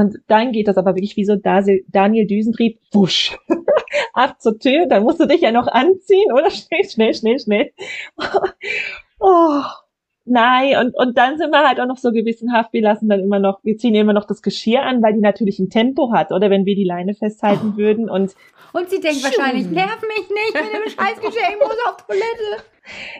Und 0.00 0.16
dann 0.28 0.52
geht 0.52 0.66
das 0.66 0.78
aber 0.78 0.94
wirklich 0.94 1.16
wie 1.16 1.26
so 1.26 1.36
Daniel 1.36 2.26
Düsentrieb, 2.26 2.80
wusch, 2.90 3.36
ab 4.14 4.40
zur 4.40 4.58
Tür, 4.58 4.86
dann 4.86 5.02
musst 5.02 5.20
du 5.20 5.26
dich 5.26 5.42
ja 5.42 5.52
noch 5.52 5.66
anziehen, 5.66 6.32
oder? 6.32 6.50
Schnell, 6.50 6.84
schnell, 6.88 7.14
schnell, 7.14 7.38
schnell. 7.38 7.72
oh, 9.20 9.60
nein, 10.24 10.78
und, 10.78 10.96
und 10.96 11.18
dann 11.18 11.36
sind 11.36 11.50
wir 11.50 11.68
halt 11.68 11.80
auch 11.80 11.86
noch 11.86 11.98
so 11.98 12.12
gewissenhaft, 12.12 12.72
wir 12.72 12.80
lassen 12.80 13.10
dann 13.10 13.20
immer 13.20 13.40
noch, 13.40 13.62
wir 13.62 13.76
ziehen 13.76 13.94
immer 13.94 14.14
noch 14.14 14.26
das 14.26 14.40
Geschirr 14.40 14.82
an, 14.84 15.02
weil 15.02 15.12
die 15.12 15.20
natürlich 15.20 15.58
ein 15.58 15.68
Tempo 15.68 16.14
hat, 16.14 16.32
oder 16.32 16.48
wenn 16.48 16.64
wir 16.64 16.76
die 16.76 16.84
Leine 16.84 17.12
festhalten 17.12 17.72
oh. 17.74 17.76
würden 17.76 18.08
und 18.08 18.34
und 18.72 18.88
sie 18.88 19.00
denkt 19.00 19.24
wahrscheinlich, 19.24 19.68
nerv 19.68 20.00
mich 20.00 20.30
nicht 20.30 20.54
mit 20.54 20.72
dem 20.72 20.90
Scheißgeschirr, 20.90 21.50
ich 21.50 21.58
muss 21.58 21.76
auf 21.88 22.06
Toilette. 22.06 22.64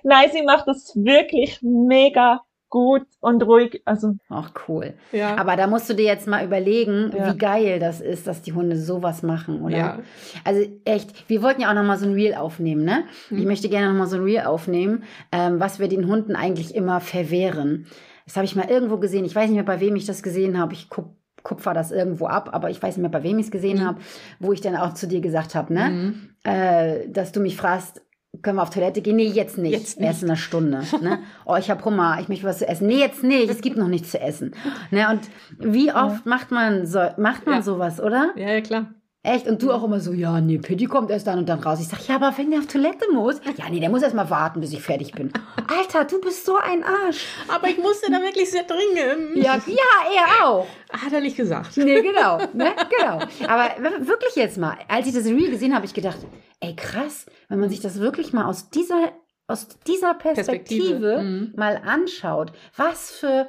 Nein, 0.04 0.30
sie 0.32 0.42
macht 0.42 0.68
das 0.68 0.94
wirklich 0.94 1.58
mega 1.60 2.40
gut 2.70 3.02
und 3.20 3.42
ruhig. 3.42 3.82
Also. 3.84 4.14
Ach, 4.28 4.52
cool. 4.68 4.94
Ja. 5.12 5.36
Aber 5.36 5.56
da 5.56 5.66
musst 5.66 5.90
du 5.90 5.94
dir 5.94 6.06
jetzt 6.06 6.26
mal 6.26 6.44
überlegen, 6.44 7.12
ja. 7.14 7.32
wie 7.32 7.38
geil 7.38 7.78
das 7.78 8.00
ist, 8.00 8.26
dass 8.26 8.42
die 8.42 8.52
Hunde 8.52 8.76
sowas 8.76 9.22
machen, 9.22 9.60
oder? 9.60 9.76
Ja. 9.76 9.98
Also 10.44 10.62
echt, 10.84 11.28
wir 11.28 11.42
wollten 11.42 11.60
ja 11.60 11.70
auch 11.70 11.74
noch 11.74 11.84
mal 11.84 11.98
so 11.98 12.06
ein 12.06 12.14
Reel 12.14 12.34
aufnehmen, 12.34 12.84
ne? 12.84 13.04
Hm. 13.28 13.38
Ich 13.38 13.44
möchte 13.44 13.68
gerne 13.68 13.88
noch 13.88 13.98
mal 13.98 14.06
so 14.06 14.16
ein 14.16 14.22
Reel 14.22 14.42
aufnehmen, 14.42 15.02
ähm, 15.32 15.60
was 15.60 15.78
wir 15.78 15.88
den 15.88 16.06
Hunden 16.06 16.36
eigentlich 16.36 16.74
immer 16.74 17.00
verwehren. 17.00 17.86
Das 18.24 18.36
habe 18.36 18.44
ich 18.44 18.54
mal 18.54 18.70
irgendwo 18.70 18.98
gesehen. 18.98 19.24
Ich 19.24 19.34
weiß 19.34 19.48
nicht 19.48 19.56
mehr, 19.56 19.64
bei 19.64 19.80
wem 19.80 19.96
ich 19.96 20.06
das 20.06 20.22
gesehen 20.22 20.58
habe. 20.58 20.72
Ich 20.72 20.88
guck 20.88 21.10
kupfer 21.42 21.72
das 21.72 21.90
irgendwo 21.90 22.26
ab, 22.26 22.50
aber 22.52 22.68
ich 22.68 22.82
weiß 22.82 22.96
nicht 22.96 23.02
mehr, 23.02 23.10
bei 23.10 23.22
wem 23.22 23.38
ich 23.38 23.46
es 23.46 23.50
gesehen 23.50 23.78
mhm. 23.78 23.84
habe, 23.86 24.00
wo 24.40 24.52
ich 24.52 24.60
dann 24.60 24.76
auch 24.76 24.92
zu 24.92 25.08
dir 25.08 25.22
gesagt 25.22 25.54
habe, 25.54 25.72
ne? 25.72 25.88
Mhm. 25.88 26.30
Äh, 26.44 27.08
dass 27.08 27.32
du 27.32 27.40
mich 27.40 27.56
fragst, 27.56 28.02
können 28.42 28.56
wir 28.56 28.62
auf 28.62 28.70
Toilette 28.70 29.02
gehen? 29.02 29.16
Nee, 29.16 29.26
jetzt 29.26 29.58
nicht. 29.58 29.72
Jetzt 29.72 29.98
nicht. 29.98 30.06
Erst 30.06 30.22
in 30.22 30.28
einer 30.28 30.36
Stunde. 30.36 30.82
Ne? 31.00 31.18
Oh, 31.44 31.56
ich 31.56 31.70
habe 31.70 31.84
Hunger, 31.84 32.18
ich 32.20 32.28
möchte 32.28 32.46
was 32.46 32.58
zu 32.58 32.68
essen. 32.68 32.86
Nee, 32.86 32.98
jetzt 33.00 33.24
nicht, 33.24 33.50
es 33.50 33.60
gibt 33.60 33.76
noch 33.76 33.88
nichts 33.88 34.12
zu 34.12 34.20
essen. 34.20 34.54
Ne? 34.90 35.08
Und 35.10 35.20
wie 35.58 35.92
oft 35.92 36.26
macht 36.26 36.50
man 36.50 36.86
so, 36.86 37.00
macht 37.16 37.46
man 37.46 37.56
ja. 37.56 37.62
sowas, 37.62 38.00
oder? 38.00 38.32
Ja, 38.36 38.50
ja, 38.50 38.60
klar. 38.60 38.94
Echt? 39.22 39.46
Und 39.46 39.62
du 39.62 39.70
auch 39.70 39.84
immer 39.84 40.00
so, 40.00 40.12
ja, 40.12 40.40
nee, 40.40 40.56
Pitti 40.56 40.86
kommt 40.86 41.10
erst 41.10 41.26
dann 41.26 41.38
und 41.38 41.48
dann 41.48 41.60
raus. 41.60 41.78
Ich 41.78 41.88
sag, 41.88 42.08
ja, 42.08 42.14
aber 42.14 42.32
wenn 42.38 42.50
der 42.50 42.60
auf 42.60 42.66
Toilette 42.66 43.04
muss, 43.12 43.38
ja, 43.58 43.68
nee, 43.68 43.78
der 43.78 43.90
muss 43.90 44.02
erst 44.02 44.14
mal 44.14 44.30
warten, 44.30 44.60
bis 44.60 44.72
ich 44.72 44.80
fertig 44.80 45.12
bin. 45.12 45.30
Alter, 45.78 46.04
du 46.04 46.22
bist 46.22 46.46
so 46.46 46.56
ein 46.56 46.82
Arsch. 46.82 47.26
Aber 47.48 47.68
ich 47.68 47.76
musste 47.76 48.10
da 48.10 48.22
wirklich 48.22 48.50
sehr 48.50 48.64
dringend. 48.64 49.36
Ja, 49.36 49.60
ja, 49.66 50.14
er 50.14 50.46
auch. 50.46 50.66
Hat 50.90 51.12
er 51.12 51.20
nicht 51.20 51.36
gesagt. 51.36 51.76
Nee, 51.76 52.00
genau, 52.00 52.38
ne, 52.54 52.72
genau. 52.98 53.20
Aber 53.46 53.70
wirklich 54.00 54.36
jetzt 54.36 54.56
mal, 54.56 54.78
als 54.88 55.06
ich 55.06 55.12
das 55.12 55.26
Reel 55.26 55.50
gesehen 55.50 55.74
habe, 55.74 55.84
ich 55.84 55.92
gedacht, 55.92 56.18
ey, 56.60 56.74
krass, 56.74 57.26
wenn 57.50 57.60
man 57.60 57.68
sich 57.68 57.80
das 57.80 58.00
wirklich 58.00 58.32
mal 58.32 58.46
aus 58.46 58.70
dieser, 58.70 59.12
aus 59.48 59.68
dieser 59.86 60.14
Perspektive, 60.14 60.98
Perspektive. 60.98 61.22
Mhm. 61.22 61.52
mal 61.56 61.76
anschaut, 61.84 62.52
was 62.74 63.10
für 63.10 63.48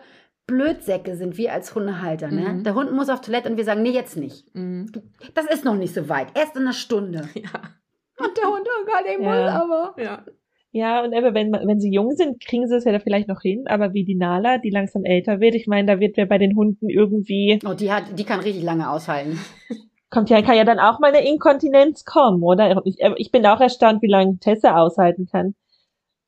Blödsäcke 0.51 1.15
sind 1.15 1.37
wir 1.37 1.53
als 1.53 1.73
Hundehalter. 1.73 2.29
Ne? 2.29 2.41
Mhm. 2.41 2.63
Der 2.65 2.75
Hund 2.75 2.91
muss 2.91 3.09
auf 3.09 3.21
Toilette 3.21 3.49
und 3.49 3.55
wir 3.55 3.63
sagen, 3.63 3.81
nee, 3.81 3.91
jetzt 3.91 4.17
nicht. 4.17 4.53
Mhm. 4.53 4.91
Das 5.33 5.45
ist 5.45 5.63
noch 5.63 5.75
nicht 5.75 5.93
so 5.93 6.09
weit. 6.09 6.27
Erst 6.35 6.55
in 6.55 6.63
einer 6.63 6.73
Stunde. 6.73 7.27
Ja. 7.33 7.61
Und 8.23 8.37
der 8.37 8.49
Hund, 8.49 8.67
oh 8.67 8.85
Gott, 8.85 9.05
ich 9.05 9.23
ja. 9.23 9.29
muss 9.29 9.51
aber. 9.51 9.95
Ja. 9.97 10.23
Ja, 10.73 11.03
und 11.03 11.11
eben, 11.11 11.33
wenn, 11.33 11.51
wenn 11.51 11.79
sie 11.79 11.91
jung 11.91 12.11
sind, 12.11 12.39
kriegen 12.45 12.67
sie 12.67 12.75
es 12.75 12.83
ja 12.83 12.91
da 12.91 12.99
vielleicht 12.99 13.27
noch 13.27 13.41
hin, 13.41 13.63
aber 13.67 13.93
wie 13.93 14.05
die 14.05 14.15
Nala, 14.15 14.59
die 14.59 14.69
langsam 14.69 15.05
älter 15.05 15.39
wird, 15.39 15.55
ich 15.55 15.65
meine, 15.65 15.87
da 15.87 15.99
wird 15.99 16.17
ja 16.17 16.25
bei 16.25 16.37
den 16.37 16.55
Hunden 16.55 16.87
irgendwie. 16.87 17.59
Oh, 17.65 17.73
die 17.73 17.91
hat, 17.91 18.03
die 18.19 18.23
kann 18.23 18.41
richtig 18.41 18.63
lange 18.63 18.89
aushalten. 18.91 19.39
Kommt 20.11 20.29
ja, 20.29 20.41
kann 20.41 20.55
ja 20.55 20.65
dann 20.65 20.79
auch 20.79 20.99
mal 20.99 21.13
eine 21.13 21.27
Inkontinenz 21.27 22.05
kommen, 22.05 22.43
oder? 22.43 22.81
Ich, 22.85 22.97
ich 23.15 23.31
bin 23.31 23.45
auch 23.45 23.59
erstaunt, 23.59 24.01
wie 24.01 24.11
lange 24.11 24.37
Tessa 24.39 24.77
aushalten 24.77 25.25
kann 25.25 25.55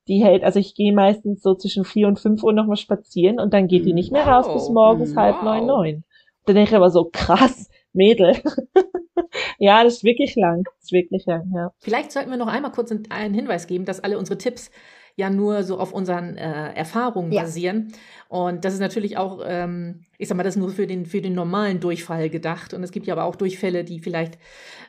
die 0.08 0.22
hält, 0.22 0.44
also 0.44 0.58
ich 0.58 0.74
gehe 0.74 0.92
meistens 0.92 1.42
so 1.42 1.54
zwischen 1.54 1.84
vier 1.84 2.08
und 2.08 2.18
fünf 2.18 2.42
Uhr 2.42 2.52
nochmal 2.52 2.76
spazieren 2.76 3.40
und 3.40 3.54
dann 3.54 3.68
geht 3.68 3.86
die 3.86 3.94
nicht 3.94 4.12
mehr 4.12 4.26
raus 4.26 4.52
bis 4.52 4.68
morgens 4.68 5.10
wow. 5.10 5.16
halb 5.16 5.42
neun, 5.42 5.66
neun. 5.66 6.04
Dann 6.46 6.56
denke 6.56 6.70
ich 6.70 6.76
aber 6.76 6.90
so, 6.90 7.08
krass, 7.10 7.70
Mädel. 7.92 8.34
ja, 9.58 9.82
das 9.82 9.94
ist 9.94 10.04
wirklich 10.04 10.36
lang. 10.36 10.64
Das 10.64 10.84
ist 10.84 10.92
wirklich 10.92 11.24
lang, 11.26 11.50
ja. 11.54 11.70
Vielleicht 11.78 12.12
sollten 12.12 12.30
wir 12.30 12.36
noch 12.36 12.48
einmal 12.48 12.72
kurz 12.72 12.92
einen 12.92 13.34
Hinweis 13.34 13.66
geben, 13.66 13.86
dass 13.86 14.00
alle 14.00 14.18
unsere 14.18 14.36
Tipps 14.36 14.70
ja 15.16 15.30
nur 15.30 15.62
so 15.62 15.78
auf 15.78 15.92
unseren 15.92 16.36
äh, 16.36 16.72
Erfahrungen 16.72 17.32
ja. 17.32 17.42
basieren. 17.42 17.92
Und 18.28 18.64
das 18.64 18.74
ist 18.74 18.80
natürlich 18.80 19.16
auch, 19.16 19.40
ähm, 19.46 20.04
ich 20.18 20.28
sag 20.28 20.36
mal, 20.36 20.42
das 20.42 20.56
ist 20.56 20.60
nur 20.60 20.70
für 20.70 20.86
den, 20.86 21.06
für 21.06 21.20
den 21.20 21.34
normalen 21.34 21.80
Durchfall 21.80 22.30
gedacht. 22.30 22.74
Und 22.74 22.82
es 22.82 22.90
gibt 22.90 23.06
ja 23.06 23.14
aber 23.14 23.24
auch 23.24 23.36
Durchfälle, 23.36 23.84
die 23.84 24.00
vielleicht 24.00 24.38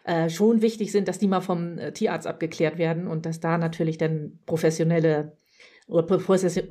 äh, 0.04 0.30
schon 0.30 0.62
wichtig 0.62 0.92
sind, 0.92 1.08
dass 1.08 1.20
die 1.20 1.28
mal 1.28 1.42
vom 1.42 1.78
äh, 1.78 1.92
Tierarzt 1.92 2.28
abgeklärt 2.28 2.78
werden 2.78 3.08
und 3.08 3.26
dass 3.26 3.40
da 3.40 3.58
natürlich 3.58 3.98
dann 3.98 4.40
professionelle 4.46 5.34
oder 5.88 6.08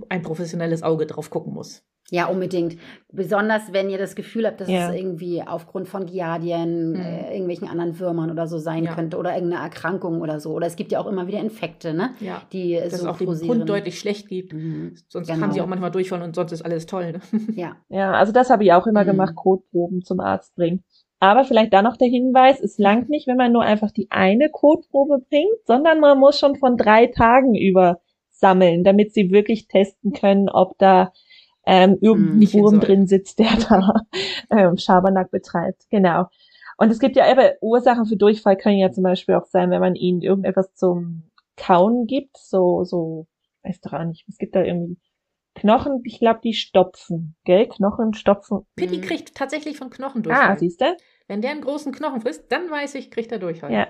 ein 0.09 0.23
professionelles 0.23 0.83
Auge 0.83 1.07
drauf 1.07 1.31
gucken 1.31 1.55
muss. 1.55 1.85
Ja, 2.11 2.27
unbedingt. 2.27 2.77
Besonders 3.11 3.73
wenn 3.73 3.89
ihr 3.89 3.97
das 3.97 4.15
Gefühl 4.15 4.47
habt, 4.47 4.61
dass 4.61 4.69
ja. 4.69 4.91
es 4.91 4.97
irgendwie 4.97 5.43
aufgrund 5.43 5.89
von 5.89 6.05
Giardien, 6.05 6.91
mhm. 6.91 7.01
äh, 7.01 7.33
irgendwelchen 7.33 7.67
anderen 7.67 7.99
Würmern 7.99 8.31
oder 8.31 8.47
so 8.47 8.59
sein 8.59 8.85
ja. 8.85 8.95
könnte 8.95 9.17
oder 9.17 9.35
irgendeine 9.35 9.63
Erkrankung 9.63 10.21
oder 10.21 10.39
so. 10.39 10.53
Oder 10.53 10.67
es 10.67 10.77
gibt 10.77 10.93
ja 10.93 11.01
auch 11.01 11.07
immer 11.07 11.27
wieder 11.27 11.41
Infekte, 11.41 11.95
ne? 11.95 12.11
Ja. 12.21 12.43
Die 12.53 12.75
dass 12.75 12.91
so 12.91 12.97
es 12.97 13.05
auch 13.07 13.17
dem 13.17 13.29
Hund 13.29 13.69
deutlich 13.69 13.99
schlecht 13.99 14.29
gibt. 14.29 14.53
Mhm. 14.53 14.97
Sonst 15.09 15.29
genau. 15.29 15.41
haben 15.41 15.53
sie 15.53 15.63
auch 15.63 15.67
manchmal 15.67 15.91
Durchfall 15.91 16.21
und 16.23 16.35
sonst 16.35 16.53
ist 16.53 16.63
alles 16.63 16.87
toll. 16.87 17.13
Ne? 17.13 17.21
Ja. 17.55 17.77
Ja, 17.89 18.13
also 18.13 18.33
das 18.33 18.51
habe 18.51 18.65
ich 18.65 18.73
auch 18.73 18.87
immer 18.87 19.03
mhm. 19.03 19.09
gemacht, 19.09 19.35
Kotproben 19.35 20.03
zum 20.03 20.21
Arzt 20.21 20.55
bringen. 20.57 20.85
Aber 21.21 21.45
vielleicht 21.45 21.73
da 21.73 21.81
noch 21.81 21.97
der 21.97 22.09
Hinweis, 22.09 22.61
es 22.61 22.77
langt 22.77 23.09
nicht, 23.09 23.27
wenn 23.27 23.37
man 23.37 23.53
nur 23.53 23.63
einfach 23.63 23.91
die 23.91 24.11
eine 24.11 24.51
Kotprobe 24.51 25.25
bringt, 25.31 25.65
sondern 25.67 26.01
man 26.01 26.19
muss 26.19 26.39
schon 26.39 26.57
von 26.57 26.77
drei 26.77 27.07
Tagen 27.07 27.55
über 27.55 28.01
sammeln, 28.31 28.85
damit 28.85 29.15
sie 29.15 29.31
wirklich 29.31 29.69
testen 29.69 30.13
können, 30.13 30.51
ob 30.51 30.77
da 30.77 31.13
ähm, 31.67 31.99
irgendein 32.01 32.43
hin 32.49 32.63
Wurm 32.63 32.81
drin 32.81 33.07
sitzt, 33.07 33.39
der 33.39 33.49
da 33.69 33.95
ähm, 34.51 34.77
Schabernack 34.77 35.31
betreibt. 35.31 35.85
Genau. 35.91 36.27
Und 36.77 36.91
es 36.91 36.99
gibt 36.99 37.17
ja 37.17 37.31
eben 37.31 37.55
Ursachen 37.61 38.07
für 38.07 38.17
Durchfall 38.17 38.57
können 38.57 38.79
ja 38.79 38.91
zum 38.91 39.05
Beispiel 39.05 39.37
auch 39.37 39.47
sein, 39.47 39.71
wenn 39.71 39.81
man 39.81 39.95
ihnen 39.95 40.23
irgendetwas 40.23 40.75
zum 40.75 41.31
Kauen 41.57 42.07
gibt, 42.07 42.37
so, 42.37 42.83
so, 42.85 43.27
weiß 43.63 43.81
doch 43.81 43.93
auch 43.93 44.05
nicht, 44.05 44.25
es 44.29 44.39
gibt 44.39 44.57
da 44.57 44.63
irgendwie 44.63 44.99
Knochen, 45.55 46.03
ich 46.05 46.19
glaube, 46.19 46.41
die 46.43 46.53
stopfen, 46.53 47.37
gell? 47.45 47.69
Knochen 47.69 48.13
stopfen. 48.15 48.67
Pitti 48.75 48.97
Mhm. 48.99 49.03
kriegt 49.03 49.35
tatsächlich 49.37 49.79
von 49.79 49.89
Knochen 49.89 50.21
Ah, 50.23 50.23
Durchfall. 50.23 50.59
siehst 50.59 50.81
du? 50.81 50.97
Wenn 51.29 51.43
der 51.43 51.53
einen 51.53 51.61
großen 51.61 51.93
Knochen 51.93 52.21
frisst, 52.23 52.51
dann 52.51 52.69
weiß 52.71 52.97
ich, 52.97 53.11
kriegt 53.13 53.31
er 53.31 53.39
Durchfall. 53.39 53.73
Ja. 53.73 53.87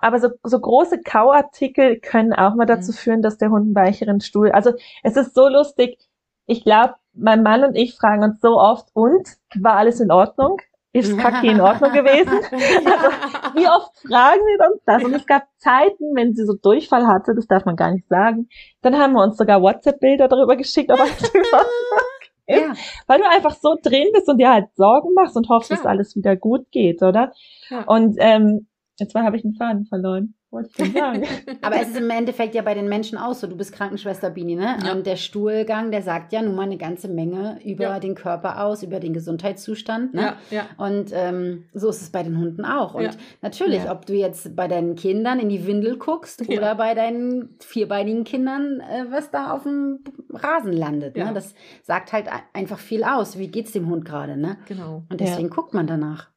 Aber 0.00 0.18
so, 0.20 0.30
so 0.42 0.58
große 0.58 1.00
Kauartikel 1.02 2.00
können 2.00 2.32
auch 2.32 2.54
mal 2.54 2.64
dazu 2.66 2.92
Mhm. 2.92 2.96
führen, 2.96 3.22
dass 3.22 3.36
der 3.36 3.50
Hund 3.50 3.66
einen 3.66 3.74
weicheren 3.74 4.20
Stuhl. 4.20 4.50
Also 4.52 4.72
es 5.02 5.16
ist 5.16 5.34
so 5.34 5.48
lustig. 5.48 5.98
Ich 6.46 6.64
glaube, 6.64 6.94
mein 7.14 7.42
Mann 7.42 7.64
und 7.64 7.74
ich 7.74 7.94
fragen 7.94 8.22
uns 8.22 8.40
so 8.40 8.58
oft, 8.58 8.88
und 8.94 9.26
war 9.60 9.76
alles 9.76 10.00
in 10.00 10.10
Ordnung? 10.10 10.58
Ist 10.92 11.16
Kacke 11.18 11.46
in 11.46 11.60
Ordnung 11.60 11.92
gewesen? 11.92 12.32
Also, 12.52 13.56
wie 13.56 13.68
oft 13.68 13.96
fragen 13.98 14.40
wir 14.40 14.70
uns 14.70 14.82
das? 14.84 15.04
Und 15.04 15.14
es 15.14 15.26
gab 15.26 15.44
Zeiten, 15.58 16.14
wenn 16.14 16.34
sie 16.34 16.44
so 16.44 16.54
Durchfall 16.54 17.06
hatte, 17.06 17.34
das 17.34 17.46
darf 17.46 17.64
man 17.64 17.76
gar 17.76 17.90
nicht 17.90 18.08
sagen, 18.08 18.48
dann 18.82 18.98
haben 18.98 19.12
wir 19.12 19.22
uns 19.22 19.36
sogar 19.36 19.62
WhatsApp-Bilder 19.62 20.28
darüber 20.28 20.56
geschickt, 20.56 20.90
ob 20.90 21.00
alles 21.00 21.34
in 21.34 21.40
Ordnung 21.40 21.62
ist. 22.46 22.60
Ja. 22.60 22.74
Weil 23.06 23.18
du 23.20 23.28
einfach 23.28 23.54
so 23.54 23.76
drin 23.82 24.08
bist 24.12 24.28
und 24.28 24.38
dir 24.38 24.50
halt 24.50 24.74
Sorgen 24.74 25.14
machst 25.14 25.36
und 25.36 25.48
hoffst, 25.48 25.70
dass 25.70 25.80
Klar. 25.80 25.92
alles 25.92 26.16
wieder 26.16 26.36
gut 26.36 26.70
geht, 26.70 27.02
oder? 27.02 27.32
Ja. 27.68 27.84
Und 27.84 28.16
ähm, 28.18 28.68
jetzt 28.98 29.14
habe 29.14 29.36
ich 29.36 29.44
einen 29.44 29.54
Faden 29.54 29.86
verloren. 29.86 30.34
Wollte 30.52 30.68
ich 30.68 30.76
denn 30.76 30.92
sagen? 30.92 31.22
Aber 31.62 31.76
es 31.80 31.88
ist 31.88 31.96
im 31.96 32.10
Endeffekt 32.10 32.54
ja 32.54 32.60
bei 32.62 32.74
den 32.74 32.86
Menschen 32.88 33.16
auch 33.18 33.32
so. 33.34 33.46
Du 33.46 33.56
bist 33.56 33.72
Krankenschwester, 33.72 34.30
Bini, 34.30 34.54
ne? 34.54 34.76
Ja. 34.84 34.92
Und 34.92 35.06
der 35.06 35.16
Stuhlgang, 35.16 35.90
der 35.90 36.02
sagt 36.02 36.32
ja 36.32 36.42
nun 36.42 36.54
mal 36.54 36.64
eine 36.64 36.76
ganze 36.76 37.08
Menge 37.08 37.58
über 37.64 37.84
Ja. 37.84 37.98
den 37.98 38.14
Körper 38.14 38.62
aus, 38.64 38.82
über 38.82 39.00
den 39.00 39.14
Gesundheitszustand. 39.14 40.12
Ne? 40.14 40.20
ja, 40.22 40.36
ja. 40.50 40.66
Und 40.76 41.10
ähm, 41.14 41.64
so 41.72 41.88
ist 41.88 42.02
es 42.02 42.10
bei 42.10 42.22
den 42.22 42.38
Hunden 42.38 42.64
auch. 42.64 42.94
Und 42.94 43.04
Ja. 43.04 43.10
natürlich, 43.40 43.88
ob 43.90 44.04
du 44.06 44.12
jetzt 44.12 44.54
bei 44.54 44.68
deinen 44.68 44.94
Kindern 44.94 45.40
in 45.40 45.48
die 45.48 45.66
Windel 45.66 45.96
guckst 45.98 46.46
oder 46.48 46.74
bei 46.74 46.94
deinen 46.94 47.56
vierbeinigen 47.60 48.24
Kindern, 48.24 48.80
äh, 48.80 49.06
was 49.10 49.30
da 49.30 49.52
auf 49.52 49.62
dem 49.62 50.00
Rasen 50.30 50.72
landet. 50.74 51.16
Ne? 51.16 51.30
Das 51.34 51.54
sagt 51.82 52.12
halt 52.12 52.28
ein- 52.28 52.42
einfach 52.52 52.78
viel 52.78 53.04
aus. 53.04 53.38
Wie 53.38 53.48
geht's 53.48 53.72
dem 53.72 53.88
Hund 53.88 54.04
gerade? 54.04 54.36
Ne? 54.36 54.58
Genau. 54.68 55.04
Und 55.10 55.20
deswegen 55.20 55.48
guckt 55.48 55.72
man 55.72 55.86
danach. 55.86 56.28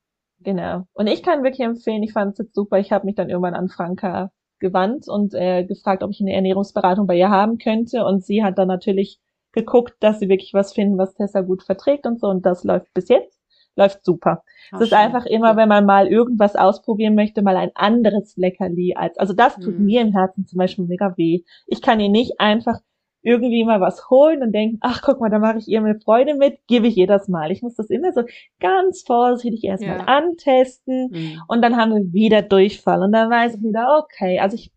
Genau. 0.45 0.83
Und 0.93 1.07
ich 1.07 1.23
kann 1.23 1.43
wirklich 1.43 1.65
empfehlen, 1.67 2.03
ich 2.03 2.13
fand 2.13 2.33
es 2.33 2.37
jetzt 2.37 2.55
super. 2.55 2.79
Ich 2.79 2.91
habe 2.91 3.05
mich 3.05 3.15
dann 3.15 3.29
irgendwann 3.29 3.55
an 3.55 3.67
Franka 3.67 4.31
gewandt 4.59 5.07
und 5.09 5.33
äh, 5.33 5.65
gefragt, 5.65 6.03
ob 6.03 6.11
ich 6.11 6.21
eine 6.21 6.33
Ernährungsberatung 6.33 7.07
bei 7.07 7.15
ihr 7.17 7.29
haben 7.29 7.57
könnte. 7.57 8.05
Und 8.05 8.23
sie 8.23 8.43
hat 8.43 8.57
dann 8.57 8.67
natürlich 8.67 9.19
geguckt, 9.51 9.95
dass 10.01 10.19
sie 10.19 10.29
wirklich 10.29 10.53
was 10.53 10.73
finden, 10.73 10.97
was 10.97 11.15
Tessa 11.15 11.41
gut 11.41 11.63
verträgt 11.63 12.05
und 12.05 12.19
so. 12.19 12.27
Und 12.27 12.45
das 12.45 12.63
läuft 12.63 12.93
bis 12.93 13.09
jetzt, 13.09 13.41
läuft 13.75 14.05
super. 14.05 14.43
Auch 14.71 14.81
Es 14.81 14.83
ist 14.83 14.89
schön. 14.89 14.97
einfach 14.99 15.25
immer, 15.25 15.55
wenn 15.57 15.67
man 15.69 15.85
mal 15.85 16.07
irgendwas 16.07 16.55
ausprobieren 16.55 17.15
möchte, 17.15 17.41
mal 17.41 17.57
ein 17.57 17.71
anderes 17.73 18.37
Leckerli 18.37 18.93
als, 18.95 19.17
also 19.17 19.33
das 19.33 19.55
tut 19.55 19.79
Mhm. 19.79 19.85
mir 19.85 20.01
im 20.01 20.11
Herzen 20.13 20.45
zum 20.45 20.57
Beispiel 20.59 20.85
mega 20.85 21.13
weh. 21.17 21.41
Ich 21.67 21.81
kann 21.81 21.99
ihr 21.99 22.09
nicht 22.09 22.39
einfach 22.39 22.79
irgendwie 23.25 23.65
mal 23.65 23.81
was 23.81 24.09
holen 24.09 24.41
und 24.43 24.51
denken, 24.53 24.77
ach 24.81 25.01
guck 25.03 25.19
mal, 25.19 25.29
da 25.29 25.39
mache 25.39 25.57
ich 25.57 25.67
ihr 25.67 25.79
eine 25.79 25.99
Freude 25.99 26.35
mit, 26.35 26.59
gebe 26.67 26.87
ich 26.87 26.95
ihr 26.97 27.07
das 27.07 27.27
mal. 27.27 27.51
Ich 27.51 27.61
muss 27.61 27.75
das 27.75 27.89
immer 27.89 28.13
so 28.13 28.21
ganz 28.59 29.03
vorsichtig 29.05 29.63
erstmal 29.63 29.97
Ja. 29.97 30.05
antesten 30.05 31.09
Mhm. 31.11 31.41
und 31.47 31.61
dann 31.61 31.75
haben 31.75 31.91
wir 31.93 32.13
wieder 32.13 32.41
Durchfall 32.41 33.01
und 33.01 33.11
dann 33.11 33.29
weiß 33.29 33.55
ich 33.55 33.63
wieder, 33.63 33.99
okay, 34.03 34.39
also 34.39 34.55
ich 34.55 34.71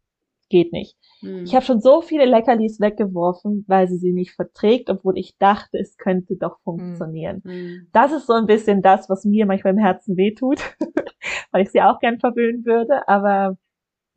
geht 0.51 0.73
nicht. 0.73 0.97
Mhm. 1.21 1.43
Ich 1.45 1.55
habe 1.55 1.65
schon 1.67 1.81
so 1.83 2.01
viele 2.01 2.25
Leckerlis 2.25 2.81
weggeworfen, 2.81 3.65
weil 3.69 3.87
sie 3.87 3.99
sie 3.99 4.13
nicht 4.13 4.31
verträgt, 4.33 4.89
obwohl 4.89 5.19
ich 5.19 5.37
dachte, 5.37 5.77
es 5.79 5.99
könnte 5.99 6.37
doch 6.37 6.59
funktionieren. 6.65 7.43
Mhm. 7.45 7.89
Das 7.93 8.13
ist 8.13 8.27
so 8.27 8.33
ein 8.33 8.47
bisschen 8.47 8.81
das, 8.81 9.11
was 9.11 9.25
mir 9.27 9.45
manchmal 9.45 9.75
im 9.75 9.79
Herzen 9.79 10.17
wehtut, 10.17 10.61
weil 11.53 11.63
ich 11.65 11.71
sie 11.71 11.83
auch 11.83 11.99
gern 11.99 12.19
verwöhnen 12.19 12.65
würde. 12.65 13.07
Aber 13.09 13.59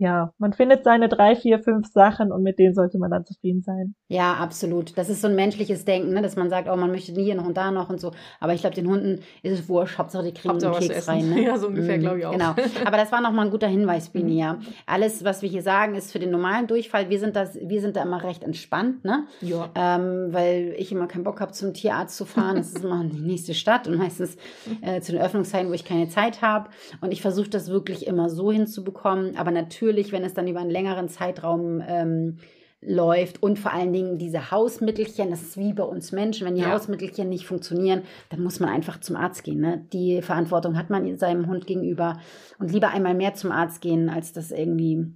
ja, 0.01 0.33
man 0.39 0.51
findet 0.51 0.83
seine 0.83 1.09
drei, 1.09 1.35
vier, 1.35 1.59
fünf 1.59 1.85
Sachen 1.91 2.31
und 2.31 2.41
mit 2.41 2.57
denen 2.57 2.73
sollte 2.73 2.97
man 2.97 3.11
dann 3.11 3.23
zufrieden 3.23 3.61
sein. 3.61 3.93
Ja, 4.07 4.33
absolut. 4.33 4.97
Das 4.97 5.09
ist 5.09 5.21
so 5.21 5.27
ein 5.27 5.35
menschliches 5.35 5.85
Denken, 5.85 6.13
ne? 6.13 6.23
dass 6.23 6.35
man 6.35 6.49
sagt, 6.49 6.67
oh, 6.67 6.75
man 6.75 6.89
möchte 6.89 7.11
hier 7.13 7.35
noch 7.35 7.45
und 7.45 7.55
da 7.55 7.69
noch 7.69 7.91
und 7.91 8.01
so. 8.01 8.11
Aber 8.39 8.55
ich 8.55 8.61
glaube, 8.61 8.75
den 8.75 8.87
Hunden 8.87 9.21
ist 9.43 9.59
es 9.59 9.69
wurscht. 9.69 9.99
Hauptsache, 9.99 10.23
die 10.23 10.33
kriegen 10.33 10.55
Hauptsache 10.55 10.77
einen 10.77 10.87
Keks 10.87 11.07
rein. 11.07 11.29
Ne? 11.29 11.41
Ja, 11.51 11.55
so 11.55 11.67
ungefähr, 11.67 11.97
Mhm, 11.97 12.01
glaub 12.01 12.17
ich 12.17 12.25
auch. 12.25 12.31
Genau. 12.31 12.55
Aber 12.85 12.97
das 12.97 13.11
war 13.11 13.21
nochmal 13.21 13.45
ein 13.45 13.51
guter 13.51 13.67
Hinweis, 13.67 14.09
Bini, 14.09 14.39
ja. 14.39 14.57
Alles, 14.87 15.23
was 15.23 15.43
wir 15.43 15.49
hier 15.49 15.61
sagen, 15.61 15.93
ist 15.93 16.11
für 16.11 16.17
den 16.17 16.31
normalen 16.31 16.65
Durchfall. 16.65 17.11
Wir 17.11 17.19
sind, 17.19 17.35
das, 17.35 17.55
wir 17.61 17.79
sind 17.79 17.95
da 17.95 18.01
immer 18.01 18.23
recht 18.23 18.43
entspannt, 18.43 19.05
ne? 19.05 19.27
Ja. 19.41 19.69
Ähm, 19.75 20.29
weil 20.31 20.73
ich 20.79 20.91
immer 20.91 21.05
keinen 21.05 21.25
Bock 21.25 21.41
habe, 21.41 21.51
zum 21.51 21.75
Tierarzt 21.75 22.17
zu 22.17 22.25
fahren. 22.25 22.55
Das 22.55 22.69
ist 22.69 22.83
immer 22.83 23.03
die 23.03 23.19
nächste 23.19 23.53
Stadt 23.53 23.87
und 23.87 23.97
meistens 23.97 24.35
äh, 24.81 24.99
zu 25.01 25.11
den 25.11 25.21
Öffnungszeiten, 25.21 25.69
wo 25.69 25.73
ich 25.73 25.85
keine 25.85 26.09
Zeit 26.09 26.41
habe. 26.41 26.71
Und 27.01 27.13
ich 27.13 27.21
versuche 27.21 27.49
das 27.49 27.69
wirklich 27.69 28.07
immer 28.07 28.29
so 28.29 28.51
hinzubekommen. 28.51 29.37
Aber 29.37 29.51
natürlich, 29.51 29.90
wenn 30.11 30.23
es 30.23 30.33
dann 30.33 30.47
über 30.47 30.59
einen 30.59 30.69
längeren 30.69 31.09
Zeitraum 31.09 31.81
ähm, 31.87 32.37
läuft 32.83 33.43
und 33.43 33.59
vor 33.59 33.73
allen 33.73 33.93
Dingen 33.93 34.17
diese 34.17 34.49
Hausmittelchen, 34.49 35.29
das 35.29 35.41
ist 35.43 35.57
wie 35.57 35.73
bei 35.73 35.83
uns 35.83 36.11
Menschen, 36.11 36.47
wenn 36.47 36.55
die 36.55 36.61
Ja. 36.61 36.71
Hausmittelchen 36.71 37.29
nicht 37.29 37.45
funktionieren, 37.45 38.01
dann 38.29 38.41
muss 38.41 38.59
man 38.59 38.69
einfach 38.69 38.99
zum 38.99 39.15
Arzt 39.15 39.43
gehen. 39.43 39.59
Ne? 39.61 39.85
Die 39.93 40.21
Verantwortung 40.23 40.77
hat 40.77 40.89
man 40.89 41.15
seinem 41.17 41.47
Hund 41.47 41.67
gegenüber 41.67 42.19
und 42.57 42.71
lieber 42.71 42.89
einmal 42.89 43.13
mehr 43.13 43.35
zum 43.35 43.51
Arzt 43.51 43.81
gehen, 43.81 44.09
als 44.09 44.33
dass 44.33 44.51
irgendwie 44.51 45.13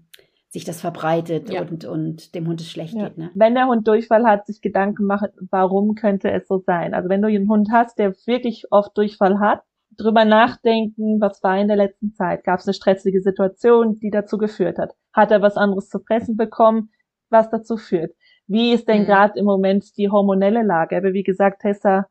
sich 0.50 0.64
das 0.64 0.80
verbreitet 0.80 1.50
Ja. 1.50 1.62
und, 1.64 1.86
und 1.86 2.36
dem 2.36 2.48
Hund 2.48 2.62
es 2.62 2.70
schlecht 2.70 2.94
Ja. 2.94 3.10
geht. 3.10 3.18
Ne? 3.18 3.32
Wenn 3.34 3.56
der 3.56 3.66
Hund 3.68 3.88
Durchfall 3.88 4.26
hat, 4.26 4.46
sich 4.46 4.62
Gedanken 4.62 5.06
machen, 5.06 5.30
warum 5.50 5.96
könnte 5.96 6.30
es 6.32 6.48
so 6.48 6.60
sein? 6.60 6.94
Also 6.94 7.10
wenn 7.10 7.22
du 7.22 7.28
einen 7.28 7.50
Hund 7.50 7.70
hast, 7.72 7.98
der 7.98 8.14
wirklich 8.26 8.66
oft 8.72 8.96
Durchfall 8.96 9.40
hat, 9.40 9.64
drüber 9.98 10.26
nachdenken, 10.26 11.20
was 11.22 11.42
war 11.44 11.58
in 11.60 11.68
der 11.68 11.78
letzten 11.78 12.14
Zeit? 12.14 12.44
Gab 12.44 12.60
es 12.60 12.68
eine 12.68 12.74
stressige 12.74 13.22
Situation, 13.22 14.00
die 14.00 14.10
dazu 14.10 14.38
geführt 14.38 14.78
hat? 14.78 14.94
Hat 15.14 15.32
er 15.32 15.42
was 15.42 15.58
anderes 15.58 15.90
zu 15.90 16.00
fressen 16.00 16.38
bekommen, 16.38 16.90
was 17.30 17.50
dazu 17.50 17.78
führt? 17.78 18.16
Wie 18.48 18.74
ist 18.74 18.88
denn 18.88 19.02
Mhm. 19.02 19.06
gerade 19.06 19.40
im 19.40 19.46
Moment 19.46 19.98
die 19.98 20.10
hormonelle 20.10 20.64
Lage? 20.64 20.98
Aber 20.98 21.14
wie 21.14 21.24
gesagt, 21.24 21.62
Tessa 21.62 22.06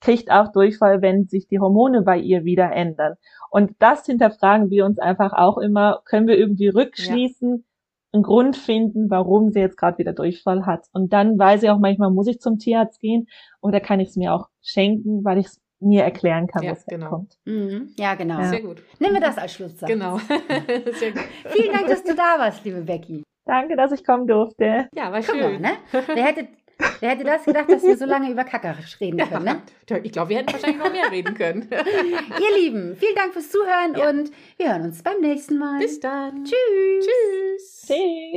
kriegt 0.00 0.30
auch 0.30 0.52
Durchfall, 0.52 1.02
wenn 1.02 1.26
sich 1.26 1.46
die 1.48 1.58
Hormone 1.60 2.02
bei 2.02 2.16
ihr 2.18 2.44
wieder 2.44 2.72
ändern. 2.72 3.14
Und 3.50 3.72
das 3.80 4.06
hinterfragen 4.06 4.70
wir 4.70 4.86
uns 4.86 4.98
einfach 4.98 5.32
auch 5.32 5.58
immer, 5.58 6.00
können 6.06 6.26
wir 6.26 6.38
irgendwie 6.38 6.68
rückschließen, 6.68 7.64
einen 8.12 8.22
Grund 8.22 8.56
finden, 8.56 9.08
warum 9.10 9.50
sie 9.50 9.60
jetzt 9.60 9.76
gerade 9.76 9.98
wieder 9.98 10.12
Durchfall 10.12 10.66
hat. 10.66 10.86
Und 10.92 11.12
dann 11.12 11.38
weiß 11.38 11.62
ich 11.62 11.70
auch 11.70 11.78
manchmal, 11.78 12.10
muss 12.10 12.26
ich 12.28 12.40
zum 12.40 12.58
Tierarzt 12.58 12.98
gehen 13.00 13.26
oder 13.60 13.78
kann 13.80 14.00
ich 14.00 14.08
es 14.08 14.16
mir 14.16 14.34
auch 14.34 14.48
schenken, 14.62 15.24
weil 15.24 15.38
ich 15.38 15.46
es 15.46 15.60
mir 15.80 16.04
erklären 16.04 16.46
kann, 16.46 16.62
Ja, 16.62 16.72
was 16.72 16.84
genau. 16.86 17.08
kommt. 17.10 17.36
Mhm. 17.44 17.94
Ja, 17.98 18.14
genau. 18.14 18.38
Ja. 18.40 18.48
Sehr 18.48 18.60
gut. 18.62 18.82
Nehmen 18.98 19.14
wir 19.14 19.20
das 19.20 19.38
als 19.38 19.54
Schlusssatz. 19.54 19.88
Genau. 19.88 20.18
Sehr 20.98 21.12
gut. 21.12 21.22
Vielen 21.48 21.72
Dank, 21.72 21.88
dass 21.88 22.04
du 22.04 22.14
da 22.14 22.38
warst, 22.38 22.64
liebe 22.64 22.82
Becky. 22.82 23.22
Danke, 23.46 23.76
dass 23.76 23.90
ich 23.92 24.04
kommen 24.04 24.26
durfte. 24.26 24.88
Ja, 24.94 25.10
war 25.10 25.20
Guck 25.22 25.34
mal, 25.36 25.50
schön. 25.50 25.60
ne? 25.62 25.70
Wer 25.90 26.24
hätte, 26.24 26.48
wer 27.00 27.10
hätte 27.10 27.24
das 27.24 27.44
gedacht, 27.44 27.70
dass 27.70 27.82
wir 27.82 27.96
so 27.96 28.04
lange 28.04 28.30
über 28.30 28.44
Kacker 28.44 28.76
reden 29.00 29.18
können, 29.18 29.44
ne? 29.44 29.62
Ja, 29.88 29.96
ich 30.02 30.12
glaube, 30.12 30.28
wir 30.30 30.36
hätten 30.38 30.52
wahrscheinlich 30.52 30.78
noch 30.78 30.92
mehr 30.92 31.10
reden 31.10 31.34
können. 31.34 31.68
Ihr 31.72 32.58
Lieben, 32.62 32.94
vielen 32.96 33.14
Dank 33.16 33.32
fürs 33.32 33.50
Zuhören 33.50 33.94
Ja. 33.96 34.08
und 34.10 34.30
wir 34.58 34.68
hören 34.72 34.82
uns 34.82 35.02
beim 35.02 35.20
nächsten 35.20 35.58
Mal. 35.58 35.80
Bis 35.80 35.98
dann. 35.98 36.44
Tschüss. 36.44 36.54
Tschüss. 37.06 37.86
Tschüss. 37.88 38.20